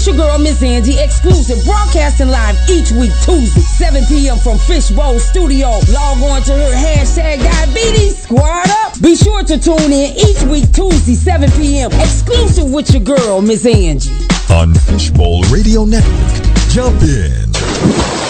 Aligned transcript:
It's 0.00 0.06
your 0.06 0.16
girl, 0.16 0.38
Miss 0.38 0.62
Angie, 0.62 0.94
Xclusive 0.94 1.62
broadcasting 1.66 2.30
live 2.30 2.56
each 2.70 2.90
week, 2.90 3.12
Tuesday, 3.22 3.60
7 3.60 4.02
p.m. 4.06 4.38
from 4.38 4.56
Fishbowl 4.56 5.18
Studio. 5.18 5.68
Log 5.92 6.22
on 6.22 6.40
to 6.40 6.52
her 6.54 6.72
hashtag 6.72 7.42
diabetes 7.42 8.22
squad 8.22 8.70
up. 8.70 8.98
Be 9.02 9.14
sure 9.14 9.42
to 9.42 9.58
tune 9.58 9.92
in 9.92 10.16
each 10.16 10.42
week, 10.44 10.72
Tuesday, 10.72 11.12
7 11.12 11.50
p.m. 11.50 11.90
Xclusive 11.90 12.74
with 12.74 12.94
your 12.94 13.02
girl, 13.02 13.42
Miss 13.42 13.66
Angie. 13.66 14.10
On 14.48 14.72
Fishbowl 14.72 15.42
Radio 15.52 15.84
Network. 15.84 16.46
Jump 16.70 17.02
in. 17.02 18.29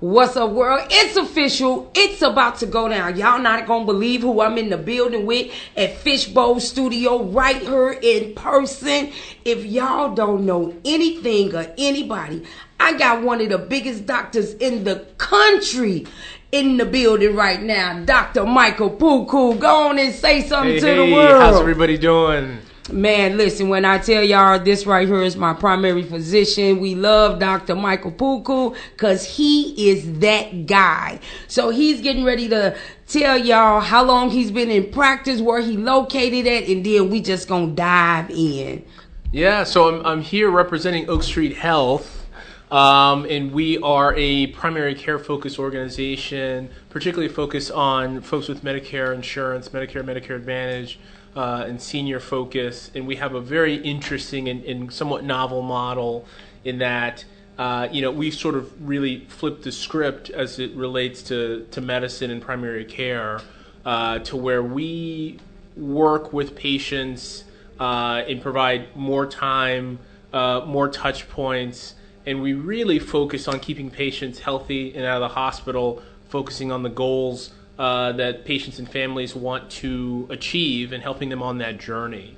What's 0.00 0.36
up, 0.36 0.50
world? 0.50 0.86
It's 0.90 1.16
official. 1.16 1.90
It's 1.94 2.20
about 2.20 2.58
to 2.58 2.66
go 2.66 2.86
down. 2.86 3.16
Y'all 3.16 3.38
not 3.38 3.66
gonna 3.66 3.86
believe 3.86 4.20
who 4.20 4.42
I'm 4.42 4.58
in 4.58 4.68
the 4.68 4.76
building 4.76 5.24
with 5.24 5.50
at 5.74 5.96
Fishbowl 5.96 6.60
Studio 6.60 7.22
right 7.22 7.56
here 7.56 7.92
in 8.02 8.34
person. 8.34 9.10
If 9.46 9.64
y'all 9.64 10.14
don't 10.14 10.44
know 10.44 10.74
anything 10.84 11.54
or 11.54 11.66
anybody, 11.78 12.42
I 12.78 12.98
got 12.98 13.22
one 13.22 13.40
of 13.40 13.48
the 13.48 13.56
biggest 13.56 14.04
doctors 14.04 14.52
in 14.54 14.84
the 14.84 14.96
country 15.16 16.06
in 16.52 16.76
the 16.76 16.84
building 16.84 17.34
right 17.34 17.62
now, 17.62 18.04
Dr. 18.04 18.44
Michael 18.44 18.90
Puku. 18.90 19.58
Go 19.58 19.88
on 19.88 19.98
and 19.98 20.14
say 20.14 20.42
something 20.46 20.74
Hey, 20.74 20.80
to 20.80 20.86
hey, 20.88 21.06
the 21.08 21.14
world. 21.14 21.40
how's 21.42 21.58
everybody 21.58 21.96
doing? 21.96 22.58
Man, 22.92 23.36
listen, 23.36 23.68
when 23.68 23.84
I 23.84 23.98
tell 23.98 24.22
y'all 24.22 24.60
this 24.60 24.86
right 24.86 25.08
here 25.08 25.22
is 25.22 25.36
my 25.36 25.52
primary 25.54 26.04
physician, 26.04 26.78
we 26.78 26.94
love 26.94 27.40
Dr. 27.40 27.74
Michael 27.74 28.12
Puku 28.12 28.76
because 28.92 29.24
he 29.24 29.90
is 29.90 30.20
that 30.20 30.66
guy. 30.66 31.18
So 31.48 31.70
he's 31.70 32.00
getting 32.00 32.22
ready 32.22 32.48
to 32.48 32.76
tell 33.08 33.36
y'all 33.36 33.80
how 33.80 34.04
long 34.04 34.30
he's 34.30 34.52
been 34.52 34.70
in 34.70 34.92
practice, 34.92 35.40
where 35.40 35.60
he 35.60 35.76
located 35.76 36.46
at, 36.46 36.68
and 36.68 36.86
then 36.86 37.10
we 37.10 37.20
just 37.20 37.48
gonna 37.48 37.72
dive 37.72 38.30
in. 38.30 38.84
Yeah, 39.32 39.64
so 39.64 39.92
I'm, 39.92 40.06
I'm 40.06 40.20
here 40.22 40.48
representing 40.48 41.10
Oak 41.10 41.24
Street 41.24 41.56
Health, 41.56 42.28
um, 42.70 43.24
and 43.24 43.52
we 43.52 43.78
are 43.78 44.14
a 44.16 44.46
primary 44.48 44.94
care 44.94 45.18
focused 45.18 45.58
organization, 45.58 46.70
particularly 46.90 47.32
focused 47.32 47.72
on 47.72 48.20
folks 48.20 48.46
with 48.46 48.62
Medicare 48.62 49.12
insurance, 49.12 49.70
Medicare, 49.70 50.04
Medicare 50.04 50.36
Advantage, 50.36 51.00
uh, 51.36 51.66
and 51.68 51.80
senior 51.80 52.18
focus. 52.18 52.90
And 52.94 53.06
we 53.06 53.16
have 53.16 53.34
a 53.34 53.40
very 53.40 53.76
interesting 53.76 54.48
and, 54.48 54.64
and 54.64 54.92
somewhat 54.92 55.22
novel 55.22 55.62
model 55.62 56.24
in 56.64 56.78
that. 56.78 57.24
Uh, 57.58 57.88
you 57.92 58.02
know, 58.02 58.10
we've 58.10 58.34
sort 58.34 58.54
of 58.54 58.88
really 58.88 59.20
flipped 59.28 59.62
the 59.62 59.72
script 59.72 60.30
as 60.30 60.58
it 60.58 60.74
relates 60.74 61.22
to, 61.22 61.66
to 61.70 61.80
medicine 61.80 62.30
and 62.30 62.42
primary 62.42 62.84
care 62.84 63.40
uh, 63.84 64.18
to 64.20 64.36
where 64.36 64.62
we 64.62 65.38
work 65.76 66.32
with 66.32 66.56
patients 66.56 67.44
uh, 67.78 68.22
and 68.26 68.42
provide 68.42 68.94
more 68.96 69.26
time, 69.26 69.98
uh, 70.32 70.62
more 70.66 70.88
touch 70.88 71.28
points, 71.28 71.94
and 72.24 72.42
we 72.42 72.54
really 72.54 72.98
focus 72.98 73.46
on 73.46 73.60
keeping 73.60 73.90
patients 73.90 74.38
healthy 74.38 74.94
and 74.94 75.04
out 75.04 75.22
of 75.22 75.28
the 75.28 75.34
hospital, 75.34 76.02
focusing 76.28 76.72
on 76.72 76.82
the 76.82 76.88
goals 76.90 77.52
uh, 77.78 78.12
that 78.12 78.44
patients 78.44 78.78
and 78.78 78.88
families 78.88 79.34
want 79.34 79.70
to 79.70 80.26
achieve 80.30 80.92
and 80.92 81.02
helping 81.02 81.28
them 81.28 81.42
on 81.42 81.58
that 81.58 81.78
journey. 81.78 82.36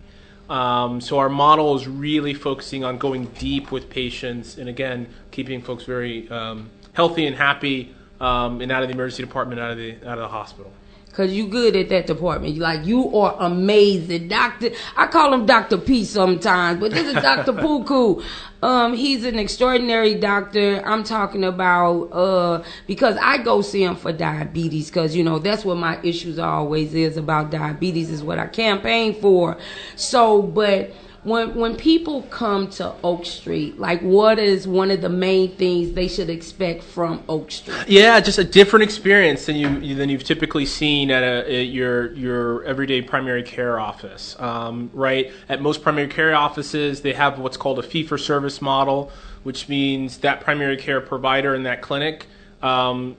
Um, 0.50 1.00
so 1.00 1.18
our 1.18 1.28
model 1.28 1.76
is 1.76 1.86
really 1.86 2.34
focusing 2.34 2.82
on 2.82 2.96
going 2.96 3.26
deep 3.26 3.70
with 3.70 3.90
patients 3.90 4.56
and 4.56 4.68
again 4.68 5.06
keeping 5.30 5.60
folks 5.60 5.84
very 5.84 6.28
um, 6.30 6.70
healthy 6.94 7.26
and 7.26 7.36
happy 7.36 7.94
um, 8.20 8.60
and 8.60 8.72
out 8.72 8.82
of 8.82 8.88
the 8.88 8.94
emergency 8.94 9.22
department, 9.22 9.60
out 9.60 9.72
of 9.72 9.76
the 9.76 9.96
out 10.06 10.18
of 10.18 10.20
the 10.20 10.28
hospital. 10.28 10.72
Cause 11.12 11.32
you 11.32 11.48
good 11.48 11.74
at 11.74 11.88
that 11.88 12.06
department. 12.06 12.54
You 12.54 12.60
like 12.60 12.86
you 12.86 13.16
are 13.16 13.34
amazing, 13.40 14.28
Doctor. 14.28 14.70
I 14.96 15.08
call 15.08 15.34
him 15.34 15.46
Doctor 15.46 15.76
P 15.76 16.04
sometimes, 16.04 16.78
but 16.78 16.92
this 16.92 17.08
is 17.08 17.14
Doctor 17.14 17.52
Puku. 17.54 18.22
Um, 18.62 18.94
he's 18.94 19.24
an 19.24 19.38
extraordinary 19.38 20.14
doctor. 20.14 20.82
I'm 20.84 21.04
talking 21.04 21.44
about 21.44 22.04
uh 22.12 22.64
because 22.86 23.16
I 23.20 23.38
go 23.38 23.62
see 23.62 23.84
him 23.84 23.96
for 23.96 24.12
diabetes, 24.12 24.90
cause 24.90 25.14
you 25.14 25.22
know 25.22 25.38
that's 25.38 25.64
what 25.64 25.76
my 25.76 26.00
issues 26.02 26.38
always 26.38 26.94
is 26.94 27.16
about 27.16 27.50
diabetes 27.50 28.10
is 28.10 28.22
what 28.22 28.38
I 28.38 28.46
campaign 28.46 29.20
for. 29.20 29.56
So, 29.96 30.42
but 30.42 30.92
when 31.24 31.54
when 31.54 31.76
people 31.76 32.22
come 32.22 32.68
to 32.70 32.94
Oak 33.02 33.26
Street, 33.26 33.78
like 33.78 34.00
what 34.00 34.38
is 34.38 34.68
one 34.68 34.90
of 34.90 35.00
the 35.00 35.08
main 35.08 35.54
things 35.56 35.92
they 35.92 36.06
should 36.06 36.30
expect 36.30 36.82
from 36.82 37.22
Oak 37.28 37.50
Street? 37.50 37.76
Yeah, 37.88 38.20
just 38.20 38.38
a 38.38 38.44
different 38.44 38.84
experience 38.84 39.46
than 39.46 39.56
you 39.56 39.94
than 39.96 40.08
you've 40.08 40.24
typically 40.24 40.64
seen 40.64 41.10
at, 41.10 41.22
a, 41.22 41.60
at 41.60 41.66
your 41.66 42.12
your 42.12 42.64
everyday 42.64 43.02
primary 43.02 43.42
care 43.42 43.80
office. 43.80 44.36
Um, 44.38 44.90
right 44.94 45.32
at 45.48 45.60
most 45.60 45.82
primary 45.82 46.08
care 46.08 46.34
offices, 46.34 47.00
they 47.02 47.12
have 47.14 47.38
what's 47.38 47.56
called 47.56 47.78
a 47.78 47.82
fee 47.82 48.04
for 48.04 48.16
service 48.16 48.62
model, 48.62 49.10
which 49.42 49.68
means 49.68 50.18
that 50.18 50.40
primary 50.40 50.76
care 50.76 51.00
provider 51.00 51.54
in 51.54 51.64
that 51.64 51.82
clinic 51.82 52.26
um, 52.62 53.16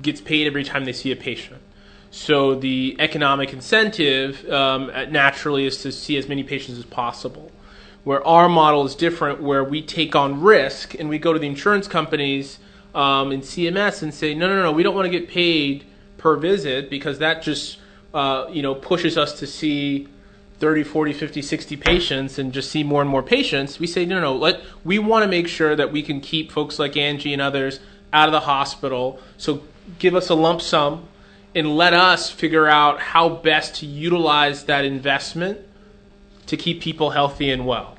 gets 0.00 0.20
paid 0.20 0.46
every 0.46 0.64
time 0.64 0.84
they 0.84 0.92
see 0.92 1.10
a 1.10 1.16
patient. 1.16 1.60
So 2.14 2.54
the 2.54 2.94
economic 3.00 3.52
incentive 3.52 4.48
um, 4.48 4.86
naturally 5.10 5.66
is 5.66 5.78
to 5.78 5.90
see 5.90 6.16
as 6.16 6.28
many 6.28 6.44
patients 6.44 6.78
as 6.78 6.84
possible. 6.84 7.50
Where 8.04 8.24
our 8.24 8.48
model 8.48 8.86
is 8.86 8.94
different, 8.94 9.42
where 9.42 9.64
we 9.64 9.82
take 9.82 10.14
on 10.14 10.40
risk 10.40 10.94
and 10.94 11.08
we 11.08 11.18
go 11.18 11.32
to 11.32 11.40
the 11.40 11.48
insurance 11.48 11.88
companies 11.88 12.60
um, 12.94 13.32
and 13.32 13.42
CMS 13.42 14.04
and 14.04 14.14
say, 14.14 14.32
no, 14.32 14.46
no, 14.46 14.62
no, 14.62 14.70
we 14.70 14.84
don't 14.84 14.94
want 14.94 15.06
to 15.06 15.10
get 15.10 15.28
paid 15.28 15.86
per 16.16 16.36
visit 16.36 16.88
because 16.88 17.18
that 17.18 17.42
just 17.42 17.78
uh, 18.14 18.46
you 18.48 18.62
know 18.62 18.76
pushes 18.76 19.18
us 19.18 19.40
to 19.40 19.46
see 19.46 20.06
30, 20.60 20.84
40, 20.84 21.12
50, 21.14 21.42
60 21.42 21.76
patients 21.76 22.38
and 22.38 22.52
just 22.52 22.70
see 22.70 22.84
more 22.84 23.00
and 23.00 23.10
more 23.10 23.24
patients. 23.24 23.80
We 23.80 23.88
say, 23.88 24.06
no, 24.06 24.20
no, 24.20 24.36
let 24.36 24.60
we 24.84 25.00
want 25.00 25.24
to 25.24 25.28
make 25.28 25.48
sure 25.48 25.74
that 25.74 25.90
we 25.90 26.00
can 26.00 26.20
keep 26.20 26.52
folks 26.52 26.78
like 26.78 26.96
Angie 26.96 27.32
and 27.32 27.42
others 27.42 27.80
out 28.12 28.28
of 28.28 28.32
the 28.32 28.46
hospital. 28.46 29.18
So 29.36 29.64
give 29.98 30.14
us 30.14 30.30
a 30.30 30.36
lump 30.36 30.62
sum 30.62 31.08
and 31.54 31.76
let 31.76 31.94
us 31.94 32.30
figure 32.30 32.66
out 32.66 33.00
how 33.00 33.28
best 33.28 33.76
to 33.76 33.86
utilize 33.86 34.64
that 34.64 34.84
investment 34.84 35.58
to 36.46 36.56
keep 36.56 36.80
people 36.80 37.10
healthy 37.10 37.50
and 37.50 37.66
well. 37.66 37.96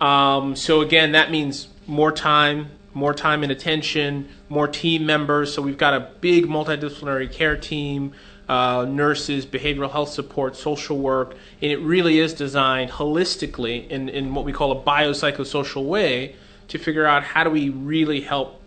Um, 0.00 0.56
so 0.56 0.80
again, 0.80 1.12
that 1.12 1.30
means 1.30 1.68
more 1.86 2.10
time, 2.10 2.70
more 2.94 3.14
time 3.14 3.42
and 3.42 3.52
attention, 3.52 4.28
more 4.48 4.66
team 4.66 5.06
members. 5.06 5.54
So 5.54 5.62
we've 5.62 5.78
got 5.78 5.94
a 5.94 6.10
big 6.20 6.46
multidisciplinary 6.46 7.30
care 7.30 7.56
team, 7.56 8.12
uh, 8.48 8.84
nurses, 8.88 9.46
behavioral 9.46 9.90
health 9.90 10.08
support, 10.08 10.56
social 10.56 10.98
work, 10.98 11.36
and 11.62 11.70
it 11.70 11.78
really 11.78 12.18
is 12.18 12.34
designed 12.34 12.90
holistically 12.90 13.88
in, 13.88 14.08
in 14.08 14.34
what 14.34 14.44
we 14.44 14.52
call 14.52 14.72
a 14.72 14.82
biopsychosocial 14.82 15.84
way 15.84 16.34
to 16.68 16.78
figure 16.78 17.06
out 17.06 17.22
how 17.22 17.44
do 17.44 17.50
we 17.50 17.68
really 17.68 18.20
help 18.20 18.60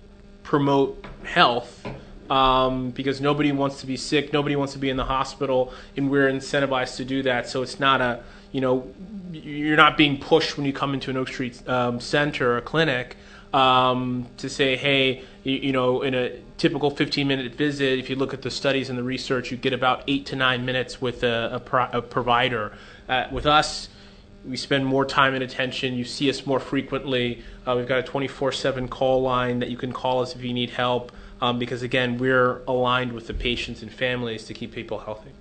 promote 0.44 1.05
health 1.23 1.85
um, 2.29 2.91
because 2.91 3.22
nobody 3.22 3.51
wants 3.51 3.81
to 3.81 3.88
be 3.88 3.97
sick, 3.97 4.34
nobody 4.34 4.56
wants 4.56 4.73
to 4.73 4.79
be 4.79 4.89
in 4.89 4.97
the 4.97 5.06
hospital, 5.06 5.73
and 5.97 6.09
we're 6.09 6.29
incentivized 6.29 6.97
to 6.97 7.06
do 7.06 7.23
that. 7.23 7.47
So 7.47 7.61
it's 7.61 7.79
not 7.79 8.01
a, 8.01 8.23
you 8.51 8.61
know, 8.61 8.91
you're 9.31 9.78
not 9.78 9.97
being 9.97 10.19
pushed 10.19 10.57
when 10.57 10.66
you 10.66 10.73
come 10.73 10.94
into 10.94 11.09
an 11.09 11.17
Oak 11.17 11.28
Street 11.28 11.67
um, 11.67 12.00
center 12.00 12.57
or 12.57 12.61
clinic 12.61 13.17
um, 13.53 14.28
to 14.38 14.50
say, 14.50 14.75
hey, 14.75 15.23
you, 15.44 15.53
you, 15.53 15.72
know, 15.72 16.01
in 16.01 16.13
a 16.13 16.38
typical 16.57 16.89
15 16.89 17.28
minute 17.28 17.53
visit, 17.56 18.00
if 18.00 18.09
you 18.09 18.16
look 18.16 18.34
at 18.34 18.41
the 18.41 18.51
studies 18.51 18.90
and 18.90 18.97
the 18.97 19.03
research, 19.03 19.51
you 19.51 19.57
get 19.57 19.73
about 19.73 20.03
eight 20.07 20.25
to 20.28 20.35
nine 20.35 20.66
minutes 20.66 21.01
with 21.01 21.23
a, 21.23 21.51
a, 21.53 21.59
pro- 21.59 21.90
a 21.91 22.01
provider. 22.01 22.73
Uh, 23.07 23.28
with 23.31 23.45
us, 23.45 23.90
we 24.45 24.57
spend 24.57 24.85
more 24.85 25.05
time 25.05 25.34
and 25.34 25.44
attention. 25.44 25.94
You 25.94 26.03
see 26.03 26.29
us 26.29 26.45
more 26.45 26.59
frequently. 26.59 27.44
Uh, 27.66 27.75
we've 27.78 27.88
got 27.88 28.00
a 28.00 28.03
24 28.03 28.51
7 28.51 28.88
call 28.88 29.22
line 29.22 29.59
that 29.59 29.69
you 29.69 29.78
can 29.78 29.94
call 29.94 30.22
us 30.22 30.35
if 30.35 30.44
you 30.44 30.53
need 30.53 30.69
help 30.69 31.11
um, 31.43 31.59
because, 31.59 31.83
again, 31.83 32.17
we're 32.17 32.63
aligned 32.69 33.11
with 33.11 33.27
the 33.27 33.33
patients 33.33 33.81
and 33.81 33.91
families 33.91 34.45
to 34.45 34.53
keep 34.53 34.71
people 34.71 34.99
healthy. 34.99 35.31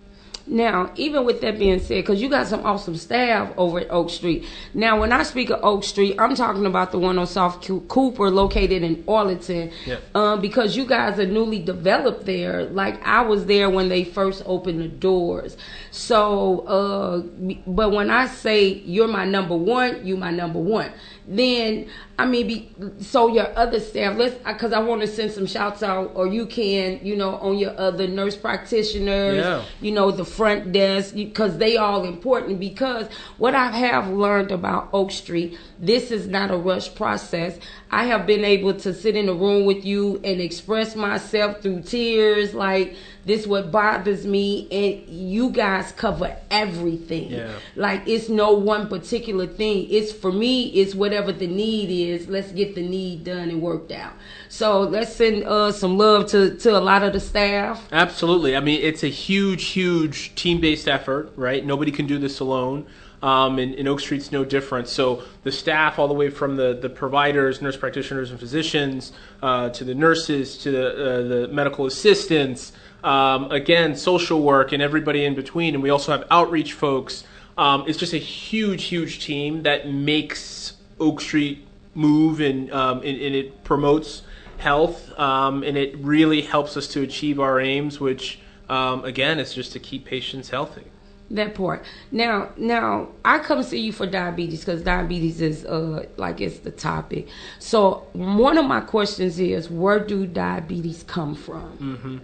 Now, 0.49 0.91
even 0.97 1.25
with 1.25 1.41
that 1.43 1.61
being 1.61 1.79
said, 1.79 2.03
because 2.03 2.21
you 2.21 2.29
got 2.29 2.49
some 2.49 2.67
awesome 2.67 2.97
staff 2.97 3.53
over 3.57 3.79
at 3.79 3.91
Oak 3.91 4.11
Street. 4.11 4.45
Now, 4.75 4.99
when 4.99 5.13
I 5.13 5.23
speak 5.23 5.51
of 5.51 5.63
Oak 5.63 5.85
Street, 5.85 6.17
I'm 6.19 6.35
talking 6.35 6.67
about 6.67 6.91
the 6.91 6.99
one 6.99 7.17
on 7.21 7.29
South 7.29 7.61
Cooper, 7.87 8.29
located 8.31 8.83
in 8.83 9.05
Arlington, 9.07 9.71
yeah. 9.87 9.99
um, 10.17 10.41
because 10.41 10.77
you 10.77 10.85
guys 10.85 11.21
are 11.21 11.27
newly 11.27 11.61
developed 11.61 12.27
there. 12.27 12.65
Like 12.65 13.01
I 13.07 13.21
was 13.21 13.47
there 13.47 13.71
when 13.71 13.89
they 13.89 14.03
first 14.03 14.43
opened 14.45 14.81
the 14.81 14.89
doors. 14.89 15.57
So, 15.93 16.61
uh, 16.61 17.21
but 17.65 17.93
when 17.93 18.11
I 18.11 18.27
say 18.27 18.67
you're 18.67 19.07
my 19.07 19.25
number 19.25 19.57
one, 19.57 20.05
you 20.05 20.17
my 20.17 20.33
number 20.33 20.59
one. 20.59 20.91
Then 21.27 21.89
I 22.23 22.27
mean, 22.27 22.47
be, 22.47 22.71
so 23.01 23.27
your 23.27 23.49
other 23.59 23.81
staff, 23.81 24.17
let's 24.17 24.35
because 24.45 24.73
I 24.73 24.79
want 24.79 25.01
to 25.01 25.09
send 25.09 25.33
some 25.33 25.47
shouts 25.47 25.83
out, 25.83 26.13
or 26.15 26.29
you 26.29 26.47
can, 26.47 27.01
you 27.03 27.17
know, 27.17 27.37
on 27.37 27.59
your 27.59 27.77
other 27.79 28.07
nurse 28.07 28.37
practitioners, 28.37 29.39
yeah. 29.39 29.65
you 29.81 29.91
know, 29.91 30.13
the 30.13 30.25
front 30.25 30.71
desk, 30.71 31.15
because 31.15 31.59
they 31.59 31.77
all 31.77 32.05
important. 32.05 32.61
Because 32.61 33.09
what 33.39 33.57
I 33.57 33.73
have 33.73 34.09
learned 34.09 34.53
about 34.53 34.91
Oak 34.93 35.11
Street, 35.11 35.59
this 35.81 36.13
is 36.13 36.29
not 36.29 36.53
a 36.53 36.57
rush 36.57 36.95
process. 36.95 37.59
I 37.91 38.05
have 38.05 38.27
been 38.27 38.45
able 38.45 38.75
to 38.75 38.95
sit 38.95 39.17
in 39.17 39.29
a 39.29 39.35
room 39.35 39.65
with 39.65 39.85
you 39.85 40.21
and 40.23 40.41
express 40.41 40.95
myself 40.95 41.61
through 41.61 41.83
tears, 41.83 42.55
like 42.55 42.95
This 43.25 43.47
what 43.47 43.71
bothers 43.71 44.27
me, 44.27 44.67
and 44.71 45.09
you 45.09 45.51
guys 45.51 45.93
cover 45.93 46.37
everything. 46.51 47.31
Yeah. 47.31 47.53
Like 47.77 48.03
it's 48.07 48.29
no 48.29 48.53
one 48.53 48.89
particular 48.89 49.47
thing. 49.47 49.87
It's 49.91 50.11
for 50.13 50.33
me. 50.33 50.69
It's 50.71 50.95
whatever 50.95 51.31
the 51.31 51.47
need 51.47 51.91
is. 51.91 52.29
Let's 52.29 52.51
get 52.51 52.75
the 52.75 52.83
need 52.83 53.25
done 53.25 53.51
and 53.51 53.63
worked 53.63 53.93
out. 53.93 54.15
So 54.49 54.81
let's 54.81 55.15
send 55.15 55.45
uh, 55.45 55.71
some 55.71 55.97
love 55.99 56.27
to 56.31 56.57
to 56.59 56.77
a 56.77 56.81
lot 56.81 57.05
of 57.05 57.13
the 57.13 57.21
staff. 57.21 57.87
Absolutely. 57.93 58.57
I 58.57 58.61
mean, 58.61 58.81
it's 58.83 59.05
a 59.05 59.09
huge, 59.09 59.67
huge 59.67 60.35
team 60.35 60.61
based 60.61 60.89
effort, 60.89 61.33
right? 61.37 61.65
Nobody 61.65 61.93
can 61.93 62.07
do 62.07 62.19
this 62.19 62.41
alone. 62.41 62.87
Um, 63.23 63.61
and, 63.61 63.77
and 63.77 63.87
Oak 63.87 64.01
Street's 64.01 64.33
no 64.33 64.45
different. 64.45 64.89
So 64.89 65.23
the 65.45 65.53
staff, 65.53 66.01
all 66.01 66.09
the 66.09 66.15
way 66.15 66.29
from 66.29 66.57
the, 66.57 66.75
the 66.75 66.89
providers, 66.89 67.63
nurse 67.63 67.77
practitioners, 67.77 68.33
and 68.33 68.41
physicians, 68.41 69.13
uh, 69.41 69.69
to 69.71 69.85
the 69.85 69.95
nurses, 69.95 70.59
to 70.59 70.73
the, 70.73 70.89
uh, 70.89 71.23
the 71.29 71.49
medical 71.49 71.87
assistants, 71.87 72.73
um, 73.05 73.51
again, 73.51 73.97
social 73.97 74.43
work, 74.43 74.73
and 74.73 74.83
everybody 74.83 75.25
in 75.25 75.35
between. 75.35 75.75
And 75.75 75.83
we 75.83 75.91
also 75.91 76.13
have 76.13 76.25
outreach 76.31 76.73
folks. 76.73 77.25
Um, 77.59 77.85
it's 77.87 77.99
just 77.99 78.13
a 78.13 78.19
huge, 78.19 78.85
huge 78.85 79.25
team 79.25 79.63
that 79.65 79.89
makes 79.89 80.75
Oak 80.99 81.21
Street 81.21 81.67
move 81.95 82.41
and, 82.41 82.73
um, 82.73 82.99
and, 82.99 83.21
and 83.21 83.35
it 83.35 83.65
promotes 83.65 84.23
health 84.59 85.11
um, 85.19 85.63
and 85.65 85.77
it 85.77 85.97
really 85.99 86.41
helps 86.41 86.77
us 86.77 86.87
to 86.89 87.03
achieve 87.03 87.41
our 87.41 87.61
aims, 87.61 88.01
which 88.01 88.39
um, 88.69 89.05
again 89.05 89.39
is 89.39 89.53
just 89.53 89.73
to 89.73 89.79
keep 89.79 90.05
patients 90.05 90.51
healthy. 90.51 90.85
That 91.31 91.55
part. 91.55 91.85
Now, 92.11 92.51
now 92.57 93.09
I 93.25 93.39
come 93.39 93.63
see 93.63 93.81
you 93.81 93.93
for 93.93 94.07
diabetes 94.07 94.61
because 94.61 94.83
diabetes 94.83 95.41
is 95.41 95.65
uh 95.65 96.07
like 96.19 96.43
it's 96.43 96.59
the 96.59 96.71
topic. 96.71 97.29
So 97.59 98.07
one 98.13 98.59
of 98.59 98.67
my 98.67 98.81
questions 98.81 99.39
is, 99.41 99.71
where 99.71 99.99
do 99.99 100.27
diabetes 100.27 101.03
come 101.05 101.35
from? 101.35 102.21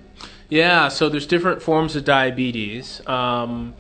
Yeah, 0.49 0.89
so 0.89 1.11
there's 1.11 1.27
different 1.27 1.61
forms 1.61 1.95
of 1.95 2.05
diabetes. 2.05 3.07
Um, 3.07 3.75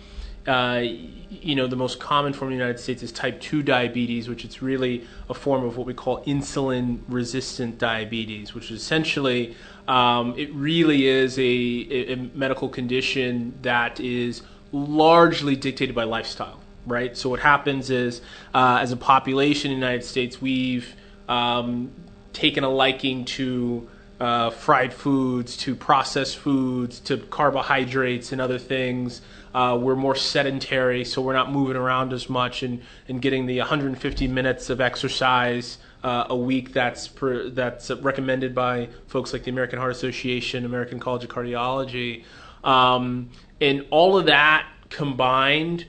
uh, 0.46 0.82
you 1.30 1.54
know, 1.54 1.66
the 1.66 1.76
most 1.76 1.98
common 1.98 2.32
form 2.32 2.50
in 2.52 2.58
the 2.58 2.62
United 2.62 2.80
States 2.80 3.02
is 3.02 3.10
type 3.10 3.40
2 3.40 3.62
diabetes, 3.62 4.28
which 4.28 4.44
is 4.44 4.60
really 4.60 5.06
a 5.30 5.34
form 5.34 5.64
of 5.64 5.76
what 5.76 5.86
we 5.86 5.94
call 5.94 6.22
insulin 6.24 7.00
resistant 7.08 7.78
diabetes, 7.78 8.54
which 8.54 8.70
is 8.70 8.80
essentially, 8.80 9.56
um, 9.86 10.34
it 10.38 10.52
really 10.54 11.06
is 11.06 11.38
a, 11.38 11.42
a, 11.42 12.16
medical 12.34 12.68
condition 12.68 13.58
that 13.62 13.98
is 14.00 14.42
largely 14.72 15.56
dictated 15.56 15.94
by 15.94 16.04
lifestyle, 16.04 16.60
right? 16.86 17.16
So 17.16 17.30
what 17.30 17.40
happens 17.40 17.88
is, 17.88 18.20
uh, 18.54 18.78
as 18.80 18.92
a 18.92 18.96
population 18.96 19.70
in 19.70 19.80
the 19.80 19.86
United 19.86 20.06
States, 20.06 20.40
we've 20.40 20.94
um, 21.28 21.92
taken 22.32 22.64
a 22.64 22.70
liking 22.70 23.24
to 23.24 23.88
uh, 24.20 24.50
fried 24.50 24.92
foods, 24.92 25.56
to 25.56 25.74
processed 25.76 26.38
foods, 26.38 27.00
to 27.00 27.18
carbohydrates 27.18 28.32
and 28.32 28.40
other 28.40 28.58
things. 28.58 29.20
Uh, 29.54 29.78
we're 29.80 29.96
more 29.96 30.14
sedentary, 30.14 31.04
so 31.04 31.22
we're 31.22 31.32
not 31.32 31.52
moving 31.52 31.76
around 31.76 32.12
as 32.12 32.28
much 32.28 32.62
and, 32.62 32.82
and 33.08 33.22
getting 33.22 33.46
the 33.46 33.58
150 33.58 34.28
minutes 34.28 34.70
of 34.70 34.80
exercise 34.80 35.78
uh, 36.04 36.26
a 36.28 36.36
week 36.36 36.72
that's 36.72 37.08
per, 37.08 37.48
that's 37.50 37.90
recommended 37.90 38.54
by 38.54 38.88
folks 39.06 39.32
like 39.32 39.44
the 39.44 39.50
American 39.50 39.78
Heart 39.78 39.92
Association, 39.92 40.64
American 40.64 41.00
College 41.00 41.24
of 41.24 41.30
Cardiology, 41.30 42.24
um, 42.64 43.30
and 43.60 43.86
all 43.90 44.16
of 44.16 44.26
that 44.26 44.66
combined 44.90 45.86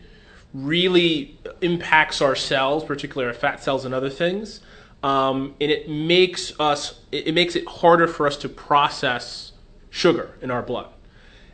really 0.53 1.37
impacts 1.61 2.21
our 2.21 2.35
cells, 2.35 2.83
particularly 2.83 3.27
our 3.27 3.37
fat 3.39 3.61
cells 3.61 3.85
and 3.85 3.93
other 3.93 4.09
things, 4.09 4.61
um, 5.03 5.55
and 5.61 5.71
it 5.71 5.89
makes 5.89 6.57
us 6.59 6.99
it 7.11 7.33
makes 7.33 7.55
it 7.55 7.67
harder 7.67 8.07
for 8.07 8.27
us 8.27 8.37
to 8.37 8.49
process 8.49 9.53
sugar 9.89 10.37
in 10.41 10.51
our 10.51 10.61
blood 10.61 10.87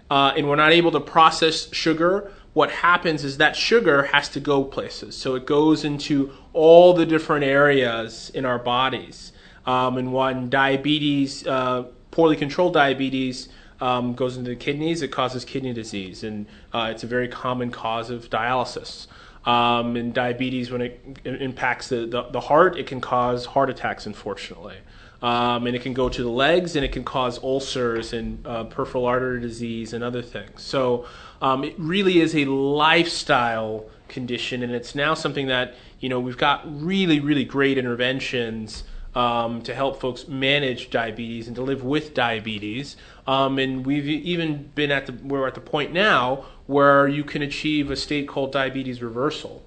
uh, 0.09 0.33
and 0.37 0.47
we're 0.47 0.55
not 0.55 0.71
able 0.71 0.91
to 0.91 0.99
process 0.99 1.73
sugar, 1.73 2.31
what 2.53 2.71
happens 2.71 3.23
is 3.23 3.37
that 3.37 3.55
sugar 3.55 4.03
has 4.03 4.29
to 4.29 4.39
go 4.39 4.63
places. 4.63 5.17
So 5.17 5.35
it 5.35 5.45
goes 5.45 5.83
into 5.83 6.31
all 6.53 6.93
the 6.93 7.05
different 7.05 7.43
areas 7.43 8.29
in 8.33 8.45
our 8.45 8.59
bodies. 8.59 9.33
Um, 9.65 9.97
and 9.97 10.13
when 10.13 10.49
diabetes, 10.49 11.45
uh, 11.47 11.85
poorly 12.11 12.35
controlled 12.35 12.73
diabetes, 12.73 13.49
um, 13.81 14.13
goes 14.13 14.37
into 14.37 14.51
the 14.51 14.55
kidneys, 14.55 15.01
it 15.01 15.09
causes 15.09 15.43
kidney 15.43 15.73
disease, 15.73 16.23
and 16.23 16.45
uh, 16.71 16.87
it's 16.91 17.03
a 17.03 17.07
very 17.07 17.27
common 17.27 17.71
cause 17.71 18.09
of 18.09 18.29
dialysis. 18.29 19.07
Um, 19.45 19.95
and 19.95 20.13
diabetes, 20.13 20.71
when 20.71 20.81
it, 20.81 21.19
impacts 21.23 21.89
the, 21.89 22.07
the, 22.07 22.23
the 22.31 22.39
heart, 22.39 22.77
it 22.77 22.87
can 22.87 22.99
cause 22.99 23.45
heart 23.45 23.69
attacks, 23.69 24.05
unfortunately. 24.07 24.77
Um, 25.21 25.65
and 25.67 25.75
it 25.75 25.81
can 25.81 25.93
go 25.93 26.09
to 26.09 26.23
the 26.23 26.29
legs 26.29 26.75
and 26.75 26.83
it 26.83 26.91
can 26.91 27.03
cause 27.03 27.41
ulcers 27.41 28.13
and 28.13 28.45
uh, 28.45 28.65
peripheral 28.65 29.05
artery 29.05 29.41
disease 29.41 29.93
and 29.93 30.03
other 30.03 30.21
things. 30.21 30.61
So 30.61 31.07
um, 31.41 31.63
it 31.63 31.75
really 31.77 32.19
is 32.19 32.35
a 32.35 32.45
lifestyle 32.45 33.85
condition, 34.07 34.61
and 34.63 34.73
it's 34.73 34.93
now 34.95 35.13
something 35.13 35.47
that 35.47 35.75
you 35.99 36.09
know 36.09 36.19
we've 36.19 36.37
got 36.37 36.63
really, 36.65 37.19
really 37.19 37.45
great 37.45 37.77
interventions 37.77 38.83
um, 39.15 39.61
to 39.61 39.73
help 39.73 39.99
folks 39.99 40.27
manage 40.27 40.89
diabetes 40.89 41.47
and 41.47 41.55
to 41.55 41.61
live 41.61 41.83
with 41.83 42.13
diabetes. 42.13 42.97
Um, 43.27 43.57
and 43.57 43.85
we've 43.85 44.07
even 44.07 44.69
been 44.75 44.91
at 44.91 45.07
the 45.07 45.13
we're 45.13 45.47
at 45.47 45.55
the 45.55 45.61
point 45.61 45.93
now 45.93 46.45
where 46.67 47.07
you 47.07 47.23
can 47.23 47.41
achieve 47.41 47.89
a 47.89 47.95
state 47.95 48.27
called 48.27 48.51
diabetes 48.51 49.01
reversal 49.01 49.63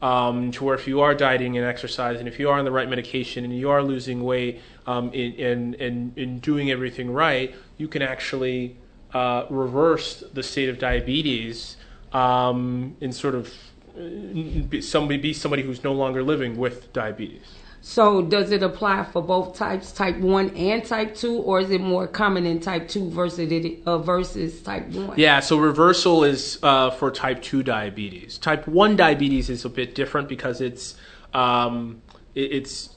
um, 0.00 0.50
to 0.52 0.64
where 0.64 0.74
if 0.74 0.86
you 0.86 1.00
are 1.00 1.14
dieting 1.14 1.56
and 1.56 1.66
exercising, 1.66 2.26
if 2.26 2.38
you 2.38 2.48
are 2.50 2.58
on 2.58 2.64
the 2.64 2.70
right 2.70 2.88
medication 2.88 3.44
and 3.44 3.56
you 3.56 3.70
are 3.70 3.82
losing 3.82 4.22
weight 4.22 4.60
um, 4.86 5.12
in, 5.12 5.74
in, 5.74 6.12
in 6.16 6.38
doing 6.38 6.70
everything 6.70 7.10
right, 7.10 7.54
you 7.78 7.88
can 7.88 8.02
actually 8.02 8.76
uh, 9.12 9.44
reverse 9.50 10.22
the 10.32 10.42
state 10.42 10.68
of 10.68 10.78
diabetes 10.78 11.76
um, 12.12 12.96
and 13.00 13.14
sort 13.14 13.34
of 13.34 13.52
uh, 13.96 14.80
somebody, 14.80 15.18
be 15.18 15.32
somebody 15.32 15.62
who's 15.62 15.82
no 15.82 15.92
longer 15.92 16.22
living 16.22 16.56
with 16.56 16.92
diabetes. 16.92 17.46
So 17.80 18.22
does 18.22 18.50
it 18.50 18.62
apply 18.62 19.04
for 19.04 19.22
both 19.22 19.56
types, 19.56 19.92
type 19.92 20.16
one 20.18 20.50
and 20.56 20.84
type 20.84 21.14
two, 21.14 21.36
or 21.38 21.60
is 21.60 21.70
it 21.70 21.80
more 21.80 22.06
common 22.08 22.44
in 22.44 22.60
type 22.60 22.88
two 22.88 23.08
versus 23.10 23.50
it 23.50 23.82
uh, 23.86 23.98
versus 23.98 24.60
type 24.62 24.88
one? 24.90 25.18
Yeah, 25.18 25.40
so 25.40 25.56
reversal 25.58 26.24
is 26.24 26.58
uh, 26.62 26.90
for 26.90 27.10
type 27.10 27.40
2 27.40 27.62
diabetes. 27.62 28.36
Type 28.38 28.66
1 28.66 28.96
diabetes 28.96 29.48
is 29.48 29.64
a 29.64 29.68
bit 29.68 29.94
different 29.94 30.28
because 30.28 30.60
it's 30.60 30.96
um, 31.34 32.02
it- 32.34 32.52
it's 32.52 32.96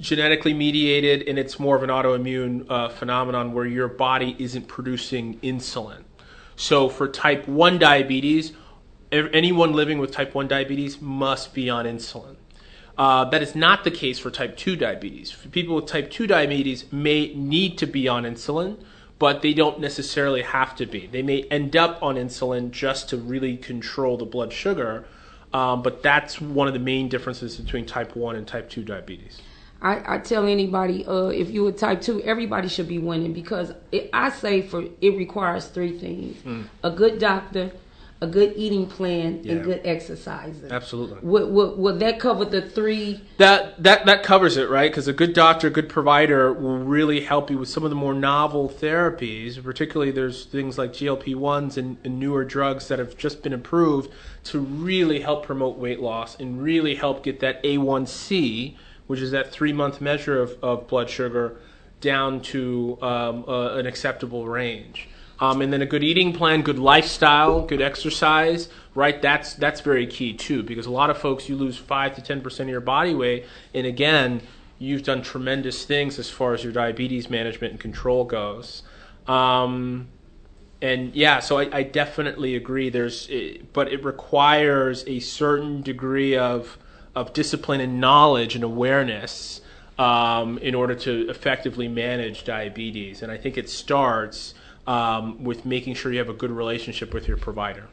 genetically 0.00 0.54
mediated 0.54 1.28
and 1.28 1.38
it's 1.38 1.58
more 1.60 1.76
of 1.76 1.82
an 1.82 1.90
autoimmune 1.90 2.64
uh, 2.70 2.88
phenomenon 2.88 3.52
where 3.52 3.66
your 3.66 3.88
body 3.88 4.34
isn't 4.38 4.66
producing 4.66 5.38
insulin. 5.40 6.02
So 6.56 6.88
for 6.88 7.06
type 7.06 7.46
1 7.46 7.78
diabetes, 7.78 8.52
anyone 9.12 9.74
living 9.74 9.98
with 9.98 10.10
type 10.10 10.34
1 10.34 10.48
diabetes 10.48 11.00
must 11.02 11.52
be 11.52 11.68
on 11.68 11.84
insulin. 11.84 12.36
Uh, 12.98 13.24
that 13.24 13.42
is 13.42 13.54
not 13.54 13.84
the 13.84 13.90
case 13.90 14.18
for 14.18 14.30
type 14.30 14.56
2 14.56 14.76
diabetes. 14.76 15.34
People 15.50 15.76
with 15.76 15.86
type 15.86 16.10
2 16.10 16.26
diabetes 16.26 16.90
may 16.92 17.32
need 17.34 17.78
to 17.78 17.86
be 17.86 18.06
on 18.06 18.24
insulin, 18.24 18.76
but 19.18 19.40
they 19.40 19.54
don't 19.54 19.80
necessarily 19.80 20.42
have 20.42 20.76
to 20.76 20.84
be. 20.84 21.06
They 21.06 21.22
may 21.22 21.42
end 21.44 21.74
up 21.74 22.02
on 22.02 22.16
insulin 22.16 22.70
just 22.70 23.08
to 23.10 23.16
really 23.16 23.56
control 23.56 24.18
the 24.18 24.26
blood 24.26 24.52
sugar, 24.52 25.06
um, 25.54 25.82
but 25.82 26.02
that's 26.02 26.40
one 26.40 26.68
of 26.68 26.74
the 26.74 26.80
main 26.80 27.08
differences 27.08 27.56
between 27.56 27.86
type 27.86 28.14
1 28.14 28.36
and 28.36 28.46
type 28.46 28.68
2 28.68 28.82
diabetes. 28.82 29.40
I, 29.82 30.14
I 30.14 30.18
tell 30.18 30.46
anybody, 30.46 31.04
uh, 31.06 31.26
if 31.26 31.50
you 31.50 31.66
a 31.66 31.72
type 31.72 32.00
two, 32.00 32.22
everybody 32.22 32.68
should 32.68 32.86
be 32.86 32.98
winning 32.98 33.32
because 33.32 33.72
it, 33.90 34.10
I 34.12 34.30
say 34.30 34.62
for 34.62 34.84
it 35.00 35.16
requires 35.16 35.66
three 35.66 35.98
things: 35.98 36.36
a 36.84 36.90
good 36.90 37.18
doctor, 37.18 37.72
a 38.22 38.26
good 38.26 38.52
eating 38.56 38.86
plan, 38.86 39.40
Yeah. 39.42 39.52
and 39.52 39.64
good 39.64 39.80
exercising. 39.84 40.70
Absolutely. 40.70 41.18
Would, 41.22 41.50
would, 41.50 41.76
would 41.76 41.98
that 41.98 42.20
cover 42.20 42.44
the 42.44 42.62
three? 42.62 43.20
That 43.38 43.82
that 43.82 44.06
that 44.06 44.22
covers 44.22 44.56
it, 44.56 44.70
right? 44.70 44.88
Because 44.88 45.08
a 45.08 45.12
good 45.12 45.32
doctor, 45.34 45.66
a 45.66 45.70
good 45.70 45.88
provider 45.88 46.52
will 46.52 46.78
really 46.78 47.22
help 47.22 47.50
you 47.50 47.58
with 47.58 47.68
some 47.68 47.82
of 47.82 47.90
the 47.90 47.96
more 47.96 48.14
novel 48.14 48.68
therapies. 48.68 49.60
Particularly, 49.62 50.12
there's 50.12 50.44
things 50.44 50.78
like 50.78 50.92
GLP 50.92 51.34
ones 51.34 51.76
and, 51.76 51.96
and 52.04 52.20
newer 52.20 52.44
drugs 52.44 52.86
that 52.88 53.00
have 53.00 53.16
just 53.16 53.42
been 53.42 53.52
approved 53.52 54.12
to 54.44 54.60
really 54.60 55.20
help 55.20 55.44
promote 55.44 55.76
weight 55.76 55.98
loss 56.00 56.38
and 56.38 56.62
really 56.62 56.94
help 56.94 57.24
get 57.24 57.40
that 57.40 57.60
A1C, 57.64 58.76
which 59.08 59.18
is 59.20 59.32
that 59.32 59.50
three 59.50 59.72
month 59.72 60.00
measure 60.00 60.40
of, 60.40 60.56
of 60.62 60.86
blood 60.86 61.10
sugar, 61.10 61.56
down 62.00 62.40
to 62.40 62.98
um, 63.02 63.44
uh, 63.48 63.74
an 63.74 63.86
acceptable 63.86 64.46
range. 64.46 65.08
Um, 65.42 65.60
and 65.60 65.72
then 65.72 65.82
a 65.82 65.86
good 65.86 66.04
eating 66.04 66.32
plan, 66.32 66.62
good 66.62 66.78
lifestyle, 66.78 67.66
good 67.66 67.82
exercise, 67.82 68.68
right? 68.94 69.20
That's 69.20 69.54
that's 69.54 69.80
very 69.80 70.06
key 70.06 70.34
too, 70.34 70.62
because 70.62 70.86
a 70.86 70.90
lot 70.92 71.10
of 71.10 71.18
folks 71.18 71.48
you 71.48 71.56
lose 71.56 71.76
five 71.76 72.14
to 72.14 72.22
ten 72.22 72.40
percent 72.40 72.68
of 72.68 72.70
your 72.70 72.80
body 72.80 73.12
weight, 73.12 73.46
and 73.74 73.84
again, 73.84 74.40
you've 74.78 75.02
done 75.02 75.20
tremendous 75.20 75.84
things 75.84 76.18
as 76.20 76.30
far 76.30 76.54
as 76.54 76.62
your 76.62 76.72
diabetes 76.72 77.28
management 77.28 77.72
and 77.72 77.80
control 77.80 78.24
goes. 78.24 78.84
Um, 79.26 80.08
and 80.80 81.12
yeah, 81.12 81.40
so 81.40 81.58
I, 81.58 81.68
I 81.72 81.82
definitely 81.82 82.54
agree. 82.54 82.88
There's, 82.88 83.28
eh, 83.30 83.58
but 83.72 83.92
it 83.92 84.04
requires 84.04 85.04
a 85.08 85.18
certain 85.18 85.82
degree 85.82 86.36
of 86.36 86.78
of 87.16 87.32
discipline 87.32 87.80
and 87.80 88.00
knowledge 88.00 88.54
and 88.54 88.62
awareness 88.62 89.60
um, 89.98 90.58
in 90.58 90.74
order 90.74 90.94
to 90.94 91.28
effectively 91.28 91.88
manage 91.88 92.44
diabetes. 92.44 93.22
And 93.22 93.32
I 93.32 93.38
think 93.38 93.58
it 93.58 93.68
starts 93.68 94.54
um, 94.86 95.42
with 95.44 95.64
making 95.64 95.94
sure 95.94 96.12
you 96.12 96.18
have 96.18 96.28
a 96.28 96.34
good 96.34 96.50
relationship 96.50 97.14
with 97.14 97.28
your 97.28 97.36
provider. 97.36 97.88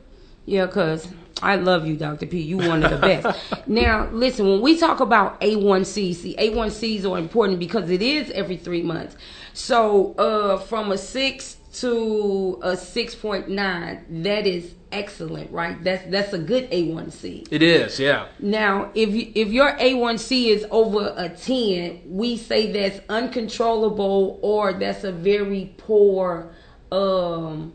Yeah, 0.45 0.65
cause 0.67 1.07
I 1.43 1.55
love 1.57 1.85
you, 1.85 1.95
Dr. 1.95 2.25
P. 2.25 2.39
You 2.39 2.57
one 2.57 2.83
of 2.83 2.89
the 2.89 2.97
best. 2.97 3.67
now, 3.67 4.09
listen, 4.11 4.47
when 4.49 4.61
we 4.61 4.77
talk 4.77 4.99
about 4.99 5.39
A1C, 5.41 6.15
see, 6.15 6.35
A1Cs 6.37 7.09
are 7.09 7.19
important 7.19 7.59
because 7.59 7.89
it 7.91 8.01
is 8.01 8.31
every 8.31 8.57
three 8.57 8.81
months. 8.81 9.15
So, 9.53 10.13
uh, 10.15 10.57
from 10.57 10.91
a 10.91 10.97
six 10.97 11.57
to 11.73 12.59
a 12.63 12.75
six 12.75 13.13
point 13.13 13.47
nine, 13.47 14.05
that 14.23 14.47
is 14.47 14.73
excellent, 14.91 15.51
right? 15.51 15.81
That's 15.83 16.09
that's 16.09 16.33
a 16.33 16.39
good 16.39 16.69
A1C. 16.71 17.47
It 17.51 17.61
is, 17.61 17.99
yeah. 17.99 18.27
Now, 18.39 18.89
if 18.95 19.09
you, 19.09 19.31
if 19.35 19.49
your 19.49 19.71
A1C 19.73 20.47
is 20.47 20.65
over 20.71 21.13
a 21.15 21.29
10, 21.29 22.01
we 22.05 22.37
say 22.37 22.71
that's 22.71 23.01
uncontrollable 23.07 24.39
or 24.41 24.73
that's 24.73 25.03
a 25.03 25.11
very 25.11 25.73
poor 25.77 26.51
um 26.91 27.73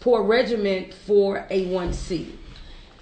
poor 0.00 0.22
regimen 0.22 0.90
for 1.06 1.46
A1C. 1.50 2.36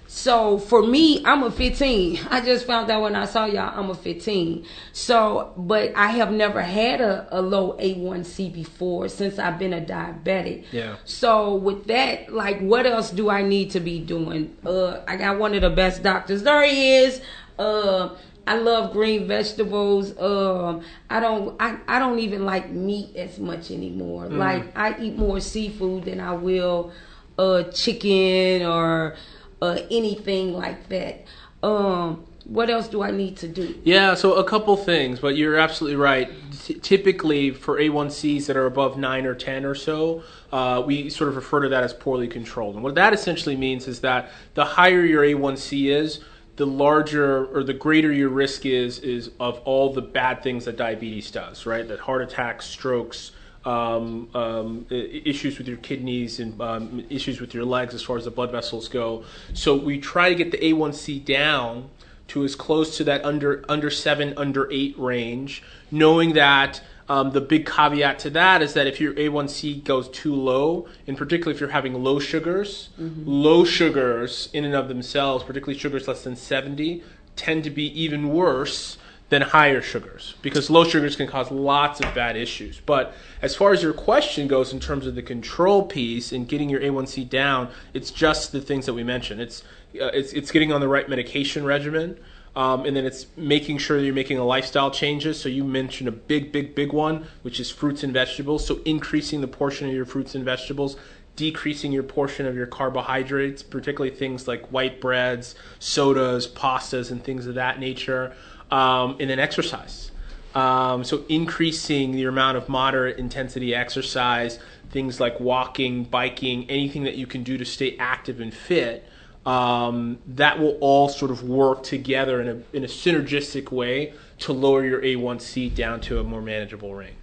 So 0.09 0.57
for 0.57 0.81
me, 0.81 1.23
I'm 1.23 1.43
a 1.43 1.51
15. 1.51 2.19
I 2.31 2.41
just 2.41 2.65
found 2.65 2.89
out 2.89 3.03
when 3.03 3.15
I 3.15 3.25
saw 3.25 3.45
y'all, 3.45 3.79
I'm 3.79 3.91
a 3.91 3.95
15. 3.95 4.65
So, 4.91 5.53
but 5.55 5.95
I 5.95 6.07
have 6.07 6.31
never 6.31 6.63
had 6.63 6.99
a, 6.99 7.27
a 7.31 7.41
low 7.41 7.77
A1C 7.77 8.51
before 8.51 9.07
since 9.07 9.37
I've 9.37 9.59
been 9.59 9.71
a 9.71 9.81
diabetic. 9.81 10.65
Yeah. 10.71 10.95
So 11.05 11.53
with 11.53 11.85
that, 11.85 12.33
like, 12.33 12.59
what 12.59 12.87
else 12.87 13.11
do 13.11 13.29
I 13.29 13.43
need 13.43 13.69
to 13.71 13.79
be 13.79 13.99
doing? 13.99 14.57
Uh, 14.65 15.01
I 15.07 15.15
got 15.15 15.37
one 15.37 15.53
of 15.53 15.61
the 15.61 15.69
best 15.69 16.01
doctors. 16.01 16.41
There 16.41 16.63
he 16.63 16.95
is. 16.95 17.21
Uh, 17.59 18.15
I 18.49 18.55
love 18.55 18.93
green 18.93 19.27
vegetables. 19.27 20.17
Um, 20.17 20.81
I 21.07 21.19
don't. 21.19 21.55
I, 21.61 21.77
I 21.87 21.99
don't 21.99 22.17
even 22.17 22.45
like 22.45 22.71
meat 22.71 23.15
as 23.15 23.37
much 23.37 23.69
anymore. 23.69 24.25
Mm. 24.25 24.37
Like 24.37 24.75
I 24.75 24.99
eat 24.99 25.15
more 25.15 25.39
seafood 25.39 26.05
than 26.05 26.19
I 26.19 26.33
will 26.33 26.91
uh, 27.37 27.63
chicken 27.65 28.65
or 28.65 29.15
uh, 29.61 29.77
anything 29.91 30.53
like 30.53 30.89
that. 30.89 31.25
Um, 31.61 32.25
what 32.45 32.71
else 32.71 32.87
do 32.87 33.03
I 33.03 33.11
need 33.11 33.37
to 33.37 33.47
do? 33.47 33.79
Yeah, 33.83 34.15
so 34.15 34.33
a 34.33 34.43
couple 34.43 34.75
things, 34.75 35.19
but 35.19 35.37
you're 35.37 35.57
absolutely 35.57 35.97
right. 35.97 36.31
T- 36.63 36.73
typically, 36.73 37.51
for 37.51 37.77
A1Cs 37.77 38.47
that 38.47 38.57
are 38.57 38.65
above 38.65 38.97
9 38.97 39.25
or 39.27 39.35
10 39.35 39.65
or 39.65 39.75
so, 39.75 40.23
uh, 40.51 40.81
we 40.83 41.11
sort 41.11 41.29
of 41.29 41.35
refer 41.35 41.59
to 41.59 41.69
that 41.69 41.83
as 41.83 41.93
poorly 41.93 42.27
controlled. 42.27 42.73
And 42.73 42.83
what 42.83 42.95
that 42.95 43.13
essentially 43.13 43.55
means 43.55 43.87
is 43.87 43.99
that 44.01 44.31
the 44.55 44.65
higher 44.65 45.05
your 45.05 45.21
A1C 45.21 45.91
is, 45.91 46.21
the 46.59 46.67
larger 46.67 47.45
or 47.55 47.63
the 47.63 47.73
greater 47.73 48.11
your 48.11 48.27
risk 48.27 48.65
is 48.65 48.99
is 48.99 49.31
of 49.39 49.59
all 49.63 49.93
the 49.93 50.01
bad 50.01 50.43
things 50.43 50.65
that 50.65 50.75
diabetes 50.75 51.31
does, 51.31 51.65
right? 51.65 51.87
That 51.87 51.99
heart 51.99 52.21
attacks, 52.21 52.65
strokes, 52.65 53.31
um, 53.63 54.27
um, 54.35 54.85
issues 54.89 55.57
with 55.57 55.69
your 55.69 55.77
kidneys 55.77 56.41
and 56.41 56.59
um, 56.61 57.05
issues 57.09 57.39
with 57.39 57.53
your 57.53 57.63
legs 57.63 57.93
as 57.93 58.01
far 58.03 58.17
as 58.17 58.25
the 58.25 58.31
blood 58.31 58.51
vessels 58.51 58.89
go. 58.89 59.23
So 59.53 59.73
we 59.73 59.99
try 60.01 60.27
to 60.27 60.35
get 60.35 60.51
the 60.51 60.57
A1C 60.57 61.23
down 61.23 61.89
to 62.27 62.43
as 62.43 62.55
close 62.55 62.97
to 62.97 63.05
that 63.05 63.23
under 63.23 63.63
under 63.69 63.89
seven, 63.89 64.33
under 64.35 64.69
eight 64.69 64.99
range, 64.99 65.63
knowing 65.91 66.33
that. 66.33 66.81
Um, 67.09 67.31
the 67.31 67.41
big 67.41 67.65
caveat 67.65 68.19
to 68.19 68.29
that 68.29 68.61
is 68.61 68.73
that 68.75 68.85
if 68.85 69.01
your 69.01 69.13
A1C 69.15 69.83
goes 69.83 70.07
too 70.09 70.35
low, 70.35 70.87
and 71.07 71.17
particularly 71.17 71.55
if 71.55 71.59
you're 71.59 71.71
having 71.71 72.03
low 72.03 72.19
sugars, 72.19 72.89
low 73.25 73.65
sugars 73.65 74.47
in 74.53 74.63
and 74.63 74.75
of 74.75 74.87
themselves, 74.87 75.43
particularly 75.43 75.77
sugars 75.77 76.07
less 76.07 76.23
than 76.23 76.35
70, 76.35 77.03
tend 77.35 77.63
to 77.63 77.71
be 77.71 77.85
even 77.99 78.29
worse 78.29 78.97
than 79.29 79.41
higher 79.43 79.81
sugars 79.81 80.35
because 80.41 80.69
low 80.69 80.83
sugars 80.83 81.15
can 81.15 81.27
cause 81.27 81.51
lots 81.51 81.99
of 81.99 82.13
bad 82.15 82.35
issues. 82.35 82.81
But 82.85 83.13
as 83.41 83.55
far 83.55 83.71
as 83.73 83.81
your 83.81 83.93
question 83.93 84.47
goes 84.47 84.73
in 84.73 84.79
terms 84.79 85.05
of 85.05 85.15
the 85.15 85.21
control 85.21 85.83
piece 85.83 86.31
and 86.31 86.47
getting 86.47 86.69
your 86.69 86.81
A1C 86.81 87.29
down, 87.29 87.69
it's 87.93 88.11
just 88.11 88.51
the 88.51 88.61
things 88.61 88.85
that 88.87 88.93
we 88.93 89.03
mentioned. 89.03 89.41
It's 89.41 89.63
uh, 89.99 90.05
it's 90.13 90.33
it's 90.33 90.51
getting 90.51 90.71
on 90.71 90.81
the 90.81 90.87
right 90.87 91.07
medication 91.07 91.63
regimen. 91.65 92.19
Um, 92.59 92.85
and 92.85 92.93
then 92.93 93.05
it's 93.05 93.25
making 93.37 93.77
sure 93.77 93.97
you're 93.97 94.13
making 94.13 94.37
a 94.37 94.43
lifestyle 94.43 94.91
changes. 94.91 95.39
So 95.39 95.47
you 95.47 95.63
mentioned 95.63 96.09
a 96.09 96.11
big, 96.11 96.51
big, 96.51 96.75
big 96.75 96.91
one, 96.91 97.25
which 97.41 97.57
is 97.57 97.71
fruits 97.71 98.03
and 98.03 98.11
vegetables. 98.11 98.67
So 98.67 98.81
increasing 98.83 99.39
the 99.39 99.47
portion 99.47 99.87
of 99.87 99.95
your 99.95 100.03
fruits 100.03 100.35
and 100.35 100.43
vegetables, 100.43 100.97
decreasing 101.37 101.93
your 101.93 102.03
portion 102.03 102.45
of 102.45 102.57
your 102.57 102.65
carbohydrates, 102.65 103.63
particularly 103.63 104.13
things 104.13 104.45
like 104.45 104.67
white 104.73 104.99
breads, 104.99 105.55
sodas, 105.79 106.49
pastas, 106.49 107.11
and 107.11 107.23
things 107.23 107.47
of 107.47 107.55
that 107.55 107.79
nature. 107.79 108.35
Um, 108.69 109.15
and 109.21 109.29
then 109.29 109.39
exercise. 109.39 110.11
Um, 110.53 111.05
so 111.05 111.23
increasing 111.29 112.11
the 112.11 112.25
amount 112.25 112.57
of 112.57 112.67
moderate 112.67 113.19
intensity 113.19 113.73
exercise, 113.73 114.59
things 114.91 115.21
like 115.21 115.39
walking, 115.39 116.03
biking, 116.03 116.69
anything 116.69 117.03
that 117.05 117.15
you 117.15 117.25
can 117.25 117.43
do 117.43 117.57
to 117.57 117.63
stay 117.63 117.95
active 117.97 118.41
and 118.41 118.53
fit. 118.53 119.08
Um, 119.45 120.19
that 120.27 120.59
will 120.59 120.77
all 120.81 121.09
sort 121.09 121.31
of 121.31 121.43
work 121.43 121.81
together 121.81 122.41
in 122.41 122.47
a, 122.49 122.75
in 122.77 122.83
a 122.83 122.87
synergistic 122.87 123.71
way 123.71 124.13
to 124.39 124.53
lower 124.53 124.85
your 124.85 125.01
A1C 125.01 125.73
down 125.73 126.01
to 126.01 126.19
a 126.19 126.23
more 126.23 126.41
manageable 126.41 126.93
range. 126.93 127.15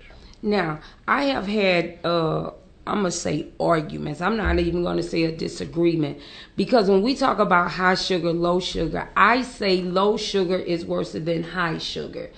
Now, 0.42 0.80
I 1.08 1.25
have 1.25 1.46
had, 1.46 1.99
uh, 2.04 2.50
I'm 2.87 3.00
going 3.00 3.04
to 3.06 3.11
say 3.11 3.49
arguments. 3.58 4.20
I'm 4.20 4.37
not 4.37 4.58
even 4.58 4.82
going 4.82 4.99
to 4.99 5.02
say 5.02 5.25
a 5.25 5.32
disagreement. 5.32 6.20
Because 6.56 6.88
when 6.88 7.02
we 7.02 7.16
talk 7.16 7.38
about 7.38 7.73
high 7.73 7.94
sugar, 7.94 8.32
low 8.32 8.61
sugar, 8.61 9.08
I 9.16 9.42
say 9.42 9.82
low 9.82 10.16
sugar 10.16 10.56
is 10.56 10.85
worse 10.85 11.12
than 11.12 11.42
high 11.42 11.78
sugar. 11.78 12.30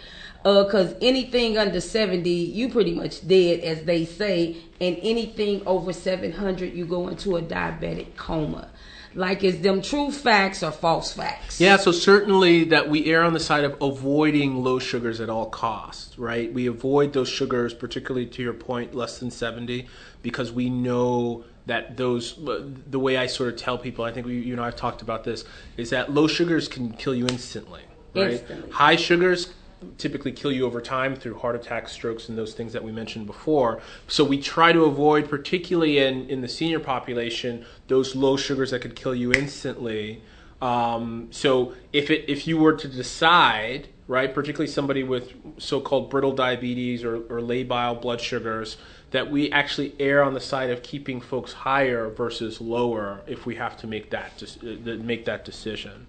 Because 0.43 0.93
uh, 0.95 0.99
anything 1.03 1.59
under 1.59 1.81
70, 1.81 2.31
you 2.31 2.69
pretty 2.69 2.95
much 2.95 3.27
dead, 3.27 3.61
as 3.61 3.83
they 3.83 4.05
say. 4.05 4.57
And 4.81 4.97
anything 5.03 5.67
over 5.67 5.93
700, 5.93 6.73
you 6.73 6.87
go 6.87 7.09
into 7.09 7.37
a 7.37 7.43
diabetic 7.43 8.17
coma. 8.17 8.71
Like, 9.15 9.43
is 9.43 9.61
them 9.61 9.83
true 9.83 10.11
facts 10.11 10.63
or 10.63 10.71
false 10.71 11.13
facts? 11.13 11.61
Yeah, 11.61 11.77
so 11.77 11.93
certainly 11.93 12.65
that 12.65 12.89
we 12.89 13.07
err 13.07 13.23
on 13.23 13.33
the 13.33 13.41
side 13.41 13.65
of 13.65 13.81
avoiding 13.81 14.63
low 14.63 14.79
sugars 14.79 15.21
at 15.21 15.31
all 15.31 15.47
costs, 15.47 16.19
right? 16.19 16.53
We 16.53 16.67
avoid 16.67 17.13
those 17.13 17.29
sugars, 17.29 17.75
particularly 17.75 18.27
to 18.27 18.43
your 18.43 18.53
point, 18.53 18.95
less 18.95 19.19
than 19.19 19.31
70, 19.31 19.89
because 20.23 20.53
we 20.53 20.71
know 20.71 21.45
that 21.67 21.97
those, 21.97 22.39
the 22.39 22.99
way 22.99 23.17
I 23.17 23.27
sort 23.27 23.51
of 23.51 23.57
tell 23.57 23.77
people, 23.79 24.05
I 24.05 24.13
think 24.13 24.27
we, 24.27 24.39
you 24.39 24.57
know, 24.57 24.65
I've 24.65 24.77
talked 24.77 25.03
about 25.03 25.25
this, 25.25 25.45
is 25.77 25.91
that 25.91 26.13
low 26.13 26.27
sugars 26.27 26.67
can 26.69 26.93
kill 26.93 27.15
you 27.15 27.27
instantly, 27.27 27.83
right? 28.15 28.33
Instantly. 28.33 28.71
High 28.71 28.97
sugars 28.97 29.53
typically 29.97 30.33
kill 30.33 30.53
you 30.53 30.67
over 30.67 30.81
time 30.81 31.15
through 31.15 31.39
heart 31.39 31.57
attacks, 31.57 31.93
strokes, 31.93 32.29
and 32.29 32.37
those 32.37 32.55
things 32.55 32.73
that 32.73 32.83
we 32.83 32.93
mentioned 32.93 33.27
before. 33.27 33.81
So 34.07 34.25
we 34.25 34.41
try 34.41 34.73
to 34.73 34.85
avoid, 34.85 35.29
particularly 35.29 35.99
in, 35.99 36.29
in 36.29 36.41
the 36.41 36.49
senior 36.49 36.81
population, 36.81 37.65
those 37.87 38.17
low 38.17 38.37
sugars 38.37 38.71
that 38.71 38.81
could 38.81 38.97
kill 38.97 39.15
you 39.15 39.33
instantly. 39.33 40.23
Um, 40.61 41.29
so 41.31 41.75
if 41.93 42.11
it 42.11 42.25
if 42.29 42.47
you 42.49 42.59
were 42.59 42.73
to 42.73 42.89
decide, 42.89 43.89
right, 44.09 44.33
particularly 44.33 44.71
somebody 44.71 45.05
with 45.05 45.35
so-called 45.59 46.11
brittle 46.11 46.33
diabetes 46.33 47.05
or, 47.05 47.17
or 47.17 47.41
labile 47.41 48.01
blood 48.01 48.21
sugars, 48.21 48.77
that 49.13 49.31
we 49.31 49.51
actually 49.53 49.95
err 50.01 50.23
on 50.23 50.35
the 50.35 50.41
side 50.41 50.71
of 50.71 50.83
keeping 50.83 51.21
folks 51.21 51.53
higher 51.53 52.11
versus 52.11 52.61
lower 52.61 53.21
if 53.27 53.47
we 53.47 53.55
have 53.55 53.77
to 53.77 53.87
make 53.87 54.11
that 54.11 54.37
de- 54.61 54.99
make 54.99 55.25
that 55.27 55.45
decision 55.45 56.07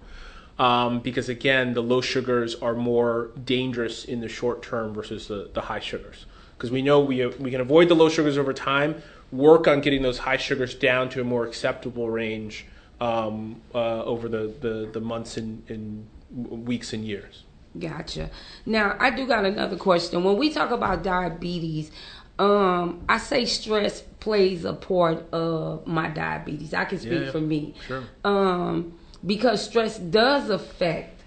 um, 0.60 1.00
because 1.00 1.30
again, 1.30 1.74
the 1.74 1.82
low 1.82 2.02
sugars 2.02 2.56
are 2.56 2.76
more 2.76 3.32
dangerous 3.44 4.06
in 4.06 4.20
the 4.20 4.28
short 4.28 4.62
term 4.62 4.94
versus 4.94 5.28
the, 5.28 5.50
the 5.54 5.62
high 5.62 5.80
sugars. 5.80 6.26
Because 6.58 6.70
we 6.70 6.82
know 6.82 7.00
we, 7.00 7.26
we 7.26 7.50
can 7.50 7.62
avoid 7.62 7.88
the 7.88 7.96
low 7.96 8.10
sugars 8.10 8.38
over 8.38 8.54
time, 8.54 9.02
work 9.32 9.68
on 9.68 9.80
getting 9.80 10.02
those 10.02 10.20
high 10.20 10.38
sugars 10.38 10.76
down 10.76 11.10
to 11.10 11.22
a 11.22 11.24
more 11.24 11.46
acceptable 11.46 12.10
range 12.10 12.66
um, 13.00 13.62
uh, 13.74 14.04
over 14.04 14.28
the, 14.28 14.54
the, 14.60 14.90
the 14.92 15.00
months 15.00 15.38
and, 15.38 15.64
and 15.70 16.06
weeks 16.30 16.92
and 16.92 17.06
years. 17.06 17.44
Gotcha. 17.78 18.30
Now, 18.66 18.98
I 19.00 19.12
do 19.12 19.26
got 19.26 19.46
another 19.46 19.78
question. 19.78 20.24
When 20.24 20.38
we 20.38 20.52
talk 20.52 20.72
about 20.72 21.04
diabetes, 21.04 21.92
um, 22.38 23.02
I 23.08 23.20
say 23.20 23.46
stress 23.46 24.02
plays 24.20 24.66
a 24.66 24.74
part 24.74 25.32
of 25.32 25.88
my 25.88 26.10
diabetes. 26.10 26.74
I 26.74 26.84
can 26.86 27.00
speak 27.00 27.22
Yeah, 27.26 27.32
for 27.32 27.40
me. 27.40 27.76
sure. 27.88 28.04
Um, 28.26 28.99
because 29.26 29.64
stress 29.64 29.98
does 29.98 30.50
affect 30.50 31.22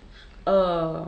uh, 0.46 1.06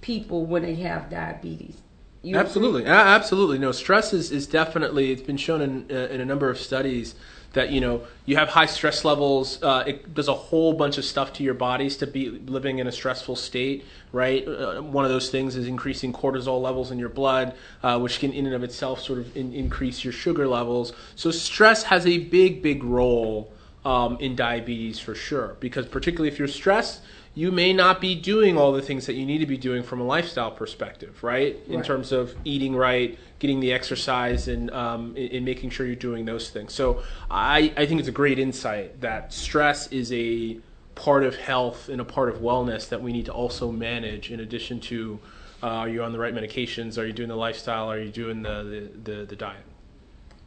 people 0.00 0.46
when 0.46 0.62
they 0.62 0.76
have 0.76 1.10
diabetes. 1.10 1.76
You? 2.22 2.36
Absolutely, 2.36 2.84
A- 2.84 2.88
absolutely. 2.88 3.58
No, 3.58 3.72
stress 3.72 4.12
is, 4.12 4.30
is 4.30 4.46
definitely. 4.46 5.10
It's 5.10 5.22
been 5.22 5.38
shown 5.38 5.62
in 5.62 5.86
uh, 5.90 6.08
in 6.08 6.20
a 6.20 6.24
number 6.24 6.50
of 6.50 6.58
studies 6.58 7.14
that 7.52 7.70
you 7.70 7.80
know 7.80 8.02
you 8.26 8.36
have 8.36 8.50
high 8.50 8.66
stress 8.66 9.04
levels. 9.06 9.62
Uh, 9.62 9.84
it 9.86 10.14
does 10.14 10.28
a 10.28 10.34
whole 10.34 10.74
bunch 10.74 10.98
of 10.98 11.04
stuff 11.04 11.32
to 11.34 11.42
your 11.42 11.54
bodies 11.54 11.96
to 11.96 12.06
be 12.06 12.28
living 12.28 12.78
in 12.78 12.86
a 12.86 12.92
stressful 12.92 13.36
state. 13.36 13.86
Right. 14.12 14.46
Uh, 14.46 14.82
one 14.82 15.06
of 15.06 15.10
those 15.10 15.30
things 15.30 15.56
is 15.56 15.66
increasing 15.66 16.12
cortisol 16.12 16.60
levels 16.60 16.90
in 16.90 16.98
your 16.98 17.08
blood, 17.08 17.54
uh, 17.82 17.98
which 17.98 18.18
can 18.18 18.32
in 18.32 18.44
and 18.44 18.54
of 18.54 18.62
itself 18.62 19.00
sort 19.00 19.18
of 19.18 19.34
in, 19.34 19.54
increase 19.54 20.04
your 20.04 20.12
sugar 20.12 20.46
levels. 20.46 20.92
So 21.16 21.30
stress 21.30 21.84
has 21.84 22.06
a 22.06 22.18
big, 22.18 22.60
big 22.62 22.84
role 22.84 23.50
um, 23.84 24.18
in 24.18 24.36
diabetes 24.36 24.98
for 24.98 25.14
sure. 25.14 25.56
Because 25.60 25.86
particularly 25.86 26.28
if 26.28 26.38
you're 26.38 26.48
stressed, 26.48 27.00
you 27.34 27.52
may 27.52 27.72
not 27.72 28.00
be 28.00 28.14
doing 28.14 28.58
all 28.58 28.72
the 28.72 28.82
things 28.82 29.06
that 29.06 29.14
you 29.14 29.24
need 29.24 29.38
to 29.38 29.46
be 29.46 29.56
doing 29.56 29.82
from 29.82 30.00
a 30.00 30.04
lifestyle 30.04 30.50
perspective, 30.50 31.22
right? 31.22 31.56
In 31.68 31.76
Right. 31.76 31.84
terms 31.84 32.12
of 32.12 32.34
eating 32.44 32.74
right, 32.74 33.18
getting 33.38 33.60
the 33.60 33.72
exercise, 33.72 34.48
and 34.48 34.70
um, 34.72 35.16
in, 35.16 35.28
in 35.28 35.44
making 35.44 35.70
sure 35.70 35.86
you're 35.86 35.94
doing 35.94 36.24
those 36.24 36.50
things. 36.50 36.74
So 36.74 37.02
I, 37.30 37.72
I 37.76 37.86
think 37.86 38.00
it's 38.00 38.08
a 38.08 38.12
great 38.12 38.38
insight 38.38 39.00
that 39.00 39.32
stress 39.32 39.86
is 39.92 40.12
a 40.12 40.58
part 40.96 41.22
of 41.22 41.36
health 41.36 41.88
and 41.88 42.00
a 42.00 42.04
part 42.04 42.28
of 42.28 42.38
wellness 42.40 42.88
that 42.88 43.00
we 43.00 43.12
need 43.12 43.26
to 43.26 43.32
also 43.32 43.70
manage 43.70 44.30
in 44.30 44.40
addition 44.40 44.80
to 44.80 45.18
uh, 45.62 45.66
are 45.66 45.88
you 45.88 46.02
on 46.02 46.12
the 46.12 46.18
right 46.18 46.34
medications? 46.34 46.98
Are 46.98 47.06
you 47.06 47.12
doing 47.12 47.28
the 47.28 47.36
lifestyle? 47.36 47.90
Are 47.90 47.98
you 48.00 48.10
doing 48.10 48.42
the, 48.42 48.90
the, 49.04 49.12
the, 49.12 49.24
the 49.26 49.36
diet? 49.36 49.64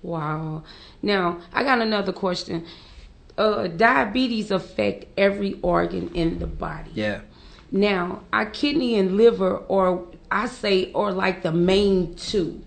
Wow. 0.02 0.64
Now, 1.02 1.40
I 1.54 1.64
got 1.64 1.80
another 1.82 2.12
question. 2.12 2.66
Uh, 3.38 3.68
diabetes 3.68 4.52
affect 4.52 5.06
every 5.18 5.60
organ 5.62 6.10
in 6.14 6.40
the 6.40 6.48
body. 6.48 6.92
Yeah. 6.94 7.22
Now, 7.72 8.22
our 8.32 8.46
kidney 8.46 8.96
and 9.00 9.18
liver, 9.18 9.58
or 9.58 10.06
I 10.30 10.46
say, 10.46 10.92
or 10.94 11.12
like 11.12 11.42
the 11.42 11.52
main 11.52 12.14
two. 12.16 12.62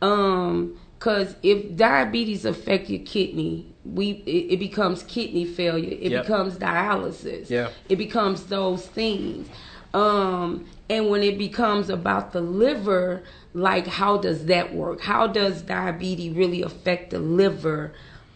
Um, 0.00 0.78
cause 0.98 1.36
if 1.42 1.76
diabetes 1.76 2.44
affect 2.46 2.88
your 2.88 3.00
kidney, 3.04 3.66
we 3.84 4.22
it, 4.26 4.54
it 4.54 4.58
becomes 4.58 5.02
kidney 5.02 5.44
failure. 5.44 5.90
It 6.00 6.10
Yep. 6.12 6.22
becomes 6.24 6.54
dialysis. 6.56 7.50
Yeah. 7.50 7.68
It 7.88 7.96
becomes 7.96 8.44
those 8.46 8.86
things. 8.86 9.48
Um, 9.92 10.66
and 10.88 11.08
when 11.10 11.22
it 11.22 11.36
becomes 11.38 11.88
about 11.90 12.32
the 12.32 12.40
liver, 12.40 13.22
like 13.54 13.86
how 13.86 14.18
does 14.18 14.46
that 14.46 14.74
work? 14.74 15.02
How 15.02 15.26
does 15.26 15.62
diabetes 15.62 16.34
really 16.34 16.62
affect 16.62 17.10
the 17.10 17.18
liver 17.18 17.92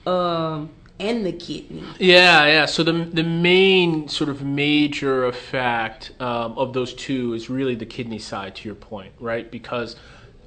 um, 0.07 0.71
and 1.01 1.27
the 1.27 1.33
kidney? 1.33 1.83
Yeah, 1.99 2.47
yeah. 2.47 2.67
So 2.67 2.85
the 2.85 2.93
the 2.93 3.25
main 3.25 4.09
sort 4.09 4.31
of 4.31 4.45
major 4.45 5.25
effect 5.25 6.13
um, 6.21 6.57
of 6.59 6.73
those 6.73 6.95
two 6.95 7.35
is 7.35 7.51
really 7.51 7.75
the 7.75 7.87
kidney 7.87 8.19
side. 8.19 8.55
To 8.57 8.69
your 8.69 8.77
point, 8.77 9.13
right? 9.19 9.51
Because 9.51 9.97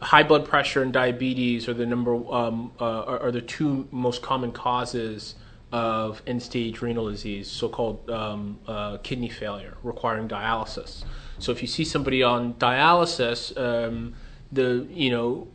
high 0.02 0.24
blood 0.24 0.46
pressure 0.46 0.84
and 0.84 0.94
diabetes 0.94 1.68
are 1.68 1.74
the 1.74 1.86
number 1.86 2.16
um, 2.32 2.72
uh, 2.80 2.86
are, 2.86 3.20
are 3.20 3.32
the 3.32 3.42
two 3.42 3.88
most 3.92 4.22
common 4.22 4.52
causes 4.52 5.36
of 5.72 6.22
end 6.28 6.42
stage 6.42 6.82
renal 6.82 7.10
disease, 7.10 7.50
so-called 7.50 8.08
um, 8.12 8.60
uh, 8.68 8.98
kidney 8.98 9.30
failure, 9.30 9.76
requiring 9.82 10.28
dialysis. 10.28 11.04
So 11.40 11.52
if 11.52 11.64
you 11.64 11.68
see 11.68 11.84
somebody 11.84 12.22
on 12.22 12.54
dialysis, 12.54 13.58
um, 13.58 14.14
the 14.52 14.88
you 14.92 15.10
know 15.10 15.48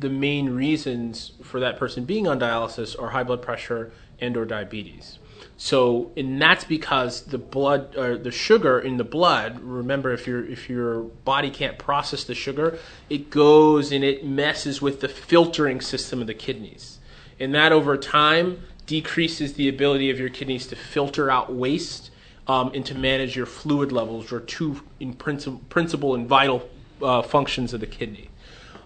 the 0.00 0.10
main 0.10 0.50
reasons 0.50 1.32
for 1.42 1.60
that 1.60 1.78
person 1.78 2.04
being 2.04 2.28
on 2.28 2.38
dialysis 2.38 3.00
are 3.00 3.08
high 3.08 3.22
blood 3.22 3.40
pressure 3.40 3.90
and 4.20 4.36
or 4.36 4.44
diabetes. 4.44 5.18
So, 5.56 6.12
and 6.16 6.40
that's 6.40 6.64
because 6.64 7.22
the 7.22 7.38
blood 7.38 7.96
or 7.96 8.16
the 8.16 8.30
sugar 8.30 8.78
in 8.78 8.96
the 8.96 9.04
blood. 9.04 9.60
Remember, 9.60 10.12
if 10.12 10.26
your 10.26 10.44
if 10.46 10.68
your 10.70 11.02
body 11.02 11.50
can't 11.50 11.78
process 11.78 12.24
the 12.24 12.34
sugar, 12.34 12.78
it 13.10 13.30
goes 13.30 13.90
and 13.90 14.04
it 14.04 14.24
messes 14.24 14.80
with 14.80 15.00
the 15.00 15.08
filtering 15.08 15.80
system 15.80 16.20
of 16.20 16.28
the 16.28 16.34
kidneys, 16.34 16.98
and 17.40 17.54
that 17.54 17.72
over 17.72 17.96
time 17.96 18.62
decreases 18.86 19.54
the 19.54 19.68
ability 19.68 20.10
of 20.10 20.18
your 20.18 20.30
kidneys 20.30 20.66
to 20.68 20.76
filter 20.76 21.30
out 21.30 21.52
waste 21.52 22.10
um, 22.46 22.70
and 22.72 22.86
to 22.86 22.94
manage 22.94 23.36
your 23.36 23.46
fluid 23.46 23.92
levels, 23.92 24.32
or 24.32 24.40
two 24.40 24.80
in 25.00 25.12
princi- 25.14 25.60
principal 25.68 26.14
and 26.14 26.28
vital 26.28 26.68
uh, 27.02 27.20
functions 27.20 27.74
of 27.74 27.80
the 27.80 27.86
kidney. 27.86 28.27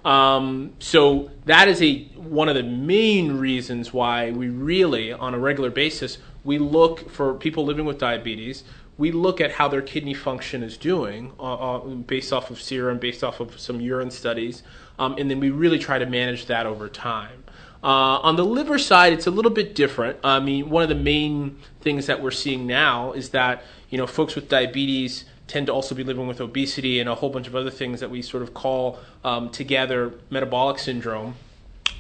Um, 0.05 0.73
so 0.79 1.31
that 1.45 1.69
is 1.69 1.81
a 1.83 2.05
one 2.17 2.49
of 2.49 2.55
the 2.55 2.63
main 2.63 3.37
reasons 3.37 3.93
why 3.93 4.31
we 4.31 4.49
really, 4.49 5.13
on 5.13 5.35
a 5.35 5.39
regular 5.39 5.71
basis, 5.71 6.19
we 6.45 6.59
look 6.59 7.11
for 7.11 7.35
people 7.35 7.65
living 7.65 7.85
with 7.85 7.99
diabetes. 7.99 8.65
We 8.99 9.13
look 9.13 9.41
at 9.41 9.53
how 9.53 9.69
their 9.69 9.83
kidney 9.83 10.15
function 10.15 10.63
is 10.63 10.77
doing, 10.77 11.33
uh, 11.39 11.55
uh, 11.55 11.79
based 11.81 12.33
off 12.33 12.51
of 12.51 12.61
serum, 12.61 12.99
based 12.99 13.25
off 13.25 13.41
of 13.41 13.59
some 13.59 13.81
urine 13.81 14.11
studies, 14.11 14.63
um, 14.99 15.17
and 15.19 15.31
then 15.31 15.41
we 15.41 15.51
really 15.51 15.79
try 15.79 15.99
to 15.99 16.07
manage 16.07 16.47
that 16.47 16.67
over 16.67 16.89
time. 16.89 17.45
Uh, 17.83 18.21
on 18.23 18.37
the 18.37 18.45
liver 18.45 18.79
side, 18.79 19.13
it's 19.13 19.27
a 19.27 19.31
little 19.31 19.51
bit 19.51 19.75
different. 19.75 20.19
I 20.23 20.39
mean, 20.39 20.71
one 20.71 20.83
of 20.85 20.89
the 20.89 20.95
main 20.95 21.59
things 21.81 22.07
that 22.07 22.23
we're 22.23 22.31
seeing 22.31 22.67
now 22.67 23.13
is 23.13 23.31
that 23.31 23.65
you 23.91 23.99
know 23.99 24.07
folks 24.07 24.35
with 24.35 24.49
diabetes 24.49 25.25
tend 25.53 25.67
to 25.67 25.73
also 25.73 25.95
be 25.95 26.03
living 26.03 26.27
with 26.27 26.41
obesity 26.41 26.99
and 26.99 27.11
a 27.11 27.15
whole 27.15 27.29
bunch 27.29 27.47
of 27.47 27.55
other 27.55 27.71
things 27.71 28.01
that 28.01 28.11
we 28.11 28.23
sort 28.23 28.43
of 28.43 28.55
call 28.55 28.99
um, 29.23 29.51
together 29.51 30.15
metabolic 30.31 30.79
syndrome. 30.79 31.35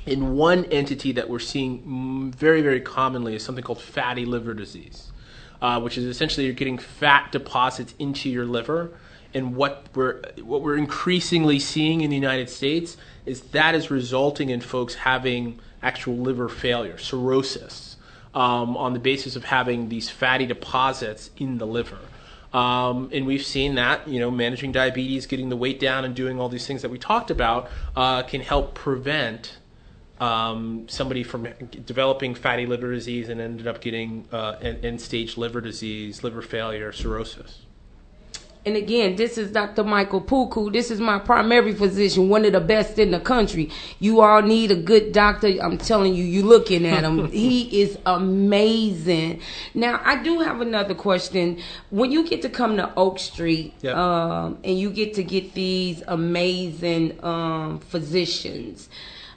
In 0.06 0.36
one 0.36 0.64
entity 0.64 1.12
that 1.12 1.28
we're 1.28 1.38
seeing 1.38 2.32
very, 2.32 2.62
very 2.62 2.80
commonly 2.80 3.34
is 3.34 3.44
something 3.44 3.62
called 3.62 3.80
fatty 3.80 4.24
liver 4.24 4.54
disease, 4.54 5.12
uh, 5.60 5.78
which 5.80 5.98
is 5.98 6.06
essentially 6.06 6.46
you're 6.46 6.54
getting 6.54 6.78
fat 6.78 7.30
deposits 7.30 7.94
into 7.98 8.30
your 8.30 8.46
liver. 8.46 8.90
And 9.34 9.54
what 9.54 9.86
we're 9.94 10.22
what 10.42 10.62
we're 10.62 10.78
increasingly 10.78 11.58
seeing 11.58 12.00
in 12.00 12.08
the 12.08 12.16
United 12.16 12.48
States 12.48 12.96
is 13.26 13.42
that 13.52 13.74
is 13.74 13.90
resulting 13.90 14.48
in 14.48 14.62
folks 14.62 14.94
having 14.94 15.60
actual 15.82 16.16
liver 16.16 16.48
failure, 16.48 16.96
cirrhosis, 16.96 17.96
um, 18.34 18.76
on 18.78 18.94
the 18.94 18.98
basis 18.98 19.36
of 19.36 19.44
having 19.44 19.90
these 19.90 20.08
fatty 20.08 20.46
deposits 20.46 21.30
in 21.36 21.58
the 21.58 21.66
liver. 21.66 21.98
Um, 22.52 23.08
and 23.12 23.26
we've 23.26 23.44
seen 23.44 23.76
that, 23.76 24.06
you 24.06 24.20
know, 24.20 24.30
managing 24.30 24.72
diabetes, 24.72 25.26
getting 25.26 25.48
the 25.48 25.56
weight 25.56 25.80
down, 25.80 26.04
and 26.04 26.14
doing 26.14 26.38
all 26.38 26.48
these 26.48 26.66
things 26.66 26.82
that 26.82 26.90
we 26.90 26.98
talked 26.98 27.30
about 27.30 27.70
uh, 27.96 28.22
can 28.22 28.42
help 28.42 28.74
prevent 28.74 29.56
um, 30.20 30.86
somebody 30.88 31.24
from 31.24 31.48
developing 31.84 32.34
fatty 32.34 32.66
liver 32.66 32.92
disease 32.92 33.28
and 33.28 33.40
ended 33.40 33.66
up 33.66 33.80
getting 33.80 34.28
uh, 34.32 34.56
end 34.60 35.00
stage 35.00 35.36
liver 35.36 35.60
disease, 35.60 36.22
liver 36.22 36.42
failure, 36.42 36.92
cirrhosis. 36.92 37.66
And 38.64 38.76
again, 38.76 39.16
this 39.16 39.38
is 39.38 39.50
Dr. 39.50 39.82
Michael 39.82 40.20
Puku. 40.20 40.72
This 40.72 40.92
is 40.92 41.00
my 41.00 41.18
primary 41.18 41.74
physician, 41.74 42.28
one 42.28 42.44
of 42.44 42.52
the 42.52 42.60
best 42.60 42.96
in 42.96 43.10
the 43.10 43.18
country. 43.18 43.70
You 43.98 44.20
all 44.20 44.40
need 44.40 44.70
a 44.70 44.76
good 44.76 45.10
doctor. 45.12 45.48
I'm 45.60 45.78
telling 45.78 46.14
you, 46.14 46.22
you're 46.22 46.44
looking 46.46 46.86
at 46.86 47.02
him. 47.02 47.26
he 47.32 47.82
is 47.82 47.98
amazing. 48.06 49.40
Now, 49.74 50.00
I 50.04 50.22
do 50.22 50.38
have 50.40 50.60
another 50.60 50.94
question. 50.94 51.60
When 51.90 52.12
you 52.12 52.26
get 52.28 52.42
to 52.42 52.48
come 52.48 52.76
to 52.76 52.92
Oak 52.94 53.18
Street, 53.18 53.74
Yeah. 53.82 53.94
um, 53.94 54.58
and 54.62 54.78
you 54.78 54.90
get 54.90 55.14
to 55.14 55.24
get 55.24 55.54
these 55.54 56.04
amazing 56.06 57.18
um, 57.24 57.80
physicians, 57.80 58.88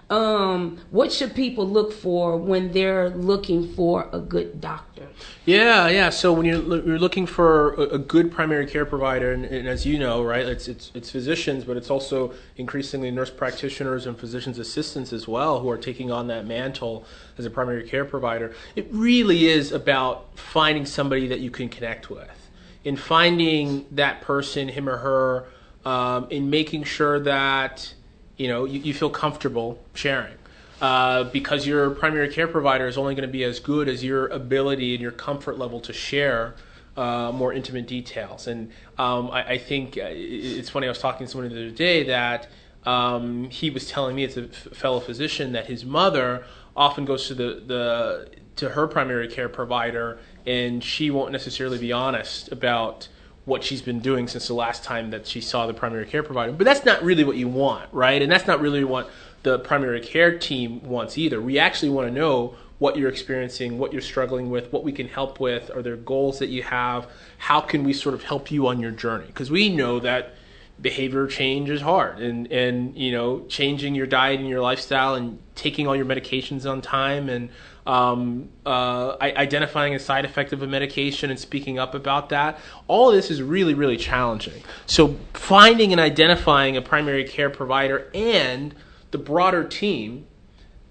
um, 0.09 0.77
what 0.91 1.11
should 1.11 1.33
people 1.33 1.67
look 1.67 1.91
for 1.91 2.37
when 2.37 2.71
they're 2.71 3.09
looking 3.09 3.73
for 3.73 4.07
a 4.11 4.19
good 4.19 4.61
doctor? 4.61 5.07
Yeah, 5.45 5.87
yeah. 5.87 6.11
So 6.11 6.31
when 6.31 6.45
you're, 6.45 6.61
you're 6.61 6.99
looking 6.99 7.25
for 7.25 7.73
a, 7.73 7.97
good 7.97 8.31
primary 8.31 8.67
care 8.67 8.85
provider, 8.85 9.31
and, 9.31 9.45
and 9.45 9.67
as 9.67 9.83
you 9.83 9.97
know, 9.97 10.23
right, 10.23 10.45
it's, 10.45 10.67
it's 10.67 10.91
it's 10.93 11.09
physicians, 11.09 11.63
but 11.63 11.75
it's 11.75 11.89
also 11.89 12.33
increasingly 12.55 13.09
nurse 13.09 13.31
practitioners 13.31 14.05
and 14.05 14.15
physicians 14.17 14.59
assistants 14.59 15.11
as 15.11 15.27
well 15.27 15.59
who 15.61 15.69
are 15.71 15.77
taking 15.77 16.11
on 16.11 16.27
that 16.27 16.45
mantle 16.45 17.05
as 17.39 17.45
a 17.45 17.49
primary 17.49 17.87
care 17.87 18.05
provider. 18.05 18.53
It 18.75 18.87
really 18.91 19.47
is 19.47 19.71
about 19.71 20.37
finding 20.37 20.85
somebody 20.85 21.27
that 21.29 21.39
you 21.39 21.49
can 21.49 21.67
connect 21.67 22.11
with, 22.11 22.49
in 22.83 22.95
finding 22.95 23.87
that 23.91 24.21
person, 24.21 24.67
him 24.67 24.87
or 24.87 24.97
her, 24.97 25.45
um, 25.83 26.27
in 26.29 26.51
making 26.51 26.83
sure 26.83 27.19
that 27.21 27.94
you 28.37 28.47
know 28.47 28.65
you, 28.65 28.79
you 28.79 28.93
feel 28.93 29.09
comfortable 29.09 29.79
sharing 29.93 30.35
uh, 30.81 31.23
because 31.25 31.65
your 31.65 31.89
primary 31.91 32.29
care 32.29 32.47
provider 32.47 32.87
is 32.87 32.97
only 32.97 33.15
going 33.15 33.27
to 33.27 33.31
be 33.31 33.43
as 33.43 33.59
good 33.59 33.87
as 33.87 34.03
your 34.03 34.27
ability 34.27 34.93
and 34.93 35.01
your 35.01 35.11
comfort 35.11 35.57
level 35.57 35.79
to 35.79 35.93
share 35.93 36.55
uh, 36.97 37.31
more 37.31 37.53
intimate 37.53 37.87
details. 37.87 38.47
And 38.47 38.71
um, 38.97 39.29
I, 39.31 39.53
I 39.53 39.57
think 39.57 39.97
uh, 39.97 40.03
it's 40.07 40.69
funny. 40.69 40.87
I 40.87 40.89
was 40.89 40.99
talking 40.99 41.25
to 41.27 41.31
someone 41.31 41.49
the 41.49 41.67
other 41.67 41.71
day 41.71 42.03
that 42.03 42.47
um, 42.85 43.49
he 43.49 43.69
was 43.69 43.89
telling 43.89 44.15
me, 44.15 44.23
it's 44.23 44.37
a 44.37 44.47
fellow 44.47 44.99
physician, 44.99 45.53
that 45.53 45.67
his 45.67 45.85
mother 45.85 46.45
often 46.75 47.05
goes 47.05 47.27
to 47.27 47.33
the, 47.33 47.63
the 47.65 48.29
to 48.57 48.69
her 48.69 48.87
primary 48.87 49.27
care 49.27 49.49
provider, 49.49 50.19
and 50.45 50.83
she 50.83 51.09
won't 51.09 51.31
necessarily 51.31 51.77
be 51.77 51.91
honest 51.91 52.51
about 52.51 53.07
what 53.45 53.63
she's 53.63 53.81
been 53.81 53.99
doing 53.99 54.27
since 54.27 54.47
the 54.47 54.53
last 54.53 54.83
time 54.83 55.11
that 55.11 55.27
she 55.27 55.39
saw 55.39 55.67
the 55.67 55.73
primary 55.73 56.05
care 56.05 56.23
provider. 56.23 56.51
But 56.51 56.65
that's 56.65 56.83
not 56.83 57.03
really 57.03 57.23
what 57.23 57.37
you 57.37 57.47
want, 57.47 57.87
right? 57.93 58.21
And 58.21 58.31
that's 58.31 58.47
not 58.47 58.59
really 58.59 58.83
what 58.83 59.09
the 59.43 59.59
primary 59.59 60.01
care 60.01 60.37
team 60.37 60.83
wants 60.83 61.17
either. 61.17 61.39
We 61.39 61.59
actually 61.59 61.89
want 61.89 62.07
to 62.07 62.13
know 62.13 62.55
what 62.79 62.97
you're 62.97 63.09
experiencing, 63.09 63.77
what 63.77 63.93
you're 63.93 64.01
struggling 64.01 64.49
with, 64.49 64.73
what 64.73 64.83
we 64.83 64.91
can 64.91 65.07
help 65.07 65.39
with, 65.39 65.71
are 65.73 65.81
there 65.81 65.95
goals 65.95 66.39
that 66.39 66.49
you 66.49 66.63
have, 66.63 67.07
how 67.37 67.61
can 67.61 67.83
we 67.83 67.93
sort 67.93 68.15
of 68.15 68.23
help 68.23 68.51
you 68.51 68.67
on 68.67 68.79
your 68.79 68.91
journey? 68.91 69.27
Because 69.27 69.49
we 69.49 69.69
know 69.69 69.99
that 69.99 70.35
behavior 70.81 71.25
change 71.25 71.69
is 71.69 71.79
hard 71.79 72.19
and 72.19 72.51
and 72.51 72.97
you 72.97 73.09
know 73.09 73.45
changing 73.47 73.95
your 73.95 74.05
diet 74.05 74.41
and 74.41 74.49
your 74.49 74.59
lifestyle 74.59 75.15
and 75.15 75.39
taking 75.55 75.87
all 75.87 75.95
your 75.95 76.05
medications 76.05 76.69
on 76.69 76.81
time 76.81 77.29
and 77.29 77.49
um, 77.85 78.49
uh, 78.65 79.15
identifying 79.21 79.93
a 79.93 79.99
side 79.99 80.25
effect 80.25 80.53
of 80.53 80.61
a 80.63 80.67
medication 80.67 81.29
and 81.29 81.39
speaking 81.39 81.77
up 81.77 81.93
about 81.93 82.29
that. 82.29 82.59
All 82.87 83.09
of 83.09 83.15
this 83.15 83.29
is 83.29 83.41
really 83.41 83.73
really 83.73 83.97
challenging. 83.97 84.63
So 84.85 85.15
finding 85.33 85.91
and 85.91 86.01
identifying 86.01 86.77
a 86.77 86.81
primary 86.81 87.23
care 87.23 87.49
provider 87.49 88.09
and 88.13 88.73
the 89.11 89.17
broader 89.17 89.63
team 89.63 90.25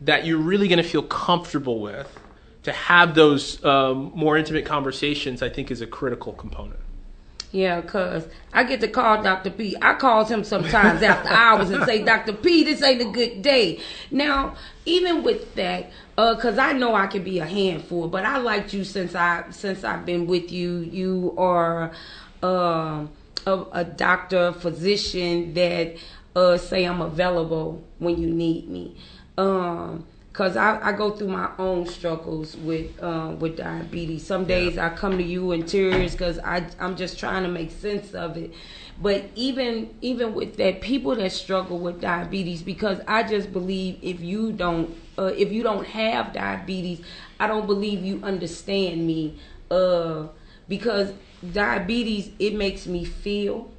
that 0.01 0.27
you're 0.27 0.39
really 0.39 0.69
going 0.69 0.83
to 0.83 0.89
feel 0.89 1.03
comfortable 1.03 1.81
with 1.81 2.19
to 2.63 2.73
have 2.73 3.15
those 3.15 3.63
um, 3.65 4.13
more 4.15 4.37
intimate 4.37 4.65
conversations 4.65 5.43
i 5.43 5.49
think 5.49 5.71
is 5.71 5.81
a 5.81 5.87
critical 5.87 6.33
component 6.33 6.81
Yeah, 7.55 7.83
cause 7.83 8.27
I 8.53 8.65
get 8.65 8.81
to 8.81 8.89
call 8.89 9.23
Dr. 9.23 9.49
P. 9.49 9.77
I 9.81 9.95
calls 9.95 10.29
him 10.29 10.43
sometimes 10.43 11.05
after 11.05 11.29
hours 11.33 11.71
and 11.71 11.85
say, 11.85 12.03
Dr. 12.03 12.33
P, 12.33 12.65
this 12.65 12.83
ain't 12.83 13.01
a 13.01 13.05
good 13.05 13.43
day. 13.43 13.81
Now, 14.11 14.57
even 14.87 15.23
with 15.23 15.55
that, 15.55 15.93
uh, 16.19 16.35
cause 16.35 16.59
I 16.59 16.73
know 16.73 16.97
I 16.97 17.07
can 17.07 17.23
be 17.23 17.39
a 17.39 17.47
handful, 17.47 18.09
but 18.09 18.25
I 18.25 18.39
liked 18.39 18.75
you 18.75 18.83
since 18.83 19.15
I 19.15 19.45
since 19.53 19.85
I've 19.85 20.05
been 20.05 20.27
with 20.27 20.51
you. 20.51 20.79
You 20.81 21.33
are 21.39 21.93
um 22.43 23.13
a, 23.47 23.65
a 23.71 23.85
doctor, 23.85 24.53
physician 24.53 25.55
that 25.55 25.95
uh 26.35 26.59
say 26.59 26.85
I'm 26.85 27.01
available 27.03 27.85
when 28.01 28.21
you 28.21 28.31
need 28.31 28.69
me. 28.69 28.97
Um 29.39 30.07
Cause 30.35 30.57
I, 30.57 30.81
I 30.89 30.91
go 30.91 31.13
through 31.13 31.29
my 31.29 31.49
own 31.61 31.87
struggles 31.87 32.57
with 32.57 33.01
uh, 33.01 33.37
with 33.39 33.57
diabetes. 33.57 34.27
Some 34.27 34.47
days 34.47 34.77
I 34.77 34.89
come 34.89 35.17
to 35.17 35.23
you 35.23 35.53
in 35.53 35.65
tears 35.65 36.11
because 36.11 36.41
I 36.41 36.67
I'm 36.81 36.97
just 36.97 37.21
trying 37.21 37.45
to 37.45 37.49
make 37.49 37.71
sense 37.71 38.15
of 38.15 38.37
it. 38.37 38.53
But 39.01 39.27
even 39.37 39.95
even 40.01 40.35
with 40.35 40.57
that, 40.57 40.81
people 40.81 41.15
that 41.15 41.31
struggle 41.31 41.79
with 41.79 42.01
diabetes, 42.01 42.63
because 42.63 43.01
I 43.07 43.23
just 43.23 43.53
believe 43.53 44.01
if 44.03 44.21
you 44.21 44.51
don't 44.51 44.93
uh, 45.17 45.27
if 45.27 45.53
you 45.53 45.63
don't 45.63 45.87
have 45.87 46.33
diabetes, 46.33 47.01
I 47.39 47.47
don't 47.47 47.69
believe 47.69 48.03
you 48.05 48.21
understand 48.25 49.07
me. 49.07 49.39
Uh, 49.71 50.27
because 50.69 51.13
diabetes 51.53 52.33
it 52.41 52.57
makes 52.57 52.89
me 52.89 53.05
feel. 53.05 53.71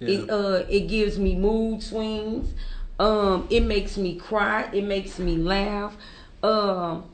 It 0.00 0.30
uh 0.30 0.64
it 0.70 0.88
gives 0.88 1.18
me 1.18 1.34
mood 1.34 1.82
swings. 1.82 2.54
Um, 2.98 3.46
it 3.50 3.60
makes 3.60 3.96
me 3.96 4.16
cry. 4.16 4.68
It 4.72 4.84
makes 4.84 5.18
me 5.18 5.36
laugh. 5.36 5.96
Um, 6.42 7.04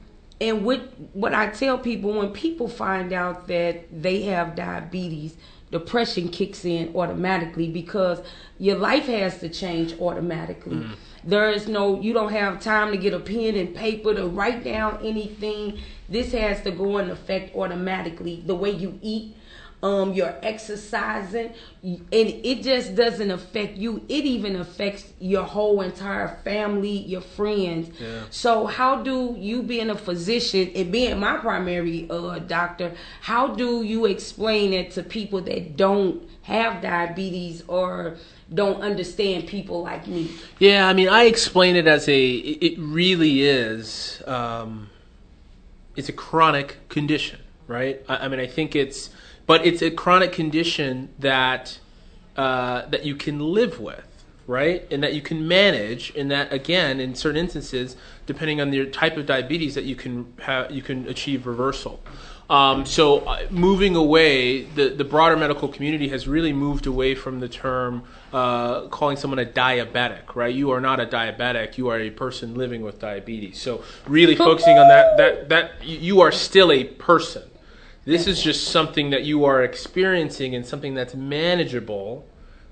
and 0.40 0.64
what 0.64 0.80
what 1.12 1.32
I 1.34 1.48
tell 1.48 1.78
people 1.78 2.12
when 2.12 2.30
people 2.30 2.68
find 2.68 3.12
out 3.12 3.46
that 3.48 4.02
they 4.02 4.22
have 4.22 4.56
diabetes, 4.56 5.36
depression 5.70 6.28
kicks 6.28 6.64
in 6.64 6.94
automatically 6.96 7.68
because 7.68 8.20
your 8.58 8.76
life 8.76 9.06
has 9.06 9.38
to 9.40 9.48
change 9.48 9.98
automatically. 10.00 10.76
There 11.22 11.50
is 11.50 11.68
no 11.68 12.00
you 12.00 12.12
don't 12.12 12.32
have 12.32 12.60
time 12.60 12.90
to 12.92 12.98
get 12.98 13.14
a 13.14 13.20
pen 13.20 13.54
and 13.56 13.74
paper 13.74 14.14
to 14.14 14.26
write 14.26 14.64
down 14.64 14.98
anything. 15.04 15.78
This 16.08 16.32
has 16.32 16.62
to 16.62 16.70
go 16.70 16.98
in 16.98 17.10
effect 17.10 17.54
automatically. 17.56 18.42
The 18.44 18.54
way 18.54 18.70
you 18.70 18.98
eat, 19.02 19.34
um, 19.84 20.14
you're 20.14 20.34
exercising, 20.42 21.52
and 21.82 22.06
it 22.50 22.62
just 22.62 22.94
doesn't 22.96 23.30
affect 23.30 23.76
you. 23.76 23.90
It 24.08 24.24
even 24.24 24.56
affects 24.56 25.04
your 25.20 25.44
whole 25.44 25.82
entire 25.82 26.28
family, 26.42 26.96
your 27.14 27.20
friends. 27.20 27.90
Yeah. 28.00 28.22
So 28.30 28.66
how 28.66 29.02
do 29.02 29.36
you, 29.38 29.62
being 29.62 29.90
a 29.90 29.94
physician 30.08 30.72
and 30.74 30.90
being 30.90 31.20
my 31.20 31.36
primary 31.36 32.08
uh, 32.08 32.38
doctor, 32.38 32.92
how 33.20 33.48
do 33.48 33.82
you 33.82 34.06
explain 34.06 34.72
it 34.72 34.90
to 34.92 35.02
people 35.02 35.40
that 35.42 35.76
don't 35.76 36.28
have 36.42 36.82
diabetes 36.82 37.62
or 37.68 38.16
don't 38.52 38.80
understand 38.80 39.46
people 39.46 39.82
like 39.82 40.06
me? 40.06 40.30
Yeah, 40.58 40.88
I 40.88 40.94
mean, 40.94 41.10
I 41.10 41.24
explain 41.24 41.76
it 41.76 41.86
as 41.86 42.08
a. 42.08 42.20
It 42.50 42.72
it 42.72 42.78
really 42.78 43.42
is. 43.42 44.22
Um, 44.26 44.88
it's 45.96 46.08
a 46.08 46.12
chronic 46.12 46.88
condition, 46.88 47.38
right? 47.66 48.02
I, 48.08 48.24
I 48.24 48.28
mean, 48.28 48.40
I 48.40 48.46
think 48.46 48.74
it's, 48.74 49.10
but 49.46 49.66
it's 49.66 49.82
a 49.82 49.90
chronic 49.90 50.32
condition 50.32 51.10
that 51.18 51.78
uh, 52.36 52.86
that 52.86 53.04
you 53.04 53.14
can 53.14 53.38
live 53.38 53.78
with, 53.78 54.24
right? 54.46 54.86
And 54.90 55.02
that 55.02 55.14
you 55.14 55.22
can 55.22 55.46
manage, 55.46 56.12
and 56.16 56.30
that 56.30 56.52
again, 56.52 57.00
in 57.00 57.14
certain 57.14 57.40
instances, 57.40 57.96
depending 58.26 58.60
on 58.60 58.72
your 58.72 58.86
type 58.86 59.16
of 59.16 59.26
diabetes, 59.26 59.74
that 59.74 59.84
you 59.84 59.94
can 59.94 60.32
have, 60.40 60.70
you 60.70 60.82
can 60.82 61.08
achieve 61.08 61.46
reversal. 61.46 62.02
Um, 62.50 62.84
so 62.84 63.20
uh, 63.20 63.46
moving 63.50 63.96
away, 63.96 64.64
the, 64.64 64.90
the 64.90 65.04
broader 65.04 65.36
medical 65.36 65.66
community 65.68 66.08
has 66.08 66.28
really 66.28 66.52
moved 66.52 66.86
away 66.86 67.14
from 67.14 67.40
the 67.40 67.48
term 67.48 68.04
uh, 68.32 68.88
calling 68.88 69.16
someone 69.16 69.38
a 69.38 69.46
diabetic, 69.46 70.34
right? 70.34 70.54
You 70.54 70.70
are 70.72 70.80
not 70.80 71.00
a 71.00 71.06
diabetic. 71.06 71.78
You 71.78 71.88
are 71.88 71.98
a 71.98 72.10
person 72.10 72.54
living 72.54 72.82
with 72.82 72.98
diabetes. 73.00 73.60
So 73.60 73.82
really 74.06 74.36
focusing 74.36 74.76
on 74.76 74.88
that, 74.88 75.16
that, 75.16 75.48
that 75.48 75.84
you 75.84 76.20
are 76.20 76.32
still 76.32 76.70
a 76.70 76.84
person. 76.84 77.44
This 78.04 78.26
is 78.26 78.42
just 78.42 78.68
something 78.68 79.10
that 79.10 79.24
you 79.24 79.44
are 79.44 79.62
experiencing 79.62 80.54
and 80.54 80.66
something 80.66 80.94
that's 80.94 81.14
manageable 81.14 82.26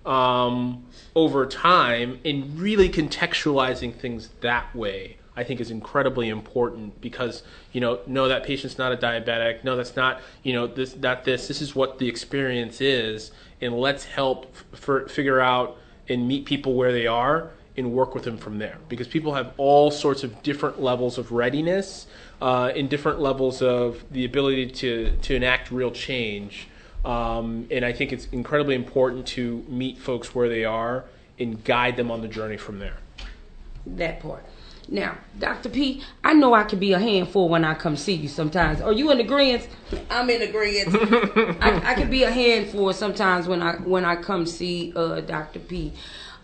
um, 0.05 0.85
over 1.15 1.47
time 1.47 2.19
and 2.25 2.59
really 2.59 2.89
contextualizing 2.89 3.95
things 3.95 4.31
that 4.41 4.75
way 4.75 5.17
I 5.37 5.45
think 5.45 5.61
is 5.61 5.71
incredibly 5.71 6.29
important 6.29 7.01
because 7.01 7.43
you 7.73 7.81
know 7.81 8.01
no 8.07 8.29
that 8.29 8.45
patient's 8.45 8.79
not 8.79 8.93
a 8.93 8.97
diabetic. 8.97 9.65
No 9.65 9.77
that's 9.77 9.97
not 9.97 10.21
you 10.43 10.53
know 10.53 10.67
this 10.67 10.93
that 10.95 11.25
this 11.25 11.49
this 11.49 11.63
is 11.63 11.75
what 11.75 11.99
the 11.99 12.09
experience 12.09 12.81
is. 12.81 13.31
And 13.61 13.79
let's 13.79 14.05
help 14.05 14.55
f- 14.75 15.11
figure 15.11 15.41
out 15.41 15.79
and 16.09 16.27
meet 16.29 16.45
people 16.45 16.75
where 16.75 16.93
they 16.93 17.07
are 17.07 17.51
and 17.77 17.93
work 17.93 18.15
with 18.15 18.25
them 18.25 18.37
from 18.37 18.59
there. 18.59 18.77
Because 18.89 19.09
people 19.09 19.35
have 19.35 19.55
all 19.57 19.91
sorts 19.91 20.23
of 20.23 20.43
different 20.43 20.83
levels 20.83 21.17
of 21.17 21.33
readiness 21.33 22.07
uh, 22.43 22.73
and 22.77 22.91
different 22.91 23.21
levels 23.21 23.63
of 23.63 24.05
the 24.11 24.25
ability 24.25 24.67
to 24.67 25.17
to 25.23 25.35
enact 25.35 25.71
real 25.71 25.91
change 25.91 26.69
um, 27.05 27.67
and 27.71 27.85
I 27.85 27.93
think 27.93 28.13
it's 28.13 28.27
incredibly 28.27 28.75
important 28.75 29.27
to 29.29 29.65
meet 29.69 29.99
folks 29.99 30.35
where 30.35 30.49
they 30.49 30.65
are 30.65 31.05
and 31.39 31.63
guide 31.65 31.97
them 31.97 32.11
on 32.11 32.21
the 32.21 32.29
journey 32.29 32.57
from 32.57 32.79
there. 32.79 32.97
That 33.87 34.21
part. 34.21 34.45
Now, 34.89 35.17
Dr. 35.39 35.69
P, 35.69 36.03
I 36.23 36.35
know 36.35 36.55
I 36.55 36.65
can 36.65 36.79
be 36.79 36.93
a 36.93 36.99
handful 36.99 37.49
when 37.49 37.65
I 37.65 37.75
come 37.75 37.97
see 37.97 38.15
you 38.15 38.29
sometimes. 38.29 38.81
Are 38.81 38.93
you 38.93 39.11
in 39.11 39.21
agreement? 39.21 39.69
I'm 40.11 40.29
in 40.29 40.43
agreement. 40.43 40.95
I, 41.63 41.93
I 41.93 41.95
can 41.95 42.11
be 42.11 42.25
a 42.25 42.31
handful 42.31 42.93
sometimes 42.93 43.49
when 43.49 43.63
I 43.63 43.75
when 43.77 44.05
I 44.05 44.17
come 44.17 44.45
see 44.45 44.93
uh, 44.95 45.21
Dr. 45.21 45.61
P. 45.61 45.93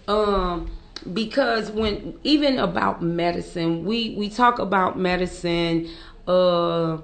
Um, 0.06 0.70
because 1.12 1.70
when 1.70 2.18
even 2.24 2.58
about 2.58 3.02
medicine, 3.02 3.84
we 3.84 4.14
we 4.16 4.28
talk 4.28 4.58
about 4.58 4.98
medicine. 4.98 5.88
Uh, 6.26 6.98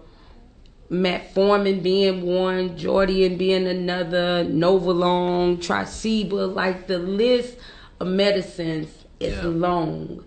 metformin 0.91 1.83
being 1.83 2.23
one, 2.23 2.77
Jardiance 2.77 3.39
being 3.39 3.67
another, 3.67 4.45
Novolin, 4.45 5.57
Tresiba, 5.57 6.55
like 6.55 6.87
the 6.87 6.99
list 6.99 7.57
of 8.01 8.09
medicines 8.09 8.89
is 9.19 9.35
Yeah. 9.35 9.47
long. 9.47 10.25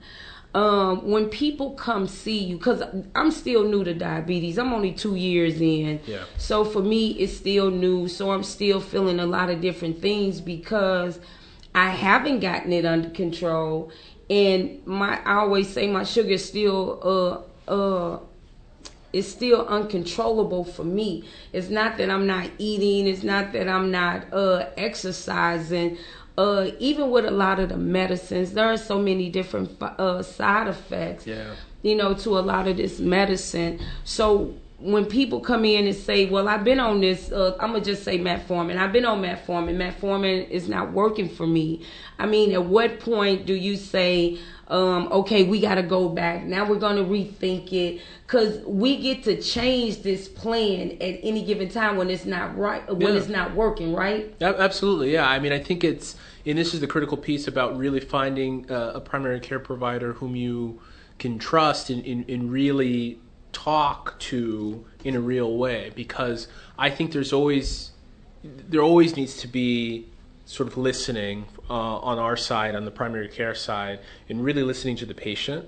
Um, 0.56 1.12
when 1.12 1.28
people 1.28 1.72
come 1.72 2.08
see 2.08 2.40
you, 2.40 2.58
because 2.58 2.82
I'm 3.14 3.30
still 3.30 3.64
new 3.66 3.84
to 3.84 3.94
diabetes, 3.94 4.58
I'm 4.58 4.74
only 4.74 4.92
two 4.92 5.16
years 5.16 5.62
in. 5.62 6.00
Yeah. 6.08 6.24
So 6.38 6.64
for 6.66 6.82
me, 6.82 7.10
it's 7.12 7.34
still 7.38 7.70
new. 7.70 8.08
So 8.08 8.32
I'm 8.32 8.44
still 8.44 8.80
feeling 8.80 9.20
a 9.20 9.28
lot 9.28 9.52
of 9.52 9.62
different 9.62 10.02
things 10.02 10.42
because 10.42 11.20
I 11.78 11.90
haven't 11.92 12.40
gotten 12.40 12.74
it 12.74 12.86
under 12.86 13.12
control. 13.12 13.92
And 14.32 14.86
my, 14.88 15.22
I 15.24 15.36
always 15.36 15.70
say 15.70 15.88
my 15.88 16.06
sugar 16.06 16.32
is 16.32 16.44
still, 16.44 17.46
uh, 17.70 17.72
uh, 17.72 18.20
it's 19.14 19.28
still 19.28 19.68
uncontrollable 19.68 20.64
for 20.64 20.84
me. 20.84 21.24
It's 21.54 21.70
not 21.70 21.98
that 22.00 22.10
I'm 22.10 22.26
not 22.26 22.50
eating. 22.58 23.06
It's 23.06 23.22
not 23.22 23.54
that 23.54 23.70
I'm 23.70 23.92
not 23.92 24.34
uh, 24.34 24.70
exercising. 24.76 26.00
Uh, 26.36 26.72
even 26.80 27.12
with 27.12 27.26
a 27.26 27.32
lot 27.32 27.60
of 27.60 27.70
the 27.70 27.78
medicines, 27.78 28.54
there 28.54 28.66
are 28.66 28.78
so 28.78 29.00
many 29.00 29.30
different 29.30 29.80
uh, 29.80 30.24
side 30.24 30.68
effects. 30.68 31.28
Yeah. 31.28 31.54
You 31.84 31.96
know, 31.96 32.16
to 32.16 32.40
a 32.40 32.42
lot 32.42 32.68
of 32.68 32.78
this 32.78 33.00
medicine. 33.00 33.80
So 34.04 34.56
when 34.80 35.06
people 35.06 35.40
come 35.40 35.66
in 35.66 35.88
and 35.88 35.96
say, 35.96 36.26
"Well, 36.26 36.48
I've 36.48 36.64
been 36.64 36.80
on 36.80 37.02
this," 37.02 37.32
uh, 37.32 37.56
I'm 37.60 37.72
gonna 37.72 37.84
just 37.84 38.04
say 38.04 38.20
metformin. 38.20 38.78
I've 38.78 38.94
been 38.94 39.06
on 39.06 39.22
metformin. 39.22 39.76
Metformin 39.78 40.50
is 40.50 40.70
not 40.70 40.92
working 40.94 41.30
for 41.30 41.48
me. 41.48 41.82
I 42.20 42.26
mean, 42.26 42.52
at 42.52 42.64
what 42.66 43.00
point 43.00 43.46
do 43.46 43.54
you 43.54 43.76
say? 43.76 44.38
um, 44.70 45.08
okay, 45.12 45.44
we 45.44 45.62
got 45.62 45.76
to 45.76 45.82
go 45.82 46.10
back. 46.10 46.44
Now 46.44 46.68
we're 46.68 46.76
going 46.80 46.98
to 46.98 47.04
rethink 47.04 47.72
it 47.72 48.02
because 48.26 48.60
we 48.66 48.98
get 48.98 49.24
to 49.24 49.42
change 49.42 50.02
this 50.04 50.28
plan 50.28 50.92
at 51.00 51.20
any 51.24 51.44
given 51.46 51.70
time 51.70 51.96
when 51.96 52.10
it's 52.10 52.26
not 52.26 52.58
right, 52.58 52.86
when 52.90 53.14
Yeah. 53.14 53.18
it's 53.20 53.30
not 53.30 53.56
working, 53.56 53.94
right? 53.94 54.36
Absolutely, 54.42 55.14
yeah. 55.14 55.30
I 55.30 55.40
mean, 55.40 55.54
I 55.54 55.60
think 55.60 55.86
it's, 55.86 56.18
and 56.46 56.58
this 56.58 56.74
is 56.74 56.82
the 56.82 56.88
critical 56.88 57.16
piece 57.16 57.48
about 57.48 57.78
really 57.78 58.02
finding 58.02 58.70
uh, 58.70 58.92
a 58.96 59.00
primary 59.00 59.40
care 59.40 59.60
provider 59.60 60.14
whom 60.14 60.36
you 60.36 60.82
can 61.18 61.40
trust 61.40 61.90
and, 61.90 62.06
and, 62.06 62.30
and 62.30 62.52
really 62.52 63.20
talk 63.64 64.20
to 64.20 64.86
in 65.04 65.16
a 65.16 65.20
real 65.20 65.58
way. 65.58 65.92
Because 65.96 66.48
I 66.78 66.90
think 66.90 67.12
there's 67.12 67.34
always, 67.34 67.92
there 68.44 68.82
always 68.82 69.16
needs 69.16 69.38
to 69.38 69.48
be 69.48 70.08
sort 70.46 70.70
of 70.70 70.78
listening 70.78 71.46
uh, 71.70 71.74
on 71.74 72.20
our 72.20 72.38
side, 72.38 72.76
on 72.76 72.86
the 72.86 72.92
primary 72.92 73.28
care 73.28 73.56
side, 73.56 74.00
and 74.30 74.44
really 74.44 74.64
listening 74.64 74.96
to 74.98 75.06
the 75.06 75.14
patient. 75.14 75.68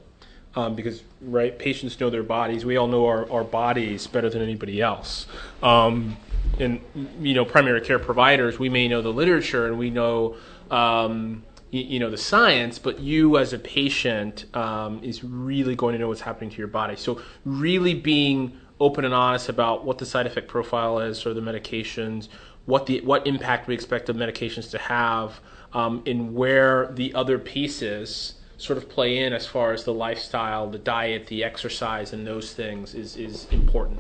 Um, 0.56 0.76
because 0.76 1.04
right, 1.22 1.58
patients 1.58 2.00
know 2.00 2.10
their 2.10 2.24
bodies. 2.24 2.66
We 2.66 2.78
all 2.78 2.88
know 2.88 3.06
our, 3.06 3.32
our 3.32 3.44
bodies 3.44 4.08
better 4.08 4.30
than 4.30 4.42
anybody 4.42 4.82
else. 4.82 5.28
Um, 5.62 6.18
and 6.60 6.82
you 7.22 7.34
know, 7.34 7.46
primary 7.46 7.82
care 7.82 8.00
providers, 8.00 8.58
we 8.58 8.70
may 8.70 8.88
know 8.88 9.02
the 9.02 9.14
literature 9.14 9.68
and 9.68 9.78
we 9.78 9.90
know 9.90 10.38
um, 10.72 11.44
you, 11.72 12.00
know 12.00 12.10
the 12.10 12.18
science, 12.18 12.80
but 12.80 13.00
you 13.00 13.38
as 13.38 13.54
a 13.54 13.60
patient 13.60 14.46
um, 14.56 15.04
is 15.04 15.24
really 15.24 15.76
going 15.76 15.94
to 15.94 16.00
know 16.00 16.08
what's 16.08 16.22
happening 16.22 16.50
to 16.50 16.58
your 16.58 16.68
body. 16.68 16.96
So 16.96 17.22
really 17.46 17.94
being 17.94 18.58
open 18.80 19.06
and 19.06 19.14
honest 19.14 19.50
about 19.50 19.86
what 19.86 19.98
the 19.98 20.06
side 20.06 20.26
effect 20.26 20.48
profile 20.48 21.00
is 21.00 21.26
or 21.26 21.34
the 21.34 21.42
medications, 21.42 22.30
what 22.66 22.86
the 22.86 23.02
what 23.02 23.28
impact 23.28 23.68
we 23.68 23.74
expect 23.74 24.08
the 24.08 24.14
medications 24.14 24.72
to 24.72 24.78
have, 24.78 25.40
um, 25.74 26.04
and 26.06 26.34
where 26.34 26.92
the 26.94 27.14
other 27.14 27.38
pieces 27.38 28.36
sort 28.58 28.78
of 28.78 28.90
play 28.90 29.20
in 29.20 29.32
as 29.32 29.48
far 29.48 29.72
as 29.72 29.86
the 29.86 29.94
lifestyle, 29.94 30.70
the 30.70 30.78
diet, 30.78 31.28
the 31.28 31.44
exercise, 31.44 32.14
and 32.14 32.26
those 32.26 32.54
things 32.54 32.94
is 32.96 33.16
is 33.16 33.48
important. 33.52 34.00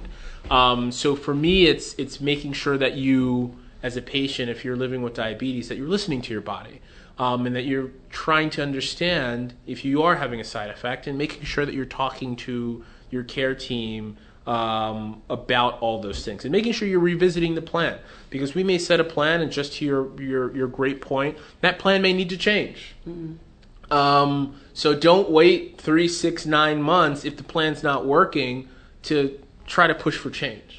Um, 0.49 0.91
so 0.91 1.15
for 1.15 1.34
me, 1.34 1.67
it's 1.67 1.93
it's 1.97 2.19
making 2.19 2.53
sure 2.53 2.77
that 2.77 2.95
you, 2.95 3.55
as 3.84 3.95
a 3.97 4.01
patient, 4.01 4.49
if 4.49 4.65
you're 4.65 4.75
living 4.75 5.01
with 5.01 5.13
diabetes, 5.13 5.69
that 5.69 5.77
you're 5.77 5.88
listening 5.88 6.21
to 6.23 6.34
your 6.34 6.41
body. 6.41 6.82
Um, 7.19 7.45
and 7.45 7.53
that 7.55 7.65
you're 7.65 7.91
trying 8.10 8.49
to 8.51 8.63
understand 8.63 9.53
if 9.67 9.84
you 9.84 10.03
are 10.03 10.15
having 10.15 10.39
a 10.39 10.43
side 10.45 10.69
effect 10.69 11.05
and 11.05 11.17
making 11.17 11.43
sure 11.43 11.65
that 11.65 11.75
you're 11.75 11.84
talking 11.84 12.38
to 12.38 12.86
your 13.12 13.23
care 13.23 13.53
team 13.53 14.15
um, 14.47 15.21
about 15.29 15.79
all 15.79 16.01
those 16.01 16.25
things 16.25 16.43
and 16.43 16.51
making 16.51 16.73
sure 16.73 16.88
you're 16.88 16.99
revisiting 16.99 17.53
the 17.53 17.62
plan. 17.62 17.99
Because 18.32 18.55
we 18.55 18.63
may 18.63 18.79
set 18.79 18.99
a 18.99 19.03
plan 19.03 19.41
and 19.41 19.51
just 19.51 19.73
to 19.73 19.86
your 19.86 20.21
your, 20.21 20.55
your 20.55 20.67
great 20.67 21.01
point 21.01 21.38
that 21.62 21.77
plan 21.77 22.01
may 22.01 22.13
need 22.13 22.29
to 22.29 22.38
change. 22.38 22.95
Mm-hmm. 23.08 23.93
um, 23.93 24.60
so 24.73 24.95
don't 24.95 25.29
wait 25.29 25.79
three 25.79 26.08
six 26.08 26.45
nine 26.45 26.82
months 26.82 27.25
if 27.25 27.38
the 27.38 27.43
plan's 27.43 27.84
not 27.84 28.05
working 28.05 28.67
to 29.03 29.39
try 29.67 29.86
to 29.88 29.93
push 29.93 30.17
for 30.17 30.29
change 30.32 30.79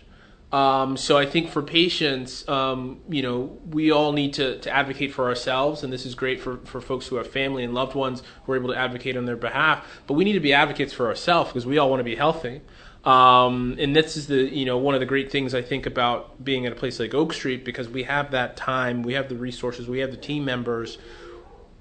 um, 0.52 0.96
so 0.96 1.16
I 1.16 1.26
think 1.26 1.50
for 1.50 1.62
patients, 1.62 2.48
um, 2.48 3.00
you 3.08 3.22
know, 3.22 3.58
we 3.70 3.92
all 3.92 4.12
need 4.12 4.34
to, 4.34 4.58
to 4.58 4.70
advocate 4.70 5.12
for 5.12 5.28
ourselves, 5.28 5.84
and 5.84 5.92
this 5.92 6.04
is 6.04 6.16
great 6.16 6.40
for, 6.40 6.56
for 6.58 6.80
folks 6.80 7.06
who 7.06 7.16
have 7.16 7.30
family 7.30 7.62
and 7.62 7.72
loved 7.72 7.94
ones 7.94 8.22
who 8.44 8.52
are 8.52 8.56
able 8.56 8.70
to 8.70 8.76
advocate 8.76 9.16
on 9.16 9.26
their 9.26 9.36
behalf. 9.36 9.86
But 10.08 10.14
we 10.14 10.24
need 10.24 10.32
to 10.32 10.40
be 10.40 10.52
advocates 10.52 10.92
for 10.92 11.06
ourselves 11.06 11.50
because 11.50 11.66
we 11.66 11.78
all 11.78 11.88
want 11.88 12.00
to 12.00 12.04
be 12.04 12.16
healthy. 12.16 12.62
Um, 13.04 13.76
and 13.78 13.96
this 13.96 14.16
is 14.16 14.26
the 14.26 14.42
you 14.42 14.66
know 14.66 14.76
one 14.76 14.94
of 14.94 15.00
the 15.00 15.06
great 15.06 15.32
things 15.32 15.54
I 15.54 15.62
think 15.62 15.86
about 15.86 16.44
being 16.44 16.66
at 16.66 16.72
a 16.72 16.74
place 16.74 17.00
like 17.00 17.14
Oak 17.14 17.32
Street 17.32 17.64
because 17.64 17.88
we 17.88 18.02
have 18.02 18.32
that 18.32 18.56
time, 18.56 19.02
we 19.02 19.14
have 19.14 19.28
the 19.28 19.36
resources, 19.36 19.88
we 19.88 20.00
have 20.00 20.10
the 20.10 20.18
team 20.18 20.44
members 20.44 20.98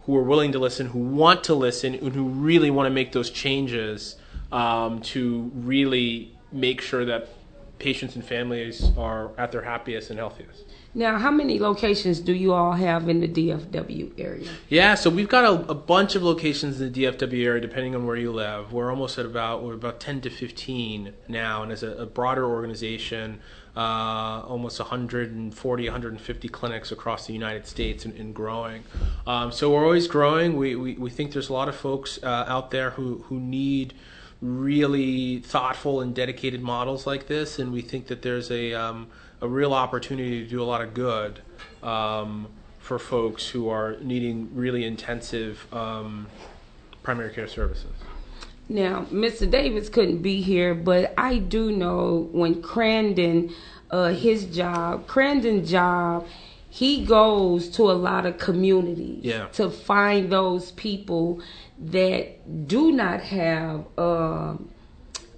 who 0.04 0.16
are 0.16 0.24
willing 0.24 0.54
to 0.54 0.60
listen, 0.60 0.88
who 0.88 1.00
want 1.00 1.44
to 1.46 1.56
listen, 1.56 1.96
and 1.96 2.14
who 2.14 2.24
really 2.30 2.72
want 2.72 2.86
to 2.86 2.92
make 2.92 3.12
those 3.12 3.30
changes 3.30 4.16
um, 4.52 5.02
to 5.02 5.52
really 5.56 6.38
make 6.52 6.82
sure 6.82 7.04
that 7.06 7.28
patients 7.80 8.16
and 8.16 8.24
families 8.24 8.92
are 8.98 9.32
at 9.38 9.52
their 9.52 9.64
happiest 9.64 10.10
and 10.10 10.20
healthiest. 10.20 10.66
Now, 10.94 11.18
how 11.18 11.32
many 11.32 11.60
locations 11.60 12.20
do 12.20 12.34
you 12.34 12.52
all 12.52 12.74
have 12.74 13.08
in 13.08 13.20
the 13.22 13.28
DFW 13.28 14.20
area? 14.20 14.50
Yeah, 14.70 14.96
so 14.96 15.10
we've 15.10 15.30
got 15.30 15.46
a, 15.46 15.72
a, 15.72 15.76
bunch 15.76 16.16
of 16.16 16.24
locations 16.24 16.82
in 16.82 16.92
the 16.92 17.04
DFW 17.04 17.46
area, 17.46 17.62
depending 17.62 17.96
on 17.96 18.08
where 18.08 18.16
you 18.16 18.32
live. 18.32 18.74
We're 18.74 18.90
almost 18.90 19.20
at 19.20 19.26
about 19.26 19.64
we're 19.64 19.76
about 19.76 20.00
ten 20.00 20.20
to 20.22 20.32
fifteen 20.32 21.14
now, 21.28 21.62
and 21.62 21.72
as 21.72 21.84
a, 21.84 21.92
a 21.92 22.06
broader 22.08 22.44
organization, 22.44 23.40
uh, 23.78 24.42
almost 24.48 24.80
140, 24.80 25.84
150 25.84 26.48
clinics 26.50 26.92
across 26.92 27.28
the 27.28 27.34
United 27.34 27.68
States 27.68 28.04
and, 28.04 28.16
and 28.16 28.34
growing. 28.34 28.84
Um, 29.28 29.52
so 29.52 29.72
we're 29.72 29.84
always 29.84 30.08
growing. 30.08 30.58
We, 30.58 30.76
we 30.76 30.94
we 30.96 31.12
think 31.12 31.34
there's 31.34 31.50
a 31.50 31.54
lot 31.54 31.70
of 31.70 31.76
folks 31.76 32.20
uh, 32.24 32.46
out 32.48 32.72
there 32.72 32.92
who 32.92 33.20
who 33.28 33.40
need 33.40 33.94
really 34.42 35.40
thoughtful 35.40 36.02
and 36.02 36.16
dedicated 36.16 36.62
models 36.62 37.06
like 37.06 37.28
this, 37.28 37.60
and 37.60 37.72
we 37.72 37.82
think 37.82 38.08
that 38.08 38.22
there's 38.22 38.50
a 38.52 38.74
um, 38.74 39.08
a 39.42 39.48
real 39.48 39.74
opportunity 39.74 40.44
to 40.44 40.50
do 40.50 40.62
a 40.62 40.66
lot 40.66 40.82
of 40.82 40.94
good 40.94 41.42
um, 41.84 42.48
for 42.80 43.00
folks 43.00 43.48
who 43.48 43.70
are 43.70 43.98
needing 44.02 44.50
really 44.54 44.86
intensive 44.86 45.66
um, 45.74 46.28
primary 47.04 47.34
care 47.34 47.48
services. 47.48 47.92
Now, 48.68 49.06
Mr. 49.12 49.50
Davis 49.50 49.90
couldn't 49.90 50.22
be 50.22 50.42
here, 50.42 50.76
but 50.76 51.14
I 51.18 51.40
do 51.40 51.72
know 51.72 52.30
when 52.32 52.62
Crandon, 52.62 53.52
uh, 53.90 54.10
his 54.10 54.46
job, 54.46 55.08
Crandon's 55.08 55.72
job, 55.72 56.28
he 56.70 57.04
goes 57.04 57.68
to 57.70 57.90
a 57.90 57.94
lot 57.94 58.28
of 58.28 58.38
communities 58.38 59.22
yeah. 59.24 59.48
to 59.54 59.72
find 59.72 60.32
those 60.32 60.72
people 60.74 61.42
that 61.80 62.68
do 62.68 62.92
not 62.92 63.22
have 63.22 63.86
um, 63.98 64.70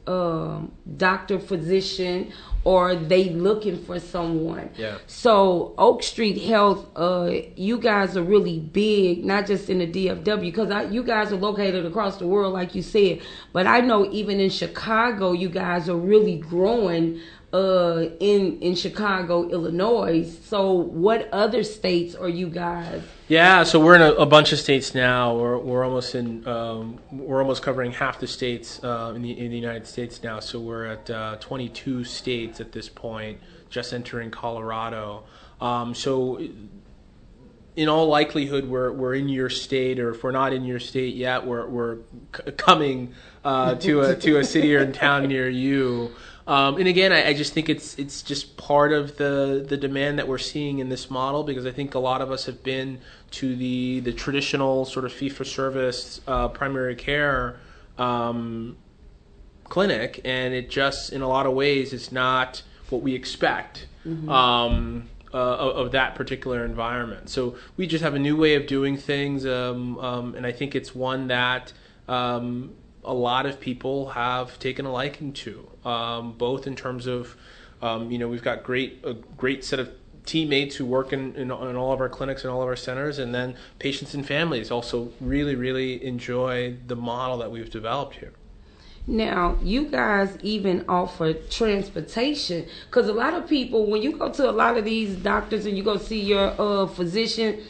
um, 0.08 0.71
doctor, 0.97 1.39
physician, 1.39 2.32
or 2.63 2.95
they 2.95 3.30
looking 3.30 3.84
for 3.84 3.99
someone. 3.99 4.69
Yeah. 4.75 4.97
So 5.08 5.73
Oak 5.77 6.04
Street 6.04 6.41
Health, 6.41 6.88
uh, 6.95 7.32
you 7.56 7.77
guys 7.77 8.17
are 8.17 8.23
really 8.23 8.60
big, 8.60 9.25
not 9.25 9.47
just 9.47 9.69
in 9.69 9.80
the 9.80 9.88
DFW, 9.88 10.41
because 10.41 10.91
you 10.91 11.04
guys 11.04 11.32
are 11.32 11.38
located 11.38 11.86
across 11.86 12.17
the 12.17 12.27
world, 12.27 12.54
like 12.54 12.75
you 12.75 12.82
said. 12.82 13.21
But 13.54 13.67
I 13.67 13.82
know 13.82 14.12
even 14.12 14.39
in 14.39 14.49
Chicago, 14.49 15.32
you 15.32 15.49
guys 15.49 15.89
are 15.89 15.97
really 15.97 16.38
growing 16.38 17.19
uh, 17.54 18.06
in 18.19 18.60
in 18.60 18.75
Chicago, 18.75 19.49
Illinois. 19.49 20.23
So, 20.45 20.71
what 20.71 21.30
other 21.34 21.63
states 21.63 22.15
are 22.15 22.30
you 22.30 22.47
guys? 22.47 23.01
Yeah, 23.32 23.63
so 23.63 23.80
we're 23.80 23.96
in 23.96 24.02
a, 24.02 24.12
a 24.12 24.26
bunch 24.26 24.52
of 24.52 24.60
states 24.60 24.94
now. 24.94 25.38
We're 25.38 25.58
we're 25.58 25.86
almost 25.86 26.15
in 26.15 26.46
um, 26.46 27.00
we're 27.13 27.39
almost 27.39 27.63
covering 27.63 27.94
half 27.94 28.20
the 28.20 28.28
states 28.28 28.84
uh, 28.84 29.13
in 29.15 29.22
the 29.22 29.32
in 29.32 29.52
the 29.52 29.56
United 29.56 29.88
States 29.88 30.22
now. 30.22 30.41
So 30.41 30.60
we're 30.60 30.88
at 30.88 31.10
uh, 31.10 31.38
22 31.39 32.04
states 32.04 32.60
at 32.60 32.74
this 32.74 32.89
point, 32.89 33.39
just 33.70 33.94
entering 33.94 34.32
Colorado. 34.32 35.24
Um, 35.62 35.96
so. 35.96 36.46
In 37.78 37.88
all 37.88 38.08
likelihood, 38.08 38.67
we're 38.67 38.91
we're 38.91 39.15
in 39.15 39.30
your 39.30 39.50
state, 39.50 39.98
or 39.98 40.10
if 40.10 40.26
we're 40.26 40.32
not 40.32 40.52
in 40.52 40.65
your 40.65 40.82
state 40.82 41.15
yet, 41.15 41.46
we're 41.48 41.65
we're 41.67 42.00
c- 42.36 42.52
coming 42.58 43.13
uh, 43.46 43.76
to 43.76 44.02
a 44.02 44.15
to 44.17 44.39
a 44.39 44.44
city 44.44 44.76
or 44.76 44.91
town 44.91 45.30
near 45.30 45.50
you. 45.50 46.12
Um, 46.47 46.77
and 46.77 46.88
again, 46.88 47.12
I, 47.12 47.30
I, 47.30 47.34
just 47.34 47.54
think 47.54 47.69
it's 47.69 47.97
it's 47.99 48.23
just 48.23 48.58
part 48.58 48.93
of 48.93 49.17
the 49.17 49.63
the 49.67 49.77
demand 49.77 50.17
that 50.17 50.27
we're 50.27 50.39
seeing 50.39 50.80
in 50.80 50.89
this 50.89 51.10
model 51.10 51.43
because 51.43 51.65
I 51.65 51.71
think 51.71 51.93
a 51.93 51.99
lot 51.99 52.21
of 52.21 52.32
us 52.32 52.45
have 52.45 52.63
been 52.63 52.99
to 53.32 53.56
the 53.56 53.99
the 53.99 54.12
traditional 54.12 54.86
sort 54.86 55.06
of 55.06 55.13
fee 55.13 55.30
for 55.30 55.43
service 55.43 56.19
uh, 56.27 56.47
primary 56.47 56.95
care 56.95 57.60
um, 57.97 58.75
clinic, 59.65 60.21
and 60.25 60.54
it 60.54 60.69
just 60.69 61.13
in 61.13 61.21
a 61.21 61.27
lot 61.27 61.45
of 61.45 61.54
ways 61.54 61.93
is 61.93 62.12
not 62.12 62.63
what 62.89 63.01
we 63.01 63.13
expect. 63.13 63.88
Mm-hmm. 64.06 64.30
Um, 64.30 65.10
uh, 65.34 65.38
of, 65.38 65.86
of, 65.86 65.91
that 65.93 66.13
particular 66.15 66.65
environment. 66.65 67.30
So 67.30 67.56
we 67.77 67.88
just 67.88 68.04
have 68.04 68.15
a 68.15 68.19
new 68.19 68.36
way 68.36 68.56
of 68.56 68.67
doing 68.67 68.97
things, 68.97 69.45
um, 69.45 69.97
um, 69.99 70.36
and 70.36 70.45
I 70.45 70.51
think 70.51 70.75
it's 70.75 70.93
one 70.93 71.27
that 71.27 71.71
um, 72.10 72.73
a 73.03 73.13
lot 73.13 73.45
of 73.45 73.59
people 73.59 74.09
have 74.09 74.59
taken 74.59 74.85
a 74.85 74.91
liking 74.91 75.33
to, 75.33 75.67
um, 75.85 76.33
both 76.33 76.67
in 76.67 76.75
terms 76.75 77.07
of, 77.07 77.35
um, 77.81 78.11
you 78.11 78.17
know, 78.17 78.27
we've 78.27 78.43
got 78.43 78.63
great 78.63 78.99
a 79.03 79.13
great 79.13 79.63
set 79.63 79.79
of 79.79 79.91
teammates 80.25 80.75
who 80.75 80.85
work 80.85 81.13
in, 81.13 81.35
in, 81.35 81.49
in, 81.51 81.75
all 81.75 81.91
of 81.91 81.99
our 81.99 82.09
clinics 82.09 82.43
and 82.43 82.51
all 82.51 82.61
of 82.61 82.67
our 82.67 82.75
centers, 82.75 83.17
and 83.17 83.33
then 83.33 83.55
patients 83.79 84.13
and 84.13 84.25
families 84.25 84.69
also 84.69 85.11
really, 85.19 85.55
really 85.55 86.03
enjoy 86.05 86.75
the 86.87 86.95
model 86.95 87.37
that 87.39 87.51
we've 87.51 87.71
developed 87.71 88.15
here. 88.15 88.33
Now, 89.07 89.57
you 89.63 89.85
guys 89.85 90.37
even 90.43 90.85
offer 90.87 91.33
transportation 91.33 92.67
because 92.85 93.07
a 93.07 93.13
lot 93.13 93.33
of 93.33 93.47
people, 93.47 93.87
when 93.87 94.03
you 94.03 94.15
go 94.17 94.31
to 94.31 94.49
a 94.49 94.51
lot 94.51 94.77
of 94.77 94.85
these 94.85 95.15
doctors 95.15 95.65
and 95.65 95.75
you 95.75 95.83
go 95.83 95.97
see 95.97 96.21
your 96.21 96.53
uh, 96.61 96.85
physician, 96.85 97.61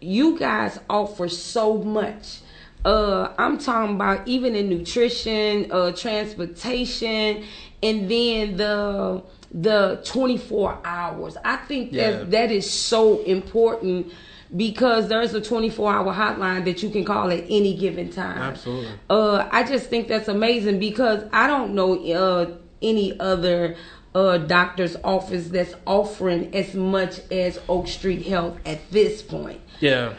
you 0.00 0.38
guys 0.38 0.78
offer 0.88 1.28
so 1.28 1.78
much 1.82 2.40
uh, 2.86 3.34
I'm 3.36 3.58
talking 3.58 3.96
about 3.96 4.26
even 4.28 4.54
in 4.54 4.68
nutrition, 4.68 5.70
uh, 5.72 5.90
transportation, 5.90 7.44
and 7.82 8.08
then 8.08 8.56
the 8.56 9.24
the 9.52 10.00
24 10.04 10.78
hours. 10.84 11.36
I 11.44 11.56
think 11.56 11.92
yeah. 11.92 12.10
that 12.10 12.30
that 12.30 12.50
is 12.52 12.70
so 12.70 13.22
important 13.22 14.12
because 14.56 15.08
there's 15.08 15.34
a 15.34 15.40
24 15.40 15.92
hour 15.92 16.14
hotline 16.14 16.64
that 16.64 16.80
you 16.80 16.90
can 16.90 17.04
call 17.04 17.30
at 17.32 17.44
any 17.48 17.76
given 17.76 18.10
time. 18.10 18.38
Absolutely. 18.38 18.92
Uh, 19.10 19.48
I 19.50 19.64
just 19.64 19.90
think 19.90 20.06
that's 20.06 20.28
amazing 20.28 20.78
because 20.78 21.24
I 21.32 21.48
don't 21.48 21.74
know 21.74 22.00
uh, 22.12 22.56
any 22.80 23.18
other 23.18 23.74
uh, 24.14 24.38
doctor's 24.38 24.96
office 25.02 25.48
that's 25.48 25.74
offering 25.86 26.54
as 26.54 26.74
much 26.74 27.18
as 27.32 27.58
Oak 27.68 27.88
Street 27.88 28.26
Health 28.26 28.60
at 28.64 28.88
this 28.92 29.22
point. 29.22 29.60
Yeah. 29.80 30.14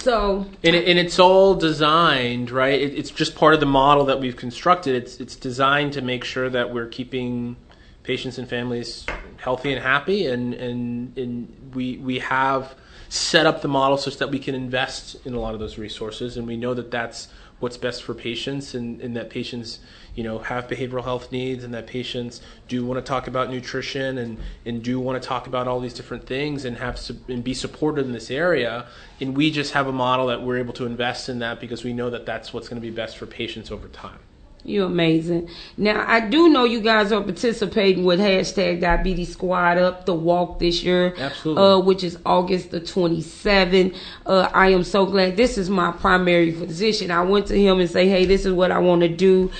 So 0.00 0.46
and, 0.64 0.74
it, 0.74 0.88
and 0.88 0.98
it's 0.98 1.18
all 1.18 1.54
designed 1.54 2.50
right. 2.50 2.80
It, 2.80 2.98
it's 2.98 3.10
just 3.10 3.34
part 3.34 3.52
of 3.52 3.60
the 3.60 3.66
model 3.66 4.06
that 4.06 4.18
we've 4.18 4.36
constructed. 4.36 4.94
It's 4.96 5.20
it's 5.20 5.36
designed 5.36 5.92
to 5.92 6.00
make 6.00 6.24
sure 6.24 6.48
that 6.48 6.72
we're 6.72 6.86
keeping 6.86 7.56
patients 8.02 8.38
and 8.38 8.48
families 8.48 9.04
healthy 9.36 9.72
and 9.72 9.82
happy, 9.82 10.26
and 10.26 10.54
and 10.54 11.16
and 11.18 11.74
we 11.74 11.98
we 11.98 12.18
have 12.20 12.74
set 13.10 13.44
up 13.44 13.60
the 13.60 13.68
model 13.68 13.98
such 13.98 14.16
that 14.18 14.30
we 14.30 14.38
can 14.38 14.54
invest 14.54 15.16
in 15.26 15.34
a 15.34 15.40
lot 15.40 15.52
of 15.52 15.60
those 15.60 15.76
resources, 15.76 16.36
and 16.36 16.46
we 16.46 16.56
know 16.56 16.72
that 16.72 16.90
that's 16.90 17.28
what's 17.58 17.76
best 17.76 18.02
for 18.02 18.14
patients, 18.14 18.74
and, 18.74 19.02
and 19.02 19.14
that 19.16 19.28
patients 19.28 19.80
you 20.14 20.24
know 20.24 20.38
have 20.38 20.68
behavioral 20.68 21.04
health 21.04 21.30
needs 21.32 21.64
and 21.64 21.72
that 21.74 21.86
patients 21.86 22.40
do 22.68 22.84
want 22.84 22.98
to 22.98 23.08
talk 23.08 23.26
about 23.26 23.50
nutrition 23.50 24.18
and 24.18 24.38
and 24.66 24.82
do 24.82 24.98
want 24.98 25.20
to 25.20 25.26
talk 25.26 25.46
about 25.46 25.68
all 25.68 25.80
these 25.80 25.94
different 25.94 26.26
things 26.26 26.64
and 26.64 26.76
have 26.76 27.00
and 27.28 27.44
be 27.44 27.54
supported 27.54 28.04
in 28.04 28.12
this 28.12 28.30
area 28.30 28.86
and 29.20 29.36
we 29.36 29.50
just 29.50 29.72
have 29.72 29.86
a 29.86 29.92
model 29.92 30.26
that 30.26 30.42
we're 30.42 30.58
able 30.58 30.72
to 30.72 30.86
invest 30.86 31.28
in 31.28 31.38
that 31.38 31.60
because 31.60 31.84
we 31.84 31.92
know 31.92 32.10
that 32.10 32.26
that's 32.26 32.52
what's 32.52 32.68
going 32.68 32.80
to 32.80 32.86
be 32.86 32.94
best 32.94 33.16
for 33.16 33.26
patients 33.26 33.70
over 33.70 33.88
time 33.88 34.18
You're 34.62 34.86
amazing. 34.86 35.48
Now, 35.76 36.04
I 36.06 36.20
do 36.20 36.48
know 36.50 36.64
you 36.64 36.82
guys 36.82 37.12
are 37.12 37.22
participating 37.22 38.04
with 38.04 38.20
hashtag 38.20 38.80
Diabetes 38.80 39.32
Squad 39.32 39.78
Up 39.78 40.04
the 40.04 40.12
walk 40.14 40.58
this 40.58 40.82
year. 40.82 41.14
Absolutely. 41.16 41.62
Uh, 41.62 41.78
which 41.78 42.04
is 42.04 42.18
August 42.26 42.70
the 42.70 42.80
27th. 42.80 43.96
Uh, 44.26 44.50
I 44.52 44.68
am 44.68 44.84
so 44.84 45.06
glad. 45.06 45.36
This 45.38 45.56
is 45.56 45.70
my 45.70 45.92
primary 45.92 46.52
physician. 46.52 47.10
I 47.10 47.22
went 47.22 47.46
to 47.46 47.58
him 47.58 47.80
and 47.80 47.88
say, 47.88 48.06
hey, 48.08 48.26
this 48.26 48.44
is 48.44 48.52
what 48.52 48.70
I 48.70 48.80
want 48.80 49.00
to 49.00 49.08
do. 49.08 49.50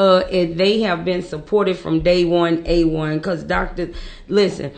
Uh, 0.00 0.20
and 0.32 0.58
they 0.58 0.80
have 0.80 1.04
been 1.04 1.20
supported 1.20 1.76
from 1.76 2.00
day 2.00 2.24
one, 2.24 2.64
A1. 2.64 3.16
Because, 3.16 3.42
Doctor, 3.42 3.90
listen, 4.28 4.72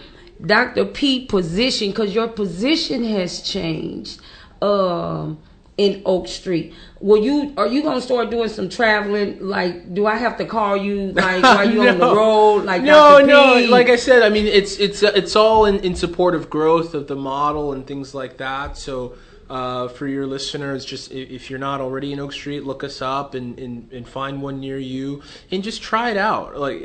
Dr. 0.44 0.84
P 0.84 1.26
position, 1.26 1.90
because 1.90 2.12
your 2.12 2.26
position 2.26 3.04
has 3.04 3.40
changed. 3.40 4.20
Um, 4.60 5.38
in 5.78 6.02
Oak 6.04 6.28
Street. 6.28 6.74
Will 7.00 7.22
you 7.24 7.54
are 7.56 7.66
you 7.66 7.82
gonna 7.82 8.00
start 8.00 8.30
doing 8.30 8.48
some 8.48 8.68
traveling? 8.68 9.40
Like, 9.40 9.94
do 9.94 10.06
I 10.06 10.16
have 10.16 10.36
to 10.38 10.44
call 10.44 10.76
you 10.76 11.12
like 11.12 11.42
are 11.42 11.64
you 11.64 11.82
on 11.88 11.98
the 11.98 12.14
road? 12.14 12.64
Like, 12.64 12.82
no, 12.82 13.20
Dr. 13.20 13.26
no. 13.26 13.66
Like 13.70 13.88
I 13.88 13.96
said, 13.96 14.22
I 14.22 14.28
mean, 14.28 14.46
it's 14.46 14.76
it's 14.78 15.02
it's 15.02 15.34
all 15.34 15.64
in, 15.64 15.80
in 15.80 15.94
support 15.94 16.34
of 16.34 16.50
growth 16.50 16.94
of 16.94 17.06
the 17.06 17.16
model 17.16 17.72
and 17.72 17.86
things 17.86 18.14
like 18.14 18.36
that. 18.38 18.76
So. 18.76 19.14
Uh, 19.52 19.86
for 19.86 20.06
your 20.06 20.26
listeners, 20.26 20.82
just 20.82 21.12
if 21.12 21.50
you're 21.50 21.58
not 21.58 21.78
already 21.78 22.10
in 22.10 22.18
Oak 22.18 22.32
Street, 22.32 22.64
look 22.64 22.82
us 22.82 23.02
up 23.02 23.34
and, 23.34 23.58
and, 23.58 23.92
and 23.92 24.08
find 24.08 24.40
one 24.40 24.60
near 24.60 24.78
you 24.78 25.22
and 25.50 25.62
just 25.62 25.82
try 25.82 26.10
it 26.10 26.16
out. 26.16 26.56
Like 26.56 26.80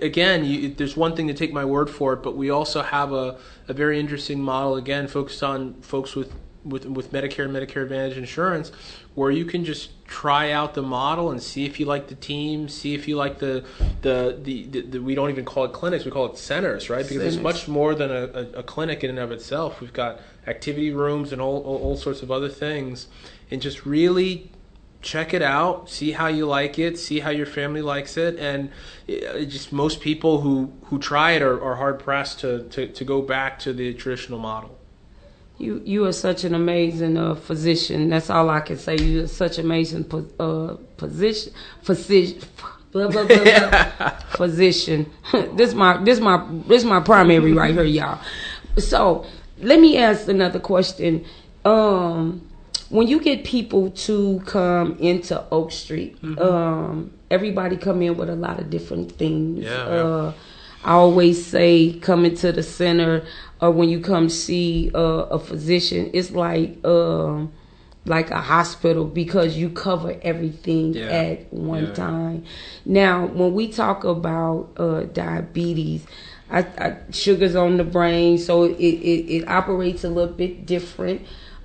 again, 0.00 0.44
you, 0.44 0.72
there's 0.72 0.96
one 0.96 1.16
thing 1.16 1.26
to 1.26 1.34
take 1.34 1.52
my 1.52 1.64
word 1.64 1.90
for 1.90 2.12
it, 2.12 2.22
but 2.22 2.36
we 2.36 2.48
also 2.48 2.80
have 2.80 3.12
a, 3.12 3.40
a 3.66 3.72
very 3.72 3.98
interesting 3.98 4.40
model 4.40 4.76
again 4.76 5.08
focused 5.08 5.42
on 5.42 5.74
folks 5.82 6.14
with 6.14 6.32
with 6.64 6.86
with 6.86 7.12
Medicare 7.12 7.44
and 7.44 7.54
Medicare 7.54 7.82
Advantage 7.82 8.16
insurance, 8.16 8.72
where 9.14 9.30
you 9.30 9.44
can 9.44 9.64
just 9.64 10.04
try 10.06 10.50
out 10.50 10.74
the 10.74 10.82
model 10.82 11.30
and 11.30 11.42
see 11.42 11.64
if 11.64 11.80
you 11.80 11.86
like 11.86 12.08
the 12.08 12.14
team, 12.14 12.68
see 12.68 12.94
if 12.94 13.08
you 13.08 13.16
like 13.16 13.38
the 13.38 13.64
the 14.02 14.38
the, 14.42 14.66
the, 14.66 14.80
the 14.82 14.98
we 14.98 15.14
don't 15.14 15.30
even 15.30 15.44
call 15.44 15.64
it 15.64 15.72
clinics, 15.72 16.04
we 16.04 16.10
call 16.10 16.26
it 16.26 16.38
centers, 16.38 16.88
right? 16.90 17.06
Because 17.06 17.34
it's 17.34 17.42
much 17.42 17.68
more 17.68 17.94
than 17.94 18.10
a, 18.10 18.24
a, 18.24 18.58
a 18.58 18.62
clinic 18.62 19.02
in 19.02 19.10
and 19.10 19.18
of 19.18 19.32
itself. 19.32 19.80
We've 19.80 19.92
got 19.92 20.20
activity 20.46 20.92
rooms 20.92 21.32
and 21.32 21.40
all, 21.40 21.62
all 21.62 21.78
all 21.78 21.96
sorts 21.96 22.22
of 22.22 22.30
other 22.30 22.48
things, 22.48 23.08
and 23.50 23.60
just 23.60 23.84
really 23.84 24.50
check 25.02 25.34
it 25.34 25.42
out 25.42 25.90
see 25.90 26.12
how 26.12 26.28
you 26.28 26.46
like 26.46 26.78
it 26.78 26.96
see 26.96 27.18
how 27.18 27.30
your 27.30 27.44
family 27.44 27.82
likes 27.82 28.16
it 28.16 28.38
and 28.38 28.70
it, 29.08 29.46
just 29.46 29.72
most 29.72 30.00
people 30.00 30.42
who 30.42 30.72
who 30.84 30.98
try 30.98 31.32
it 31.32 31.42
are, 31.42 31.60
are 31.60 31.74
hard 31.74 31.98
pressed 31.98 32.38
to, 32.38 32.62
to 32.68 32.86
to 32.86 33.04
go 33.04 33.20
back 33.20 33.58
to 33.58 33.72
the 33.72 33.92
traditional 33.94 34.38
model 34.38 34.78
You 35.62 35.80
you 35.84 36.04
are 36.06 36.12
such 36.12 36.42
an 36.42 36.54
amazing 36.54 37.16
uh, 37.16 37.36
physician. 37.36 38.08
That's 38.08 38.30
all 38.30 38.50
I 38.50 38.60
can 38.60 38.76
say. 38.76 38.96
You 38.96 39.24
are 39.24 39.26
such 39.28 39.58
amazing 39.58 40.04
po- 40.04 40.26
uh, 40.40 40.76
position 40.96 41.52
physician. 41.82 42.40
Blah, 42.90 43.08
blah, 43.08 43.24
blah, 43.24 43.42
blah. 43.42 44.08
physician. 44.36 45.10
this 45.54 45.72
my 45.72 46.02
this 46.02 46.20
my 46.20 46.44
this 46.66 46.84
my 46.84 47.00
primary 47.00 47.52
right 47.52 47.72
here, 47.72 47.84
y'all. 47.84 48.20
So 48.76 49.24
let 49.58 49.78
me 49.80 49.96
ask 49.96 50.26
another 50.28 50.58
question. 50.58 51.24
Um, 51.64 52.48
when 52.88 53.06
you 53.06 53.20
get 53.20 53.44
people 53.44 53.90
to 53.90 54.42
come 54.44 54.98
into 54.98 55.42
Oak 55.50 55.70
Street, 55.70 56.18
um, 56.38 57.12
everybody 57.30 57.76
come 57.76 58.02
in 58.02 58.16
with 58.16 58.28
a 58.28 58.36
lot 58.36 58.58
of 58.58 58.68
different 58.68 59.12
things. 59.12 59.64
Yeah, 59.64 59.84
uh, 59.84 60.32
I 60.84 60.92
always 60.94 61.46
say 61.46 61.92
coming 62.00 62.34
to 62.36 62.50
the 62.50 62.62
center 62.62 63.24
or 63.62 63.70
when 63.70 63.88
you 63.88 64.00
come 64.00 64.28
see 64.28 64.90
uh, 64.94 64.98
a 65.30 65.38
physician, 65.38 66.10
it's 66.12 66.32
like 66.32 66.84
um, 66.84 67.52
like 68.04 68.30
a 68.32 68.40
hospital 68.40 69.04
because 69.04 69.56
you 69.56 69.70
cover 69.70 70.16
everything 70.22 70.94
Yeah. 70.94 71.06
at 71.06 71.52
one 71.52 71.86
Yeah. 71.86 71.92
time. 71.94 72.44
Now, 72.84 73.26
when 73.26 73.54
we 73.54 73.68
talk 73.68 74.02
about 74.04 74.70
uh, 74.76 75.04
diabetes, 75.04 76.04
I, 76.50 76.66
I, 76.76 76.96
sugar's 77.12 77.54
on 77.54 77.76
the 77.76 77.84
brain, 77.84 78.36
so 78.36 78.64
it, 78.64 78.72
it, 78.74 79.36
it 79.42 79.48
operates 79.48 80.02
a 80.04 80.08
little 80.10 80.34
bit 80.34 80.66
different. 80.66 81.22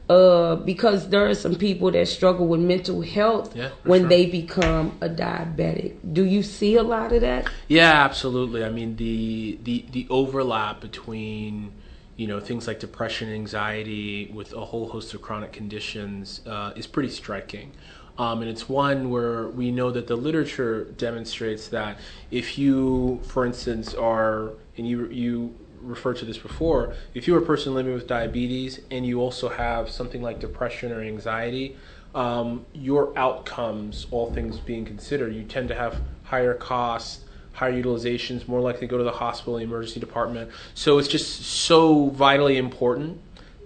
Uh, 0.10 0.56
because 0.56 1.10
there 1.10 1.28
are 1.28 1.34
some 1.34 1.56
people 1.56 1.91
that 1.91 2.08
struggle 2.08 2.48
with 2.48 2.62
mental 2.62 3.02
health 3.02 3.54
Yeah, 3.54 3.72
when 3.84 4.02
sure. 4.02 4.10
they 4.10 4.26
become 4.26 4.98
a 5.02 5.10
diabetic. 5.10 5.98
Do 6.13 6.24
you 6.24 6.43
see 6.43 6.76
a 6.78 6.84
lot 6.84 7.12
of 7.12 7.22
that? 7.22 7.50
Yeah, 7.67 7.91
absolutely. 8.06 8.63
I 8.63 8.70
mean, 8.70 8.96
the 8.96 9.60
the 9.63 9.86
the 9.91 10.08
overlap 10.10 10.80
between 10.80 11.74
you 12.15 12.26
know 12.26 12.39
things 12.39 12.67
like 12.67 12.80
depression, 12.80 13.30
anxiety, 13.30 14.32
with 14.34 14.54
a 14.54 14.63
whole 14.63 14.88
host 14.88 15.13
of 15.13 15.22
chronic 15.22 15.52
conditions 15.52 16.39
uh, 16.48 16.72
is 16.78 16.88
pretty 16.88 17.10
striking. 17.10 17.74
Um, 18.17 18.41
and 18.41 18.50
it's 18.50 18.67
one 18.67 19.10
where 19.12 19.48
we 19.50 19.72
know 19.72 19.91
that 19.91 20.08
the 20.08 20.15
literature 20.15 20.86
demonstrates 20.98 21.67
that 21.67 22.00
if 22.32 22.58
you, 22.58 23.20
for 23.24 23.46
instance, 23.46 23.93
are 23.93 24.54
and 24.78 24.88
you 24.88 25.08
you 25.10 25.56
referred 25.82 26.18
to 26.18 26.26
this 26.26 26.38
before, 26.38 26.94
if 27.13 27.28
you're 27.28 27.40
a 27.40 27.46
person 27.46 27.74
living 27.74 27.94
with 27.94 28.08
diabetes 28.08 28.82
and 28.92 29.06
you 29.06 29.22
also 29.22 29.50
have 29.50 29.90
something 29.90 30.22
like 30.22 30.40
depression 30.40 30.92
or 30.92 31.02
anxiety, 31.02 31.76
um, 32.16 32.66
your 32.74 33.18
outcomes, 33.18 34.08
all 34.12 34.34
things 34.34 34.60
being 34.60 34.86
considered, 34.86 35.36
you 35.36 35.44
tend 35.44 35.68
to 35.68 35.76
have 35.76 36.02
higher 36.24 36.54
costs, 36.54 37.24
higher 37.54 37.74
utilizations, 37.74 38.48
more 38.48 38.60
likely 38.60 38.82
to 38.82 38.88
go 38.88 38.98
to 38.98 39.04
the 39.04 39.12
hospital, 39.12 39.56
the 39.56 39.63
emergency 39.63 40.00
department. 40.00 40.52
So 40.74 40.98
it's 40.98 41.08
just 41.08 41.42
so 41.42 42.10
vitally 42.10 42.58
important 42.58 43.20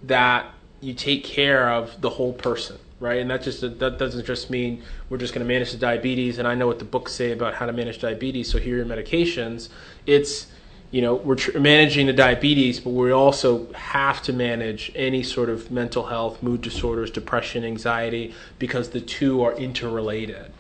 that 0.04 0.48
you 0.82 0.94
take 0.94 1.24
care 1.24 1.70
of 1.70 2.02
the 2.02 2.10
whole 2.10 2.34
person, 2.34 2.78
right? 3.00 3.20
And 3.20 3.30
that 3.30 3.44
just 3.44 3.62
that 3.62 3.98
doesn't 4.00 4.26
just 4.26 4.50
mean 4.50 4.84
we're 5.10 5.18
just 5.18 5.34
going 5.34 5.46
to 5.46 5.54
manage 5.54 5.72
the 5.72 5.78
diabetes, 5.78 6.40
and 6.40 6.48
I 6.48 6.56
know 6.56 6.68
what 6.68 6.80
the 6.80 6.86
books 6.86 7.14
say 7.14 7.32
about 7.32 7.54
how 7.54 7.66
to 7.66 7.74
manage 7.74 8.00
diabetes, 8.00 8.50
so 8.50 8.58
here 8.58 8.76
are 8.76 8.78
your 8.78 8.86
medications. 8.86 9.70
It's 10.06 10.48
you 10.92 11.02
know 11.02 11.16
we're 11.16 11.36
tr- 11.36 11.58
managing 11.58 12.08
the 12.08 12.14
diabetes, 12.14 12.80
but 12.80 12.92
we 12.92 13.12
also 13.12 13.72
have 13.74 14.22
to 14.24 14.34
manage 14.34 14.92
any 14.96 15.24
sort 15.24 15.50
of 15.50 15.72
mental 15.72 16.06
health, 16.08 16.44
mood 16.44 16.62
disorders, 16.62 17.10
depression, 17.10 17.64
anxiety, 17.64 18.34
because 18.60 18.90
the 18.90 19.02
two 19.02 19.42
are 19.42 19.54
interrelated. 19.54 20.52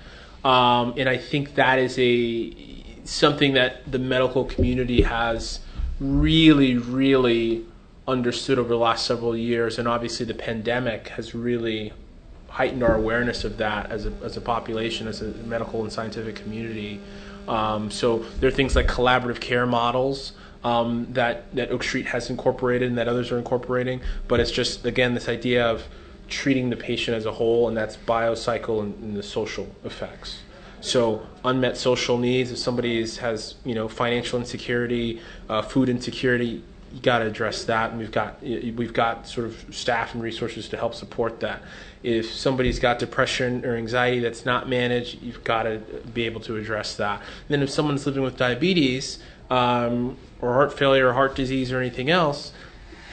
Um, 0.43 0.95
and 0.97 1.07
I 1.07 1.17
think 1.17 1.55
that 1.55 1.77
is 1.79 1.99
a 1.99 2.71
something 3.03 3.53
that 3.53 3.91
the 3.91 3.99
medical 3.99 4.45
community 4.45 5.01
has 5.01 5.59
really, 5.99 6.77
really 6.77 7.65
understood 8.07 8.57
over 8.57 8.69
the 8.69 8.77
last 8.77 9.05
several 9.05 9.35
years, 9.35 9.77
and 9.77 9.87
obviously 9.87 10.25
the 10.25 10.33
pandemic 10.33 11.09
has 11.09 11.35
really 11.35 11.93
heightened 12.47 12.83
our 12.83 12.95
awareness 12.95 13.43
of 13.43 13.57
that 13.57 13.89
as 13.91 14.05
a, 14.05 14.13
as 14.23 14.35
a 14.35 14.41
population, 14.41 15.07
as 15.07 15.21
a 15.21 15.27
medical 15.45 15.83
and 15.83 15.91
scientific 15.91 16.35
community. 16.35 16.99
Um, 17.47 17.91
so 17.91 18.19
there 18.39 18.47
are 18.47 18.51
things 18.51 18.75
like 18.75 18.87
collaborative 18.87 19.39
care 19.39 19.65
models 19.65 20.33
um, 20.63 21.07
that 21.13 21.53
that 21.55 21.71
Oak 21.71 21.83
Street 21.83 22.05
has 22.07 22.29
incorporated 22.29 22.89
and 22.89 22.97
that 22.97 23.07
others 23.07 23.31
are 23.31 23.37
incorporating. 23.37 24.01
But 24.27 24.39
it's 24.39 24.51
just 24.51 24.85
again 24.85 25.13
this 25.13 25.27
idea 25.27 25.65
of 25.65 25.83
treating 26.27 26.69
the 26.69 26.77
patient 26.77 27.17
as 27.17 27.25
a 27.25 27.31
whole, 27.31 27.67
and 27.67 27.75
that's 27.75 27.97
biocycle 27.97 28.81
and, 28.81 28.95
and 29.03 29.15
the 29.15 29.23
social 29.23 29.67
effects. 29.83 30.39
So 30.79 31.25
unmet 31.45 31.77
social 31.77 32.17
needs. 32.17 32.51
If 32.51 32.57
somebody 32.57 32.99
is, 32.99 33.17
has 33.17 33.55
you 33.65 33.75
know 33.75 33.87
financial 33.87 34.39
insecurity, 34.39 35.21
uh, 35.49 35.61
food 35.61 35.89
insecurity, 35.89 36.63
you 36.93 36.99
got 37.01 37.19
to 37.19 37.25
address 37.25 37.63
that, 37.65 37.91
and 37.91 37.99
we've 37.99 38.11
got 38.11 38.41
we've 38.41 38.93
got 38.93 39.27
sort 39.27 39.47
of 39.47 39.65
staff 39.71 40.13
and 40.13 40.21
resources 40.21 40.67
to 40.69 40.77
help 40.77 40.93
support 40.93 41.39
that. 41.39 41.61
If 42.03 42.31
somebody's 42.33 42.79
got 42.79 42.99
depression 42.99 43.63
or 43.65 43.75
anxiety 43.75 44.19
that's 44.19 44.45
not 44.45 44.67
managed, 44.67 45.21
you've 45.21 45.43
got 45.43 45.63
to 45.63 45.79
be 46.13 46.25
able 46.25 46.41
to 46.41 46.57
address 46.57 46.95
that. 46.95 47.19
And 47.19 47.49
then 47.49 47.61
if 47.61 47.69
someone's 47.69 48.05
living 48.05 48.23
with 48.23 48.37
diabetes 48.37 49.19
um, 49.49 50.17
or 50.41 50.53
heart 50.53 50.77
failure 50.77 51.09
or 51.09 51.13
heart 51.13 51.35
disease 51.35 51.71
or 51.71 51.79
anything 51.79 52.09
else, 52.09 52.51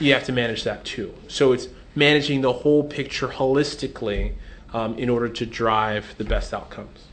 you 0.01 0.15
have 0.15 0.25
to 0.25 0.33
manage 0.33 0.65
that 0.65 0.85
too. 0.85 1.15
So 1.29 1.53
it's 1.53 1.69
managing 1.95 2.41
the 2.41 2.53
whole 2.53 2.83
picture 2.85 3.29
holistically 3.29 4.33
um, 4.73 4.97
in 4.99 5.09
order 5.09 5.29
to 5.29 5.47
drive 5.47 6.15
the 6.19 6.25
best 6.25 6.55
outcomes. 6.55 7.05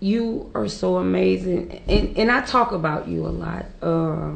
you 0.00 0.50
are 0.54 0.68
so 0.68 0.96
amazing 0.96 1.82
and 1.88 2.16
and 2.18 2.30
I 2.30 2.42
talk 2.42 2.72
about 2.72 3.08
you 3.08 3.26
a 3.26 3.28
lot. 3.28 3.64
Uh, 3.80 4.32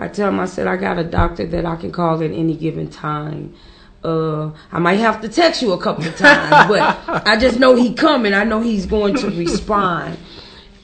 I 0.00 0.08
tell 0.08 0.30
him 0.30 0.40
I 0.40 0.46
said 0.46 0.66
I 0.66 0.76
got 0.76 0.98
a 0.98 1.04
doctor 1.04 1.46
that 1.46 1.66
I 1.66 1.76
can 1.76 1.92
call 1.92 2.22
at 2.22 2.30
any 2.30 2.56
given 2.56 2.88
time. 2.88 3.54
Uh, 4.02 4.50
I 4.72 4.78
might 4.78 4.94
have 4.94 5.20
to 5.20 5.28
text 5.28 5.60
you 5.60 5.72
a 5.72 5.78
couple 5.78 6.06
of 6.06 6.16
times, 6.16 6.50
but 6.68 7.26
I 7.26 7.36
just 7.38 7.58
know 7.58 7.76
he 7.76 7.92
coming. 7.92 8.32
I 8.32 8.44
know 8.44 8.62
he's 8.62 8.86
going 8.86 9.14
to 9.16 9.28
respond. 9.28 10.16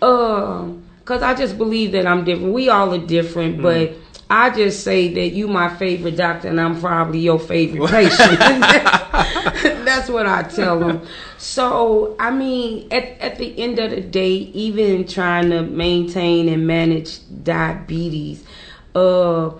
Um, 0.02 0.84
cause 1.06 1.22
I 1.22 1.34
just 1.34 1.56
believe 1.56 1.92
that 1.92 2.06
I'm 2.06 2.24
different. 2.24 2.52
We 2.52 2.68
all 2.68 2.92
are 2.92 2.98
different, 2.98 3.62
but 3.62 3.94
I 4.28 4.50
just 4.50 4.84
say 4.84 5.14
that 5.14 5.28
you 5.28 5.48
my 5.48 5.74
favorite 5.76 6.16
doctor 6.16 6.48
and 6.48 6.60
I'm 6.60 6.78
probably 6.78 7.20
your 7.20 7.38
favorite 7.38 7.88
patient. 7.88 8.38
That's 9.86 10.10
what 10.10 10.26
I 10.26 10.42
tell 10.42 10.78
them. 10.78 11.06
So, 11.38 12.16
I 12.18 12.30
mean, 12.32 12.92
at, 12.92 13.04
at 13.20 13.38
the 13.38 13.58
end 13.58 13.78
of 13.78 13.92
the 13.92 14.02
day, 14.02 14.32
even 14.32 15.06
trying 15.06 15.50
to 15.50 15.62
maintain 15.62 16.48
and 16.48 16.66
manage 16.66 17.20
diabetes, 17.44 18.44
uh, 18.96 19.52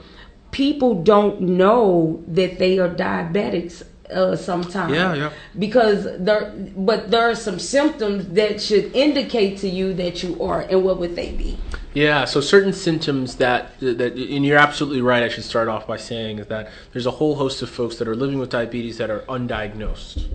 people 0.51 1.03
don't 1.03 1.41
know 1.41 2.25
that 2.27 2.59
they 2.59 2.79
are 2.79 2.89
diabetics 2.89 3.83
uh, 4.11 4.35
sometimes. 4.37 4.95
Yeah, 4.95 5.15
yeah. 5.15 5.33
Because 5.59 6.05
there, 6.19 6.55
but 6.77 7.11
there 7.11 7.29
are 7.29 7.35
some 7.35 7.59
symptoms 7.59 8.29
that 8.31 8.63
should 8.63 8.95
indicate 8.95 9.59
to 9.59 9.69
you 9.69 9.93
that 9.95 10.23
you 10.23 10.43
are, 10.43 10.63
and 10.63 10.83
what 10.85 10.99
would 10.99 11.17
they 11.17 11.33
be? 11.33 11.59
Yeah, 11.93 12.25
so 12.27 12.41
certain 12.41 12.73
symptoms 12.73 13.37
that 13.37 13.79
that 13.81 14.13
and 14.15 14.45
you're 14.47 14.59
absolutely 14.59 15.01
right. 15.01 15.23
I 15.23 15.29
should 15.29 15.45
start 15.45 15.69
off 15.69 15.87
by 15.87 15.97
saying 15.97 16.39
is 16.39 16.47
that 16.47 16.71
there's 16.93 17.07
a 17.07 17.11
whole 17.11 17.35
host 17.37 17.63
of 17.63 17.71
folks 17.71 17.97
that 17.97 18.09
are 18.09 18.17
living 18.17 18.39
with 18.39 18.51
diabetes 18.51 18.99
that 18.99 19.11
are 19.11 19.21
undiagnosed, 19.21 20.29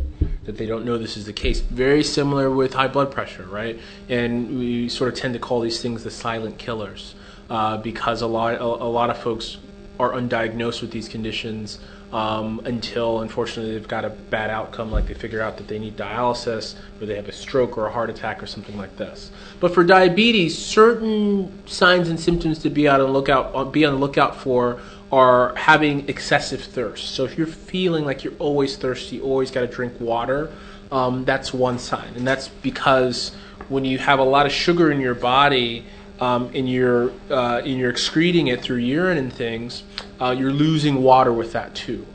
that 0.44 0.58
they 0.58 0.66
don't 0.66 0.86
know 0.86 0.98
this 0.98 1.18
is 1.18 1.26
the 1.26 1.34
case. 1.34 1.62
Very 1.62 2.04
similar 2.04 2.50
with 2.50 2.74
high 2.74 2.88
blood 2.88 3.12
pressure, 3.12 3.46
right? 3.46 3.80
And 4.10 4.60
we 4.60 4.90
sort 4.90 5.14
of 5.14 5.20
tend 5.20 5.34
to 5.34 5.40
call 5.40 5.62
these 5.62 5.82
things 5.82 6.04
the 6.04 6.12
silent 6.12 6.58
killers 6.58 7.16
uh, 7.52 7.76
because 7.78 8.22
a 8.22 8.28
lot 8.28 8.56
a, 8.56 8.64
a 8.64 8.92
lot 9.00 9.10
of 9.10 9.18
folks 9.18 9.58
are 10.00 10.12
undiagnosed 10.12 10.82
with 10.82 10.90
these 10.90 11.10
conditions 11.10 11.80
um, 12.14 12.62
until 12.64 13.20
unfortunately 13.20 13.74
they've 13.74 13.88
got 13.88 14.06
a 14.06 14.10
bad 14.10 14.50
outcome, 14.50 14.90
like 14.90 15.06
they 15.06 15.14
figure 15.14 15.42
out 15.42 15.58
that 15.58 15.68
they 15.68 15.78
need 15.78 15.98
dialysis 15.98 16.76
or 17.00 17.06
they 17.06 17.16
have 17.16 17.28
a 17.28 17.34
stroke 17.34 17.78
or 17.78 17.88
a 17.88 17.92
heart 17.92 18.10
attack 18.10 18.42
or 18.42 18.48
something 18.48 18.78
like 18.78 18.96
this. 18.96 19.32
But 19.60 19.74
for 19.74 19.84
diabetes, 19.84 20.58
certain 20.58 21.52
signs 21.68 22.08
and 22.08 22.18
symptoms 22.18 22.60
to 22.60 22.70
be 22.70 22.88
on 22.88 23.00
the 23.00 23.08
lookout 23.08 23.54
uh, 23.54 23.66
be 23.66 23.84
on 23.84 23.96
the 23.96 24.00
lookout 24.00 24.38
for 24.38 24.80
are 25.12 25.54
having 25.56 26.08
excessive 26.08 26.62
thirst. 26.62 27.16
So 27.16 27.26
if 27.26 27.38
you're 27.38 27.48
feeling 27.48 28.06
like 28.06 28.24
you're 28.24 28.34
always 28.40 28.78
thirsty, 28.78 29.20
always 29.20 29.52
got 29.52 29.62
to 29.62 29.68
drink 29.68 30.00
water, 30.00 30.54
um, 30.90 31.26
that's 31.26 31.54
one 31.54 31.80
sign, 31.80 32.14
and 32.16 32.26
that's 32.26 32.48
because 32.48 33.36
when 33.68 33.84
you 33.84 33.98
have 33.98 34.20
a 34.20 34.24
lot 34.24 34.46
of 34.46 34.54
sugar 34.54 34.90
in 34.90 35.02
your 35.02 35.16
body 35.16 35.86
um, 36.22 36.52
and 36.54 36.70
you're 36.70 37.12
uh, 37.30 37.62
and 37.66 37.78
you're 37.78 37.90
excreting 37.90 38.48
it 38.48 38.62
through 38.62 38.78
urine 38.78 39.18
and 39.18 39.34
things, 39.34 39.84
uh, 40.22 40.34
you're 40.38 40.54
losing 40.54 41.02
water 41.02 41.34
with 41.34 41.52
that 41.54 41.76
too. 41.76 42.06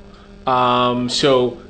Um, 0.46 1.08
so 1.08 1.60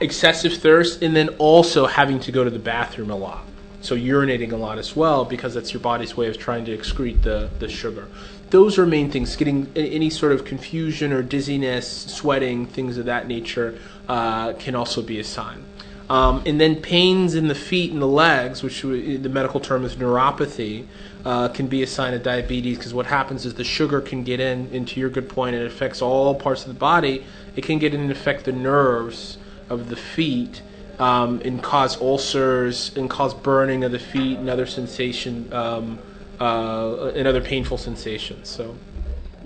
excessive 0.00 0.54
thirst, 0.54 1.02
and 1.02 1.14
then 1.14 1.28
also 1.38 1.86
having 1.86 2.20
to 2.20 2.32
go 2.32 2.44
to 2.44 2.50
the 2.50 2.58
bathroom 2.58 3.10
a 3.10 3.16
lot. 3.16 3.44
So 3.82 3.96
urinating 3.96 4.52
a 4.52 4.56
lot 4.56 4.78
as 4.78 4.94
well 4.94 5.24
because 5.24 5.54
that's 5.54 5.72
your 5.72 5.80
body's 5.80 6.16
way 6.16 6.28
of 6.28 6.38
trying 6.38 6.64
to 6.66 6.76
excrete 6.76 7.22
the, 7.22 7.50
the 7.58 7.68
sugar. 7.68 8.08
Those 8.50 8.78
are 8.78 8.86
main 8.86 9.10
things. 9.10 9.34
Getting 9.36 9.72
any 9.74 10.10
sort 10.10 10.32
of 10.32 10.44
confusion 10.44 11.12
or 11.12 11.22
dizziness, 11.22 11.88
sweating, 11.88 12.66
things 12.66 12.98
of 12.98 13.06
that 13.06 13.26
nature 13.26 13.78
uh, 14.08 14.52
can 14.54 14.74
also 14.74 15.02
be 15.02 15.18
a 15.18 15.24
sign. 15.24 15.64
Um, 16.10 16.42
and 16.44 16.60
then 16.60 16.76
pains 16.76 17.36
in 17.36 17.46
the 17.46 17.54
feet 17.54 17.92
and 17.92 18.02
the 18.02 18.06
legs, 18.06 18.64
which 18.64 18.82
the 18.82 19.28
medical 19.28 19.60
term 19.60 19.84
is 19.84 19.94
neuropathy, 19.94 20.86
uh, 21.24 21.48
can 21.48 21.66
be 21.66 21.82
a 21.82 21.86
sign 21.86 22.14
of 22.14 22.22
diabetes 22.22 22.78
because 22.78 22.94
what 22.94 23.06
happens 23.06 23.44
is 23.44 23.54
the 23.54 23.64
sugar 23.64 24.00
can 24.00 24.24
get 24.24 24.40
in, 24.40 24.68
into 24.70 25.00
your 25.00 25.10
good 25.10 25.28
point, 25.28 25.54
and 25.54 25.64
it 25.64 25.66
affects 25.66 26.00
all 26.00 26.34
parts 26.34 26.62
of 26.62 26.68
the 26.68 26.78
body. 26.78 27.24
It 27.56 27.64
can 27.64 27.78
get 27.78 27.94
in 27.94 28.00
and 28.00 28.10
affect 28.10 28.44
the 28.44 28.52
nerves 28.52 29.38
of 29.68 29.88
the 29.88 29.96
feet 29.96 30.62
um, 30.98 31.40
and 31.44 31.62
cause 31.62 32.00
ulcers 32.00 32.96
and 32.96 33.08
cause 33.08 33.34
burning 33.34 33.84
of 33.84 33.92
the 33.92 33.98
feet 33.98 34.38
and 34.38 34.48
other 34.48 34.66
sensation 34.66 35.52
um, 35.52 35.98
uh, 36.40 37.12
and 37.14 37.26
other 37.26 37.40
painful 37.40 37.78
sensations. 37.78 38.48
So 38.48 38.76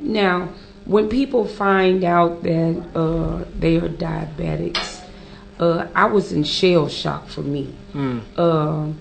now, 0.00 0.50
when 0.84 1.08
people 1.08 1.46
find 1.46 2.04
out 2.04 2.42
that 2.42 2.84
uh, 2.94 3.44
they 3.58 3.76
are 3.76 3.88
diabetics, 3.88 5.02
uh, 5.58 5.86
I 5.94 6.06
was 6.06 6.32
in 6.32 6.44
shell 6.44 6.88
shock 6.88 7.28
for 7.28 7.42
me. 7.42 7.74
Mm 7.92 8.94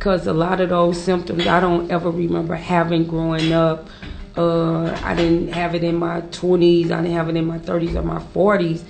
because 0.00 0.26
a 0.26 0.32
lot 0.32 0.62
of 0.62 0.70
those 0.70 0.98
symptoms 0.98 1.46
I 1.46 1.60
don't 1.60 1.90
ever 1.90 2.10
remember 2.10 2.54
having 2.54 3.06
growing 3.06 3.52
up. 3.52 3.90
Uh, 4.34 4.98
I 5.04 5.14
didn't 5.14 5.52
have 5.52 5.74
it 5.74 5.84
in 5.84 5.96
my 5.96 6.22
20s, 6.22 6.86
I 6.86 7.02
didn't 7.02 7.12
have 7.12 7.28
it 7.28 7.36
in 7.36 7.44
my 7.44 7.58
30s 7.58 7.94
or 7.96 8.02
my 8.02 8.18
40s. 8.18 8.82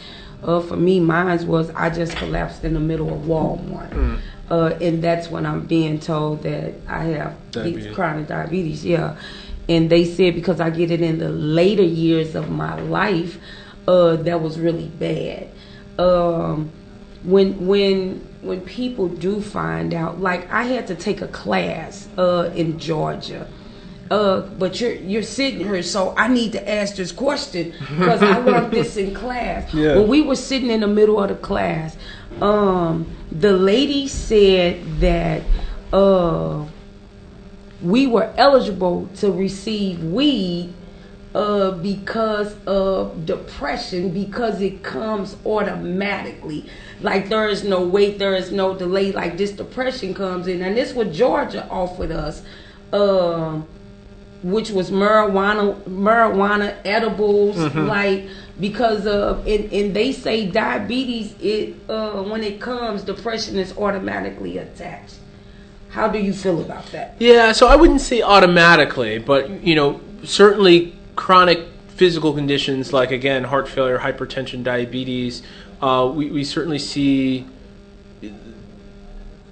Uh, 0.44 0.60
for 0.60 0.76
me, 0.76 1.00
mine 1.00 1.44
was 1.48 1.70
I 1.70 1.90
just 1.90 2.14
collapsed 2.16 2.62
in 2.62 2.74
the 2.74 2.80
middle 2.80 3.12
of 3.12 3.22
Walmart. 3.22 3.90
Mm. 3.90 4.20
Uh, 4.48 4.78
and 4.80 5.02
that's 5.02 5.28
when 5.28 5.46
I'm 5.46 5.66
being 5.66 5.98
told 5.98 6.44
that 6.44 6.74
I 6.86 7.02
have 7.06 7.34
Diabetes. 7.50 7.92
chronic 7.92 8.28
diabetes, 8.28 8.84
yeah. 8.84 9.16
And 9.68 9.90
they 9.90 10.04
said 10.04 10.36
because 10.36 10.60
I 10.60 10.70
get 10.70 10.92
it 10.92 11.00
in 11.00 11.18
the 11.18 11.28
later 11.28 11.82
years 11.82 12.36
of 12.36 12.50
my 12.50 12.80
life, 12.82 13.36
uh, 13.88 14.14
that 14.14 14.40
was 14.40 14.60
really 14.60 14.86
bad. 14.86 15.48
Um, 15.98 16.70
when 17.24 17.66
when 17.66 18.29
when 18.42 18.60
people 18.62 19.08
do 19.08 19.40
find 19.40 19.92
out, 19.92 20.20
like 20.20 20.50
I 20.50 20.64
had 20.64 20.86
to 20.88 20.94
take 20.94 21.20
a 21.20 21.28
class 21.28 22.08
uh, 22.16 22.50
in 22.54 22.78
Georgia. 22.78 23.46
Uh, 24.10 24.40
but 24.40 24.80
you're 24.80 24.94
you're 24.94 25.22
sitting 25.22 25.60
here, 25.60 25.82
so 25.84 26.14
I 26.16 26.26
need 26.26 26.52
to 26.52 26.68
ask 26.68 26.96
this 26.96 27.12
question 27.12 27.72
because 27.78 28.22
I 28.22 28.38
learned 28.38 28.72
this 28.72 28.96
in 28.96 29.14
class. 29.14 29.72
Yeah. 29.72 29.98
When 29.98 30.08
we 30.08 30.22
were 30.22 30.34
sitting 30.34 30.70
in 30.70 30.80
the 30.80 30.88
middle 30.88 31.22
of 31.22 31.28
the 31.28 31.36
class, 31.36 31.96
um, 32.40 33.06
the 33.30 33.52
lady 33.52 34.08
said 34.08 34.84
that 34.98 35.42
uh, 35.92 36.66
we 37.82 38.08
were 38.08 38.32
eligible 38.36 39.08
to 39.18 39.30
receive 39.30 40.02
weed 40.02 40.74
uh, 41.34 41.70
because 41.72 42.56
of 42.66 43.24
depression 43.24 44.10
because 44.12 44.60
it 44.60 44.82
comes 44.82 45.36
automatically. 45.46 46.66
Like 47.00 47.28
there 47.28 47.48
is 47.48 47.64
no 47.64 47.82
wait, 47.82 48.18
there 48.18 48.34
is 48.34 48.52
no 48.52 48.74
delay. 48.74 49.12
Like 49.12 49.36
this 49.36 49.52
depression 49.52 50.12
comes 50.12 50.46
in, 50.48 50.62
and 50.62 50.76
this 50.76 50.92
what 50.92 51.12
Georgia 51.12 51.66
offered 51.68 52.10
us, 52.10 52.42
um, 52.92 53.66
which 54.42 54.70
was 54.70 54.90
marijuana, 54.90 55.80
marijuana 55.82 56.76
edibles, 56.84 57.56
like 57.74 58.26
because 58.58 59.06
of 59.06 59.46
and, 59.46 59.72
and 59.72 59.94
they 59.94 60.12
say 60.12 60.46
diabetes. 60.46 61.34
It 61.40 61.76
uh, 61.88 62.22
when 62.24 62.42
it 62.42 62.60
comes, 62.60 63.02
depression 63.02 63.56
is 63.56 63.76
automatically 63.78 64.58
attached. 64.58 65.14
How 65.90 66.06
do 66.06 66.18
you 66.18 66.32
feel 66.32 66.60
about 66.60 66.86
that? 66.92 67.16
Yeah, 67.18 67.52
so 67.52 67.66
I 67.66 67.76
wouldn't 67.76 68.00
say 68.00 68.20
automatically, 68.22 69.18
but 69.18 69.64
you 69.64 69.74
know, 69.74 70.00
certainly 70.22 70.99
chronic 71.16 71.66
physical 71.88 72.32
conditions 72.32 72.92
like 72.92 73.10
again 73.10 73.44
heart 73.44 73.68
failure, 73.68 73.98
hypertension, 73.98 74.62
diabetes, 74.62 75.42
uh, 75.82 76.10
we, 76.12 76.30
we 76.30 76.44
certainly 76.44 76.78
see 76.78 77.46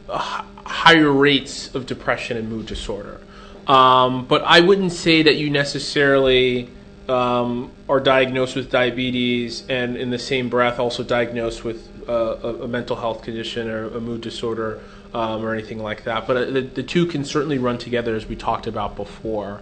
uh, 0.09 0.43
higher 0.65 1.11
rates 1.11 1.75
of 1.75 1.87
depression 1.87 2.37
and 2.37 2.49
mood 2.49 2.67
disorder. 2.67 3.21
Um, 3.67 4.25
but 4.27 4.43
I 4.45 4.61
wouldn't 4.61 4.93
say 4.93 5.23
that 5.23 5.37
you 5.37 5.51
necessarily 5.51 6.71
um, 7.09 7.71
are 7.89 8.01
diagnosed 8.01 8.57
with 8.57 8.71
diabetes 8.71 9.65
and 9.69 9.97
in 9.97 10.11
the 10.11 10.19
same 10.19 10.49
breath 10.49 10.79
also 10.79 11.03
diagnosed 11.03 11.65
with 11.65 11.89
uh, 12.09 12.37
a, 12.43 12.55
a 12.63 12.69
mental 12.69 12.97
health 12.97 13.23
condition 13.23 13.69
or 13.69 13.89
a 13.89 14.01
mood 14.01 14.21
disorder 14.21 14.81
um, 15.15 15.45
or 15.45 15.55
anything 15.55 15.83
like 15.83 16.05
that. 16.05 16.27
But 16.27 16.37
uh, 16.37 16.45
the, 16.47 16.61
the 16.63 16.83
two 16.83 17.07
can 17.07 17.25
certainly 17.25 17.59
run 17.59 17.79
together 17.79 18.15
as 18.15 18.27
we 18.27 18.37
talked 18.37 18.67
about 18.67 18.97
before. 18.97 19.61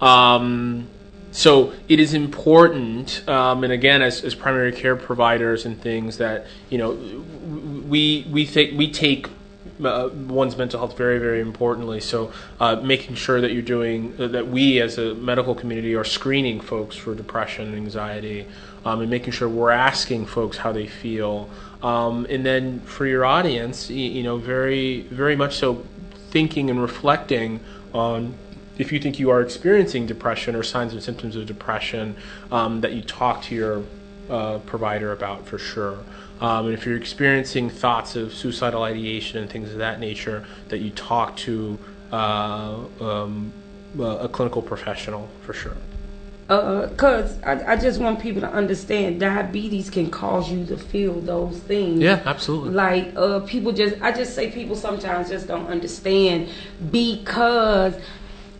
Um, 0.00 0.88
so 1.32 1.72
it 1.88 1.98
is 1.98 2.12
important, 2.12 3.26
um, 3.26 3.64
and 3.64 3.72
again, 3.72 4.02
as, 4.02 4.22
as 4.22 4.34
primary 4.34 4.70
care 4.70 4.96
providers 4.96 5.64
and 5.64 5.80
things 5.80 6.18
that 6.18 6.46
you 6.68 6.76
know, 6.76 6.90
we 7.88 8.26
we 8.30 8.44
think 8.44 8.78
we 8.78 8.90
take 8.90 9.28
uh, 9.82 10.10
one's 10.12 10.58
mental 10.58 10.78
health 10.78 10.96
very 10.96 11.18
very 11.18 11.40
importantly. 11.40 12.00
So 12.00 12.34
uh, 12.60 12.76
making 12.76 13.14
sure 13.14 13.40
that 13.40 13.52
you're 13.52 13.62
doing 13.62 14.14
uh, 14.18 14.28
that 14.28 14.48
we 14.48 14.80
as 14.82 14.98
a 14.98 15.14
medical 15.14 15.54
community 15.54 15.94
are 15.94 16.04
screening 16.04 16.60
folks 16.60 16.96
for 16.96 17.14
depression 17.14 17.68
and 17.68 17.76
anxiety, 17.76 18.46
um, 18.84 19.00
and 19.00 19.08
making 19.08 19.32
sure 19.32 19.48
we're 19.48 19.70
asking 19.70 20.26
folks 20.26 20.58
how 20.58 20.70
they 20.70 20.86
feel. 20.86 21.48
Um, 21.82 22.26
and 22.28 22.44
then 22.44 22.80
for 22.80 23.06
your 23.06 23.24
audience, 23.24 23.88
you, 23.88 24.04
you 24.04 24.22
know, 24.22 24.36
very 24.36 25.00
very 25.02 25.36
much 25.36 25.56
so 25.56 25.82
thinking 26.30 26.68
and 26.68 26.80
reflecting 26.80 27.60
on 27.94 28.34
if 28.82 28.90
you 28.92 28.98
think 28.98 29.18
you 29.18 29.30
are 29.30 29.40
experiencing 29.40 30.06
depression 30.06 30.56
or 30.56 30.64
signs 30.64 30.92
and 30.92 31.02
symptoms 31.02 31.36
of 31.36 31.46
depression, 31.46 32.16
um, 32.50 32.80
that 32.82 32.92
you 32.92 33.00
talk 33.00 33.40
to 33.44 33.54
your 33.54 33.84
uh, 34.28 34.58
provider 34.58 35.12
about 35.12 35.46
for 35.46 35.56
sure. 35.56 35.98
Um, 36.40 36.66
and 36.66 36.74
if 36.74 36.84
you're 36.84 36.96
experiencing 36.96 37.70
thoughts 37.70 38.16
of 38.16 38.34
suicidal 38.34 38.82
ideation 38.82 39.40
and 39.40 39.48
things 39.48 39.70
of 39.70 39.78
that 39.78 40.00
nature, 40.00 40.44
that 40.68 40.78
you 40.78 40.90
talk 40.90 41.36
to 41.36 41.78
uh, 42.10 42.76
um, 43.00 43.52
a 44.00 44.28
clinical 44.28 44.62
professional 44.62 45.28
for 45.42 45.52
sure. 45.52 45.76
Because 46.48 47.38
uh, 47.42 47.64
I, 47.66 47.72
I 47.72 47.76
just 47.76 48.00
want 48.00 48.20
people 48.20 48.40
to 48.42 48.50
understand 48.50 49.20
diabetes 49.20 49.88
can 49.88 50.10
cause 50.10 50.50
you 50.50 50.66
to 50.66 50.76
feel 50.76 51.20
those 51.20 51.58
things. 51.60 52.00
Yeah, 52.00 52.20
absolutely. 52.26 52.70
Like 52.70 53.12
uh, 53.16 53.40
people 53.40 53.72
just, 53.72 54.02
I 54.02 54.10
just 54.12 54.34
say 54.34 54.50
people 54.50 54.76
sometimes 54.76 55.30
just 55.30 55.46
don't 55.46 55.68
understand 55.68 56.48
because 56.90 57.94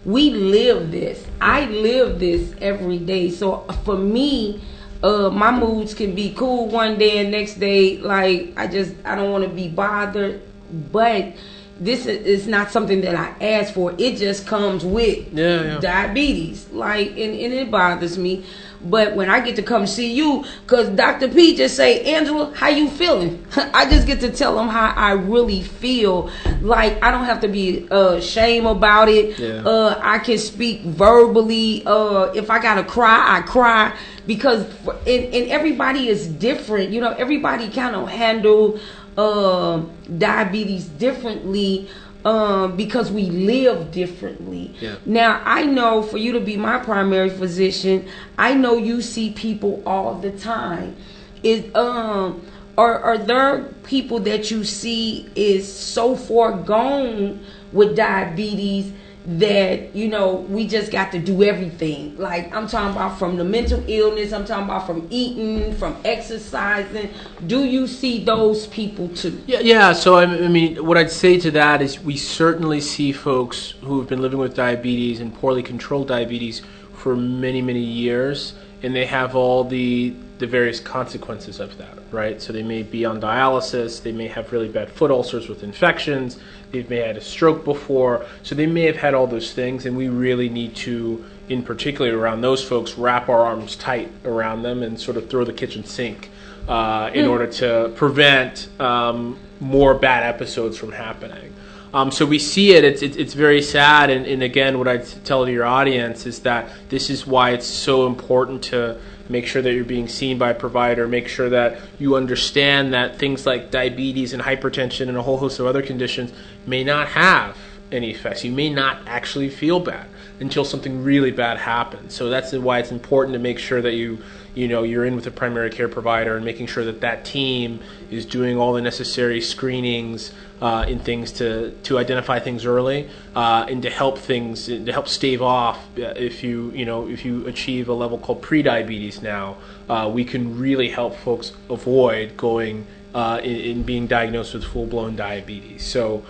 we 0.04 0.30
live 0.30 0.90
this. 0.90 1.24
I 1.40 1.66
live 1.66 2.18
this 2.18 2.54
every 2.60 2.98
day. 2.98 3.30
So 3.30 3.60
for 3.84 3.96
me, 3.96 4.60
uh, 5.02 5.30
my 5.30 5.50
moods 5.50 5.94
can 5.94 6.14
be 6.14 6.32
cool 6.34 6.68
one 6.68 6.98
day 6.98 7.18
and 7.18 7.30
next 7.30 7.54
day, 7.54 7.98
like 7.98 8.52
I 8.56 8.66
just 8.66 8.94
I 9.04 9.14
don't 9.14 9.30
want 9.32 9.44
to 9.44 9.50
be 9.50 9.68
bothered. 9.68 10.42
But 10.90 11.34
this 11.80 12.06
is, 12.06 12.46
not 12.46 12.70
something 12.70 13.00
that 13.02 13.14
I 13.16 13.44
ask 13.44 13.74
for. 13.74 13.92
It 13.98 14.16
just 14.16 14.46
comes 14.46 14.84
with 14.84 15.32
Yeah, 15.32 15.62
yeah. 15.62 15.80
diabetes. 15.80 16.68
Like 16.70 17.08
and, 17.10 17.18
and 17.34 17.52
it 17.52 17.70
bothers 17.70 18.16
me. 18.16 18.44
But 18.84 19.14
when 19.14 19.30
I 19.30 19.40
get 19.40 19.56
to 19.56 19.62
come 19.62 19.86
see 19.86 20.12
you, 20.12 20.44
cause 20.66 20.88
Dr. 20.88 21.28
P 21.28 21.56
just 21.56 21.76
say, 21.76 22.02
Angela, 22.14 22.52
how 22.54 22.68
you 22.68 22.90
feeling? 22.90 23.44
I 23.56 23.88
just 23.88 24.06
get 24.06 24.20
to 24.20 24.30
tell 24.30 24.56
them 24.56 24.68
how 24.68 24.92
I 24.96 25.12
really 25.12 25.62
feel. 25.62 26.30
Like 26.60 27.02
I 27.02 27.10
don't 27.10 27.24
have 27.24 27.40
to 27.40 27.48
be 27.48 27.86
uh, 27.90 28.20
shame 28.20 28.66
about 28.66 29.08
it. 29.08 29.38
Yeah. 29.38 29.62
Uh, 29.64 30.00
I 30.02 30.18
can 30.18 30.38
speak 30.38 30.82
verbally. 30.82 31.84
Uh, 31.86 32.32
if 32.34 32.50
I 32.50 32.60
gotta 32.60 32.84
cry, 32.84 33.38
I 33.38 33.42
cry 33.42 33.96
because 34.26 34.66
for, 34.84 34.94
and, 34.94 35.34
and 35.34 35.50
everybody 35.50 36.08
is 36.08 36.26
different. 36.26 36.90
You 36.90 37.00
know, 37.00 37.12
everybody 37.12 37.68
kind 37.70 37.94
of 37.94 38.08
handle 38.08 38.80
uh, 39.16 39.82
diabetes 40.18 40.86
differently 40.86 41.88
um, 42.24 42.76
because 42.76 43.10
we 43.10 43.24
live 43.26 43.90
differently. 43.90 44.74
Yeah. 44.80 44.96
Now, 45.04 45.42
I 45.44 45.64
know 45.64 46.02
for 46.02 46.18
you 46.18 46.32
to 46.32 46.40
be 46.40 46.56
my 46.56 46.78
primary 46.78 47.30
physician, 47.30 48.08
I 48.38 48.54
know 48.54 48.76
you 48.76 49.02
see 49.02 49.30
people 49.32 49.82
all 49.84 50.14
the 50.14 50.30
time. 50.30 50.96
Is 51.42 51.74
um 51.74 52.46
are 52.78 52.98
are 53.00 53.18
there 53.18 53.64
people 53.82 54.20
that 54.20 54.50
you 54.50 54.64
see 54.64 55.28
is 55.34 55.70
so 55.70 56.14
far 56.14 56.52
gone 56.52 57.44
with 57.72 57.96
diabetes 57.96 58.92
that 59.24 59.94
you 59.94 60.08
know 60.08 60.34
we 60.34 60.66
just 60.66 60.90
got 60.90 61.12
to 61.12 61.18
do 61.18 61.44
everything 61.44 62.16
like 62.18 62.52
i'm 62.54 62.66
talking 62.66 62.90
about 62.90 63.16
from 63.18 63.36
the 63.36 63.44
mental 63.44 63.82
illness 63.86 64.32
i'm 64.32 64.44
talking 64.44 64.64
about 64.64 64.84
from 64.84 65.06
eating 65.10 65.72
from 65.76 65.96
exercising 66.04 67.08
do 67.46 67.64
you 67.64 67.86
see 67.86 68.24
those 68.24 68.66
people 68.68 69.08
too 69.10 69.40
Yeah, 69.46 69.60
yeah. 69.60 69.92
So 69.92 70.16
I 70.16 70.24
I 70.24 70.48
mean, 70.48 70.84
what 70.84 70.96
I'd 70.98 71.10
say 71.10 71.38
to 71.40 71.50
that 71.52 71.82
is, 71.82 72.00
we 72.00 72.16
certainly 72.16 72.80
see 72.80 73.12
folks 73.12 73.74
who 73.82 73.98
have 73.98 74.08
been 74.08 74.20
living 74.20 74.38
with 74.38 74.54
diabetes 74.54 75.20
and 75.20 75.34
poorly 75.34 75.62
controlled 75.62 76.08
diabetes 76.08 76.62
for 76.94 77.16
many, 77.16 77.62
many 77.62 77.80
years, 77.80 78.54
and 78.82 78.94
they 78.94 79.06
have 79.06 79.36
all 79.36 79.64
the 79.64 80.14
the 80.42 80.46
various 80.48 80.80
consequences 80.80 81.60
of 81.60 81.78
that, 81.78 81.96
right? 82.10 82.42
So 82.42 82.52
they 82.52 82.64
may 82.64 82.82
be 82.82 83.04
on 83.04 83.20
dialysis, 83.20 84.02
they 84.02 84.10
may 84.10 84.26
have 84.26 84.52
really 84.52 84.68
bad 84.68 84.90
foot 84.90 85.12
ulcers 85.12 85.48
with 85.48 85.62
infections, 85.62 86.36
they 86.72 86.82
may 86.82 86.96
have 86.96 87.06
had 87.06 87.16
a 87.16 87.20
stroke 87.20 87.64
before, 87.64 88.26
so 88.42 88.56
they 88.56 88.66
may 88.66 88.82
have 88.82 88.96
had 88.96 89.14
all 89.14 89.28
those 89.28 89.52
things, 89.52 89.86
and 89.86 89.96
we 89.96 90.08
really 90.08 90.48
need 90.48 90.74
to, 90.74 91.24
in 91.48 91.62
particular 91.62 92.18
around 92.18 92.40
those 92.40 92.62
folks, 92.62 92.98
wrap 92.98 93.28
our 93.28 93.44
arms 93.44 93.76
tight 93.76 94.10
around 94.24 94.62
them 94.64 94.82
and 94.82 94.98
sort 94.98 95.16
of 95.16 95.30
throw 95.30 95.44
the 95.44 95.52
kitchen 95.52 95.84
sink 95.84 96.28
uh, 96.66 97.08
in 97.14 97.28
order 97.28 97.46
to 97.46 97.92
prevent 97.94 98.68
um, 98.80 99.38
more 99.60 99.94
bad 99.94 100.24
episodes 100.24 100.76
from 100.76 100.90
happening. 100.90 101.54
Um, 101.94 102.10
so 102.10 102.24
we 102.24 102.38
see 102.38 102.72
it. 102.72 102.84
It's 102.84 103.02
it's, 103.02 103.34
very 103.34 103.60
sad. 103.60 104.08
And, 104.08 104.26
and 104.26 104.42
again, 104.42 104.78
what 104.78 104.88
I 104.88 104.98
tell 104.98 105.46
your 105.48 105.64
audience 105.64 106.24
is 106.24 106.40
that 106.40 106.70
this 106.88 107.10
is 107.10 107.26
why 107.26 107.50
it's 107.50 107.66
so 107.66 108.06
important 108.06 108.62
to 108.64 108.98
make 109.28 109.46
sure 109.46 109.60
that 109.60 109.72
you're 109.74 109.84
being 109.84 110.08
seen 110.08 110.38
by 110.38 110.50
a 110.50 110.54
provider. 110.54 111.06
Make 111.06 111.28
sure 111.28 111.50
that 111.50 111.78
you 111.98 112.16
understand 112.16 112.94
that 112.94 113.18
things 113.18 113.44
like 113.44 113.70
diabetes 113.70 114.32
and 114.32 114.42
hypertension 114.42 115.08
and 115.08 115.16
a 115.18 115.22
whole 115.22 115.36
host 115.36 115.60
of 115.60 115.66
other 115.66 115.82
conditions 115.82 116.32
may 116.66 116.82
not 116.82 117.08
have 117.08 117.56
any 117.90 118.10
effects. 118.10 118.42
You 118.42 118.52
may 118.52 118.70
not 118.70 119.00
actually 119.06 119.50
feel 119.50 119.78
bad 119.78 120.06
until 120.40 120.64
something 120.64 121.04
really 121.04 121.30
bad 121.30 121.58
happens. 121.58 122.14
So 122.14 122.30
that's 122.30 122.52
why 122.52 122.78
it's 122.78 122.90
important 122.90 123.34
to 123.34 123.38
make 123.38 123.58
sure 123.58 123.82
that 123.82 123.92
you 123.92 124.18
you 124.54 124.68
know 124.68 124.82
you're 124.82 125.04
in 125.04 125.14
with 125.16 125.26
a 125.26 125.30
primary 125.30 125.70
care 125.70 125.88
provider 125.88 126.36
and 126.36 126.44
making 126.44 126.66
sure 126.66 126.84
that 126.84 127.00
that 127.00 127.24
team 127.24 127.80
is 128.10 128.26
doing 128.26 128.58
all 128.58 128.72
the 128.72 128.82
necessary 128.82 129.40
screenings 129.40 130.32
uh, 130.62 130.84
and 130.86 131.02
things 131.02 131.32
to 131.32 131.72
to 131.82 131.98
identify 131.98 132.38
things 132.38 132.64
early 132.64 133.10
uh, 133.34 133.66
and 133.68 133.82
to 133.82 133.90
help 133.90 134.16
things 134.16 134.66
to 134.66 134.92
help 134.92 135.08
stave 135.08 135.42
off 135.42 135.78
uh, 135.98 136.02
if 136.16 136.44
you 136.44 136.70
you 136.70 136.84
know 136.84 137.08
if 137.08 137.24
you 137.24 137.44
achieve 137.48 137.88
a 137.88 137.92
level 137.92 138.16
called 138.16 138.40
prediabetes 138.40 139.20
now 139.20 139.56
uh, 139.88 140.08
we 140.12 140.24
can 140.24 140.56
really 140.56 140.88
help 140.88 141.16
folks 141.16 141.52
avoid 141.68 142.36
going 142.36 142.86
uh, 143.12 143.40
in, 143.42 143.56
in 143.56 143.82
being 143.82 144.06
diagnosed 144.06 144.54
with 144.54 144.62
full 144.64 144.86
blown 144.86 145.16
diabetes 145.16 145.84
so 145.84 146.24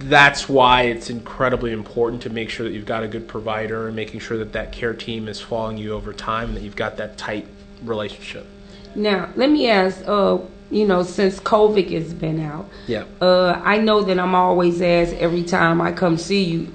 that's 0.00 0.50
why 0.50 0.82
it's 0.82 1.08
incredibly 1.08 1.72
important 1.72 2.20
to 2.20 2.28
make 2.28 2.50
sure 2.50 2.68
that 2.68 2.74
you've 2.74 2.84
got 2.84 3.02
a 3.02 3.08
good 3.08 3.26
provider 3.26 3.86
and 3.86 3.96
making 3.96 4.20
sure 4.20 4.36
that 4.36 4.52
that 4.52 4.70
care 4.70 4.92
team 4.92 5.28
is 5.28 5.40
following 5.40 5.78
you 5.78 5.94
over 5.94 6.12
time 6.12 6.48
and 6.48 6.56
that 6.58 6.62
you've 6.62 6.76
got 6.76 6.98
that 6.98 7.16
tight 7.16 7.46
relationship. 7.82 8.46
Now, 8.94 9.30
let 9.34 9.50
me 9.50 9.68
ask, 9.68 10.02
uh, 10.06 10.38
you 10.70 10.86
know, 10.86 11.02
since 11.02 11.38
COVID 11.40 11.90
has 11.92 12.12
been 12.12 12.40
out, 12.40 12.68
Yeah. 12.86 13.04
uh, 13.20 13.60
I 13.64 13.78
know 13.78 14.02
that 14.02 14.18
I'm 14.18 14.34
always 14.34 14.82
asked 14.82 15.14
every 15.14 15.42
time 15.44 15.80
I 15.80 15.92
come 15.92 16.16
see 16.18 16.42
you, 16.44 16.68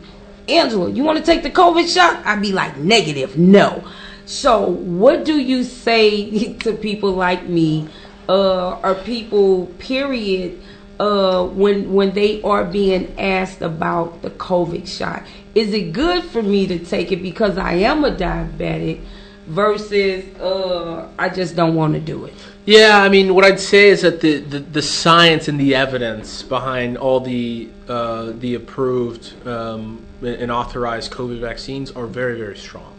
Angela, 0.48 0.90
you 0.90 1.04
want 1.04 1.18
to 1.20 1.24
take 1.24 1.44
the 1.44 1.50
COVID 1.52 1.94
shot? 1.94 2.26
I'd 2.26 2.42
be 2.42 2.52
like, 2.52 2.78
negative, 2.78 3.38
no. 3.38 3.84
So, 4.26 4.66
what 4.66 5.26
do 5.26 5.40
you 5.40 5.64
say 5.64 6.54
to 6.60 6.74
people 6.74 7.12
like 7.12 7.48
me, 7.48 7.90
uh, 8.30 8.80
or 8.84 8.96
people, 8.96 9.68
period, 9.80 10.62
uh, 11.00 11.46
when 11.46 11.94
when 11.94 12.12
they 12.14 12.42
are 12.44 12.64
being 12.64 13.12
asked 13.20 13.62
about 13.62 14.22
the 14.22 14.30
COVID 14.30 14.88
shot? 14.88 15.24
Is 15.56 15.74
it 15.74 15.92
good 15.92 16.24
for 16.24 16.42
me 16.42 16.66
to 16.68 16.80
take 16.80 17.12
it 17.12 17.22
because 17.22 17.58
I 17.58 17.74
am 17.74 18.06
a 18.06 18.12
diabetic? 18.12 19.02
Versus, 19.48 20.24
uh, 20.40 21.10
I 21.18 21.28
just 21.28 21.56
don't 21.56 21.76
want 21.76 21.94
to 21.96 22.00
do 22.00 22.26
it. 22.26 22.34
Yeah, 22.66 23.02
I 23.02 23.10
mean, 23.10 23.34
what 23.34 23.44
I'd 23.44 23.60
say 23.60 23.90
is 23.90 24.04
that 24.04 24.22
the, 24.22 24.38
the, 24.38 24.60
the 24.60 24.82
science 24.84 25.48
and 25.48 25.60
the 25.60 25.74
evidence 25.74 26.44
behind 26.44 26.96
all 26.98 27.20
the 27.20 27.70
uh, 27.88 28.34
the 28.34 28.54
approved 28.54 29.48
um, 29.48 30.06
and 30.22 30.52
authorized 30.52 31.12
COVID 31.12 31.40
vaccines 31.40 31.92
are 31.92 32.06
very 32.06 32.38
very 32.38 32.56
strong. 32.56 32.96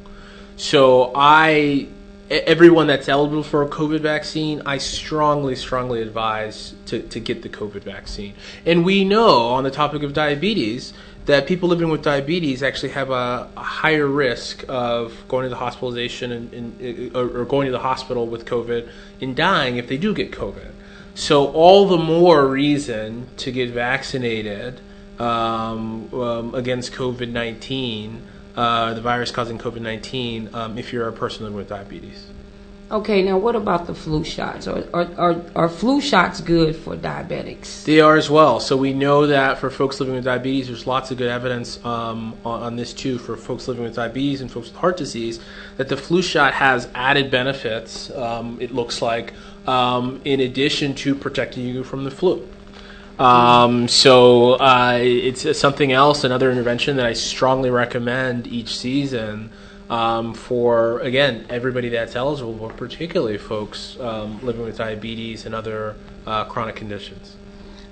So 0.56 1.12
I, 1.14 1.86
everyone 2.28 2.88
that's 2.88 3.08
eligible 3.08 3.42
for 3.44 3.62
a 3.62 3.68
COVID 3.68 4.00
vaccine, 4.00 4.62
I 4.66 4.78
strongly 4.78 5.54
strongly 5.54 6.02
advise 6.02 6.74
to, 6.86 7.00
to 7.00 7.20
get 7.20 7.42
the 7.42 7.48
COVID 7.48 7.82
vaccine. 7.84 8.34
And 8.66 8.84
we 8.84 9.04
know 9.04 9.46
on 9.48 9.64
the 9.64 9.70
topic 9.70 10.02
of 10.02 10.12
diabetes 10.12 10.92
that 11.26 11.46
people 11.46 11.68
living 11.68 11.88
with 11.88 12.02
diabetes 12.02 12.62
actually 12.62 12.88
have 12.90 13.10
a, 13.10 13.48
a 13.56 13.62
higher 13.62 14.06
risk 14.06 14.64
of 14.68 15.12
going 15.28 15.44
to 15.44 15.48
the 15.48 15.56
hospitalization 15.56 16.32
and, 16.32 16.52
and 16.52 17.16
or, 17.16 17.40
or 17.40 17.44
going 17.44 17.66
to 17.66 17.72
the 17.72 17.78
hospital 17.78 18.26
with 18.26 18.44
COVID 18.44 18.88
and 19.20 19.36
dying 19.36 19.76
if 19.76 19.86
they 19.86 19.96
do 19.96 20.12
get 20.12 20.32
COVID. 20.32 20.72
So 21.14 21.52
all 21.52 21.86
the 21.86 21.98
more 21.98 22.46
reason 22.46 23.28
to 23.36 23.52
get 23.52 23.70
vaccinated 23.70 24.80
um, 25.18 26.12
um, 26.14 26.54
against 26.54 26.92
COVID 26.92 27.30
nineteen, 27.30 28.22
uh, 28.56 28.94
the 28.94 29.02
virus 29.02 29.30
causing 29.30 29.58
COVID 29.58 29.82
nineteen, 29.82 30.48
um, 30.54 30.78
if 30.78 30.92
you're 30.92 31.06
a 31.06 31.12
person 31.12 31.44
living 31.44 31.56
with 31.56 31.68
diabetes. 31.68 32.31
Okay, 32.92 33.22
now 33.22 33.38
what 33.38 33.56
about 33.56 33.86
the 33.86 33.94
flu 33.94 34.22
shots? 34.22 34.68
Are, 34.68 34.84
are, 34.92 35.08
are, 35.16 35.42
are 35.56 35.68
flu 35.70 36.02
shots 36.02 36.42
good 36.42 36.76
for 36.76 36.94
diabetics? 36.94 37.84
They 37.84 38.00
are 38.00 38.16
as 38.16 38.28
well. 38.28 38.60
So 38.60 38.76
we 38.76 38.92
know 38.92 39.26
that 39.28 39.56
for 39.56 39.70
folks 39.70 39.98
living 39.98 40.14
with 40.14 40.24
diabetes, 40.24 40.66
there's 40.66 40.86
lots 40.86 41.10
of 41.10 41.16
good 41.16 41.30
evidence 41.30 41.82
um, 41.86 42.36
on, 42.44 42.62
on 42.62 42.76
this 42.76 42.92
too 42.92 43.16
for 43.16 43.34
folks 43.34 43.66
living 43.66 43.84
with 43.84 43.94
diabetes 43.94 44.42
and 44.42 44.52
folks 44.52 44.68
with 44.68 44.76
heart 44.76 44.98
disease 44.98 45.40
that 45.78 45.88
the 45.88 45.96
flu 45.96 46.20
shot 46.20 46.52
has 46.52 46.86
added 46.94 47.30
benefits. 47.30 48.10
Um, 48.10 48.58
it 48.60 48.72
looks 48.72 49.00
like 49.00 49.32
um, 49.66 50.20
in 50.26 50.40
addition 50.40 50.94
to 50.96 51.14
protecting 51.14 51.64
you 51.64 51.84
from 51.84 52.04
the 52.04 52.10
flu. 52.10 52.46
Um, 53.18 53.88
so 53.88 54.54
uh, 54.54 54.98
it's 55.00 55.58
something 55.58 55.92
else, 55.92 56.24
another 56.24 56.50
intervention 56.50 56.98
that 56.98 57.06
I 57.06 57.14
strongly 57.14 57.70
recommend 57.70 58.46
each 58.48 58.76
season 58.76 59.50
um, 59.92 60.32
for 60.32 61.00
again 61.00 61.44
everybody 61.50 61.90
that's 61.90 62.16
eligible, 62.16 62.54
but 62.54 62.76
particularly 62.78 63.36
folks 63.36 63.98
um, 64.00 64.44
living 64.44 64.64
with 64.64 64.78
diabetes 64.78 65.44
and 65.44 65.54
other 65.54 65.96
uh, 66.26 66.44
chronic 66.46 66.76
conditions. 66.76 67.36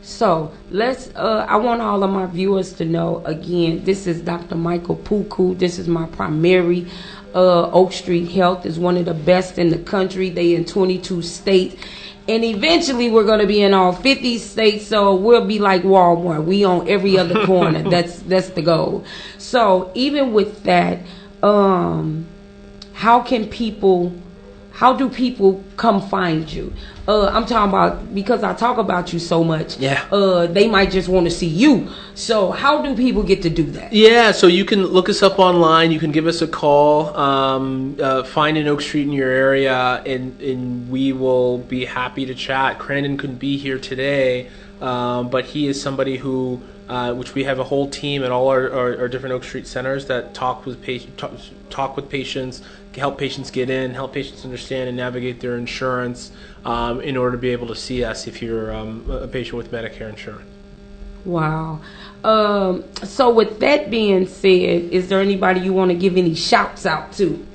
So 0.01 0.51
let's. 0.70 1.14
Uh, 1.14 1.44
I 1.46 1.57
want 1.57 1.82
all 1.82 2.03
of 2.03 2.11
my 2.11 2.24
viewers 2.24 2.72
to 2.74 2.86
know 2.86 3.22
again. 3.26 3.84
This 3.84 4.07
is 4.07 4.22
Dr. 4.22 4.55
Michael 4.55 4.96
Puku. 4.96 5.59
This 5.59 5.78
is 5.78 5.88
my 5.88 6.07
primary. 6.07 6.86
Uh, 7.34 7.70
Oak 7.70 7.92
Street 7.92 8.30
Health 8.30 8.64
is 8.64 8.78
one 8.78 8.96
of 8.96 9.05
the 9.05 9.14
best 9.14 9.59
in 9.59 9.68
the 9.68 9.78
country. 9.78 10.30
They 10.30 10.55
in 10.55 10.64
22 10.64 11.20
states, 11.20 11.76
and 12.26 12.42
eventually 12.42 13.11
we're 13.11 13.26
going 13.26 13.40
to 13.40 13.46
be 13.46 13.61
in 13.61 13.74
all 13.74 13.92
50 13.92 14.38
states. 14.38 14.86
So 14.86 15.14
we'll 15.16 15.46
be 15.46 15.59
like 15.59 15.82
Walmart. 15.82 16.46
We 16.46 16.64
on 16.64 16.88
every 16.88 17.18
other 17.18 17.44
corner. 17.44 17.82
that's 17.90 18.20
that's 18.20 18.48
the 18.48 18.62
goal. 18.62 19.05
So 19.36 19.92
even 19.94 20.32
with 20.32 20.62
that, 20.62 21.01
um, 21.43 22.26
how 22.93 23.20
can 23.20 23.49
people? 23.49 24.12
How 24.72 24.95
do 24.95 25.11
people 25.11 25.62
come 25.76 26.01
find 26.01 26.51
you? 26.51 26.72
Uh, 27.07 27.26
I'm 27.26 27.45
talking 27.45 27.68
about 27.68 28.14
because 28.14 28.45
I 28.45 28.55
talk 28.55 28.78
about 28.78 29.12
you 29.12 29.18
so 29.18 29.43
much. 29.43 29.78
Yeah. 29.78 30.07
Uh, 30.12 30.47
they 30.47 30.68
might 30.68 30.91
just 30.91 31.09
want 31.09 31.26
to 31.26 31.30
see 31.30 31.49
you. 31.49 31.88
So 32.14 32.51
how 32.51 32.82
do 32.82 32.95
people 32.95 33.22
get 33.22 33.43
to 33.43 33.51
do 33.51 33.64
that? 33.72 33.93
Yeah, 33.93 34.30
so 34.32 34.47
you 34.47 34.64
can 34.64 34.86
look 34.86 35.09
us 35.09 35.22
up 35.22 35.38
online. 35.38 35.91
You 35.91 35.99
can 35.99 36.12
give 36.12 36.26
us 36.26 36.41
a 36.41 36.47
call. 36.47 37.16
Um, 37.16 37.97
uh, 38.01 38.22
find 38.22 38.57
an 38.57 38.68
Oak 38.68 38.80
Street 38.80 39.03
in 39.03 39.12
your 39.12 39.30
area, 39.30 40.03
and, 40.07 40.41
and 40.41 40.88
we 40.88 41.12
will 41.12 41.59
be 41.59 41.84
happy 41.84 42.24
to 42.26 42.34
chat. 42.34 42.78
Crandon 42.78 43.18
couldn't 43.18 43.38
be 43.38 43.57
here 43.57 43.78
today, 43.78 44.49
um, 44.80 45.30
but 45.30 45.47
he 45.47 45.66
is 45.66 45.82
somebody 45.82 46.16
who, 46.16 46.61
uh, 46.91 47.14
which 47.14 47.36
we 47.36 47.45
have 47.45 47.61
a 47.61 47.64
whole 47.64 47.88
team 47.88 48.24
at 48.24 48.32
all 48.32 48.49
our, 48.49 48.68
our, 48.72 48.99
our 48.99 49.09
different 49.09 49.32
Oak 49.32 49.45
Street 49.45 49.64
centers 49.64 50.07
that 50.07 50.34
talk 50.34 50.66
with 50.66 50.82
patient, 50.82 51.16
talk, 51.16 51.30
talk 51.70 51.95
with 51.95 52.11
patients, 52.11 52.62
help 52.97 53.16
patients 53.16 53.53
get 53.53 53.70
in, 53.70 53.95
help 53.95 54.12
patients 54.12 54.45
understand 54.45 54.88
and 54.88 54.97
navigate 54.97 55.38
their 55.38 55.57
insurance 55.57 56.32
um, 56.64 57.01
in 57.01 57.16
order 57.16 57.36
to 57.36 57.38
be 57.38 57.51
able 57.51 57.68
to 57.68 57.76
see 57.76 58.03
us 58.03 58.26
if 58.26 58.43
you're 58.43 58.74
um, 58.74 59.09
a 59.09 59.28
patient 59.28 59.57
with 59.57 59.70
Medicare 59.70 60.11
insurance. 60.11 60.51
Wow. 61.24 61.80
Um, 62.24 62.82
so, 63.05 63.32
with 63.32 63.61
that 63.61 63.88
being 63.88 64.26
said, 64.26 64.91
is 64.91 65.09
there 65.09 65.20
anybody 65.20 65.61
you 65.61 65.72
want 65.72 65.93
to 65.93 65.97
give 65.97 66.16
any 66.16 66.34
shouts 66.34 66.86
out 66.86 67.12
to? 67.12 67.47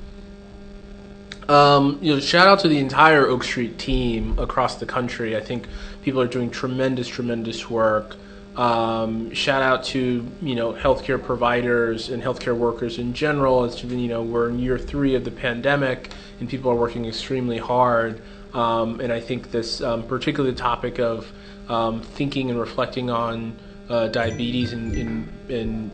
Um, 1.46 1.98
you 2.00 2.14
know, 2.14 2.20
shout 2.20 2.48
out 2.48 2.60
to 2.60 2.68
the 2.68 2.78
entire 2.78 3.26
Oak 3.26 3.44
Street 3.44 3.78
team 3.78 4.38
across 4.38 4.76
the 4.76 4.86
country. 4.86 5.36
I 5.36 5.40
think 5.40 5.66
people 6.02 6.22
are 6.22 6.26
doing 6.26 6.48
tremendous, 6.48 7.06
tremendous 7.06 7.68
work. 7.68 8.16
Um, 8.56 9.34
shout 9.34 9.62
out 9.62 9.84
to 9.84 10.26
you 10.40 10.54
know 10.54 10.72
healthcare 10.72 11.22
providers 11.22 12.08
and 12.08 12.22
healthcare 12.22 12.56
workers 12.56 12.98
in 12.98 13.12
general. 13.12 13.70
You 13.70 14.08
know, 14.08 14.22
we're 14.22 14.48
in 14.48 14.58
year 14.58 14.78
three 14.78 15.14
of 15.14 15.24
the 15.24 15.30
pandemic, 15.30 16.10
and 16.40 16.48
people 16.48 16.70
are 16.70 16.76
working 16.76 17.04
extremely 17.04 17.58
hard. 17.58 18.22
Um, 18.54 19.00
and 19.00 19.12
I 19.12 19.20
think 19.20 19.50
this, 19.50 19.82
um, 19.82 20.02
particularly 20.04 20.54
the 20.54 20.60
topic 20.60 20.98
of 20.98 21.30
um, 21.68 22.00
thinking 22.00 22.48
and 22.48 22.58
reflecting 22.58 23.10
on 23.10 23.54
uh, 23.90 24.08
diabetes 24.08 24.72
and, 24.72 24.96
and, 24.96 25.50
and, 25.50 25.90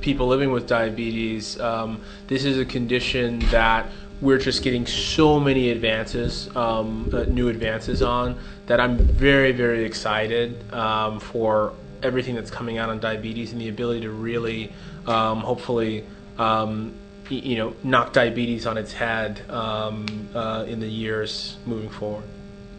people 0.00 0.26
living 0.26 0.50
with 0.50 0.66
diabetes, 0.66 1.60
um, 1.60 2.00
this 2.26 2.46
is 2.46 2.56
a 2.56 2.64
condition 2.64 3.38
that 3.50 3.86
we're 4.22 4.38
just 4.38 4.62
getting 4.62 4.86
so 4.86 5.38
many 5.38 5.68
advances, 5.68 6.48
um, 6.56 7.10
uh, 7.12 7.24
new 7.24 7.48
advances 7.48 8.00
on, 8.00 8.34
that 8.64 8.80
I'm 8.80 8.96
very, 8.96 9.52
very 9.52 9.84
excited 9.84 10.72
um, 10.72 11.20
for 11.20 11.74
everything 12.02 12.34
that's 12.34 12.50
coming 12.50 12.78
out 12.78 12.90
on 12.90 13.00
diabetes 13.00 13.52
and 13.52 13.60
the 13.60 13.68
ability 13.68 14.00
to 14.02 14.10
really, 14.10 14.72
um, 15.06 15.40
hopefully, 15.40 16.04
um, 16.38 16.94
you 17.28 17.56
know, 17.56 17.74
knock 17.82 18.12
diabetes 18.12 18.66
on 18.66 18.76
its 18.76 18.92
head 18.92 19.48
um, 19.50 20.28
uh, 20.34 20.64
in 20.66 20.80
the 20.80 20.88
years 20.88 21.56
moving 21.66 21.90
forward. 21.90 22.24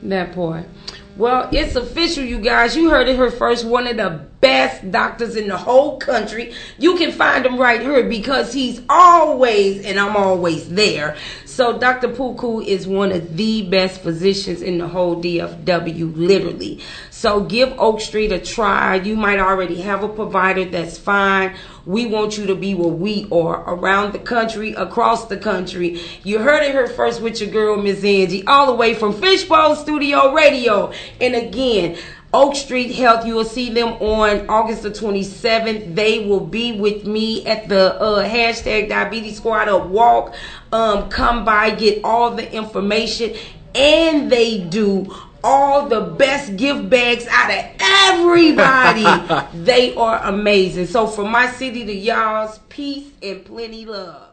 That 0.03 0.33
point. 0.33 0.67
Well, 1.15 1.49
it's 1.51 1.75
official, 1.75 2.23
you 2.23 2.39
guys. 2.39 2.75
You 2.75 2.89
heard 2.89 3.07
it 3.07 3.15
here 3.15 3.29
first. 3.29 3.65
One 3.65 3.85
of 3.85 3.97
the 3.97 4.25
best 4.39 4.89
doctors 4.89 5.35
in 5.35 5.47
the 5.47 5.57
whole 5.57 5.99
country. 5.99 6.53
You 6.79 6.97
can 6.97 7.11
find 7.11 7.45
him 7.45 7.57
right 7.57 7.81
here 7.81 8.03
because 8.09 8.51
he's 8.51 8.81
always, 8.89 9.85
and 9.85 9.99
I'm 9.99 10.15
always 10.15 10.69
there. 10.69 11.17
So 11.45 11.77
Dr. 11.77 12.07
Puku 12.07 12.65
is 12.65 12.87
one 12.87 13.11
of 13.11 13.37
the 13.37 13.61
best 13.69 14.01
physicians 14.01 14.61
in 14.61 14.79
the 14.79 14.87
whole 14.87 15.21
DFW, 15.21 16.15
literally. 16.15 16.79
So 17.21 17.41
give 17.41 17.75
Oak 17.77 18.01
Street 18.01 18.31
a 18.31 18.39
try. 18.39 18.95
You 18.95 19.15
might 19.15 19.37
already 19.37 19.79
have 19.81 20.01
a 20.01 20.09
provider 20.09 20.65
that's 20.65 20.97
fine. 20.97 21.55
We 21.85 22.07
want 22.07 22.35
you 22.35 22.47
to 22.47 22.55
be 22.55 22.73
where 22.73 22.87
we 22.87 23.27
are 23.31 23.63
around 23.75 24.13
the 24.13 24.17
country, 24.17 24.73
across 24.73 25.27
the 25.27 25.37
country. 25.37 26.01
You 26.23 26.39
heard 26.39 26.63
it 26.63 26.71
here 26.71 26.87
first 26.87 27.21
with 27.21 27.39
your 27.39 27.51
girl, 27.51 27.77
Miss 27.77 28.03
Angie, 28.03 28.43
all 28.47 28.65
the 28.65 28.73
way 28.73 28.95
from 28.95 29.13
Fishbowl 29.13 29.75
Studio 29.75 30.33
Radio. 30.33 30.93
And 31.19 31.35
again, 31.35 31.99
Oak 32.33 32.55
Street 32.55 32.95
Health, 32.95 33.23
you 33.23 33.35
will 33.35 33.45
see 33.45 33.69
them 33.69 33.89
on 34.01 34.49
August 34.49 34.81
the 34.81 34.89
27th. 34.89 35.93
They 35.93 36.25
will 36.25 36.39
be 36.39 36.71
with 36.71 37.05
me 37.05 37.45
at 37.45 37.69
the 37.69 38.01
uh, 38.01 38.27
hashtag 38.27 38.89
Diabetes 38.89 39.37
Squad 39.37 39.69
Up 39.69 39.85
Walk. 39.85 40.33
Um, 40.71 41.07
come 41.09 41.45
by, 41.45 41.69
get 41.69 42.03
all 42.03 42.31
the 42.31 42.51
information, 42.51 43.35
and 43.75 44.31
they 44.31 44.57
do 44.57 45.15
all 45.43 45.87
the 45.87 46.01
best 46.01 46.55
gift 46.57 46.89
bags 46.89 47.25
out 47.29 47.51
of 47.51 47.65
everybody. 47.79 49.57
they 49.63 49.95
are 49.95 50.21
amazing. 50.23 50.87
So 50.87 51.07
from 51.07 51.31
my 51.31 51.47
city 51.47 51.85
to 51.85 51.93
y'all's, 51.93 52.59
peace 52.69 53.11
and 53.21 53.43
plenty 53.45 53.85
love. 53.85 54.30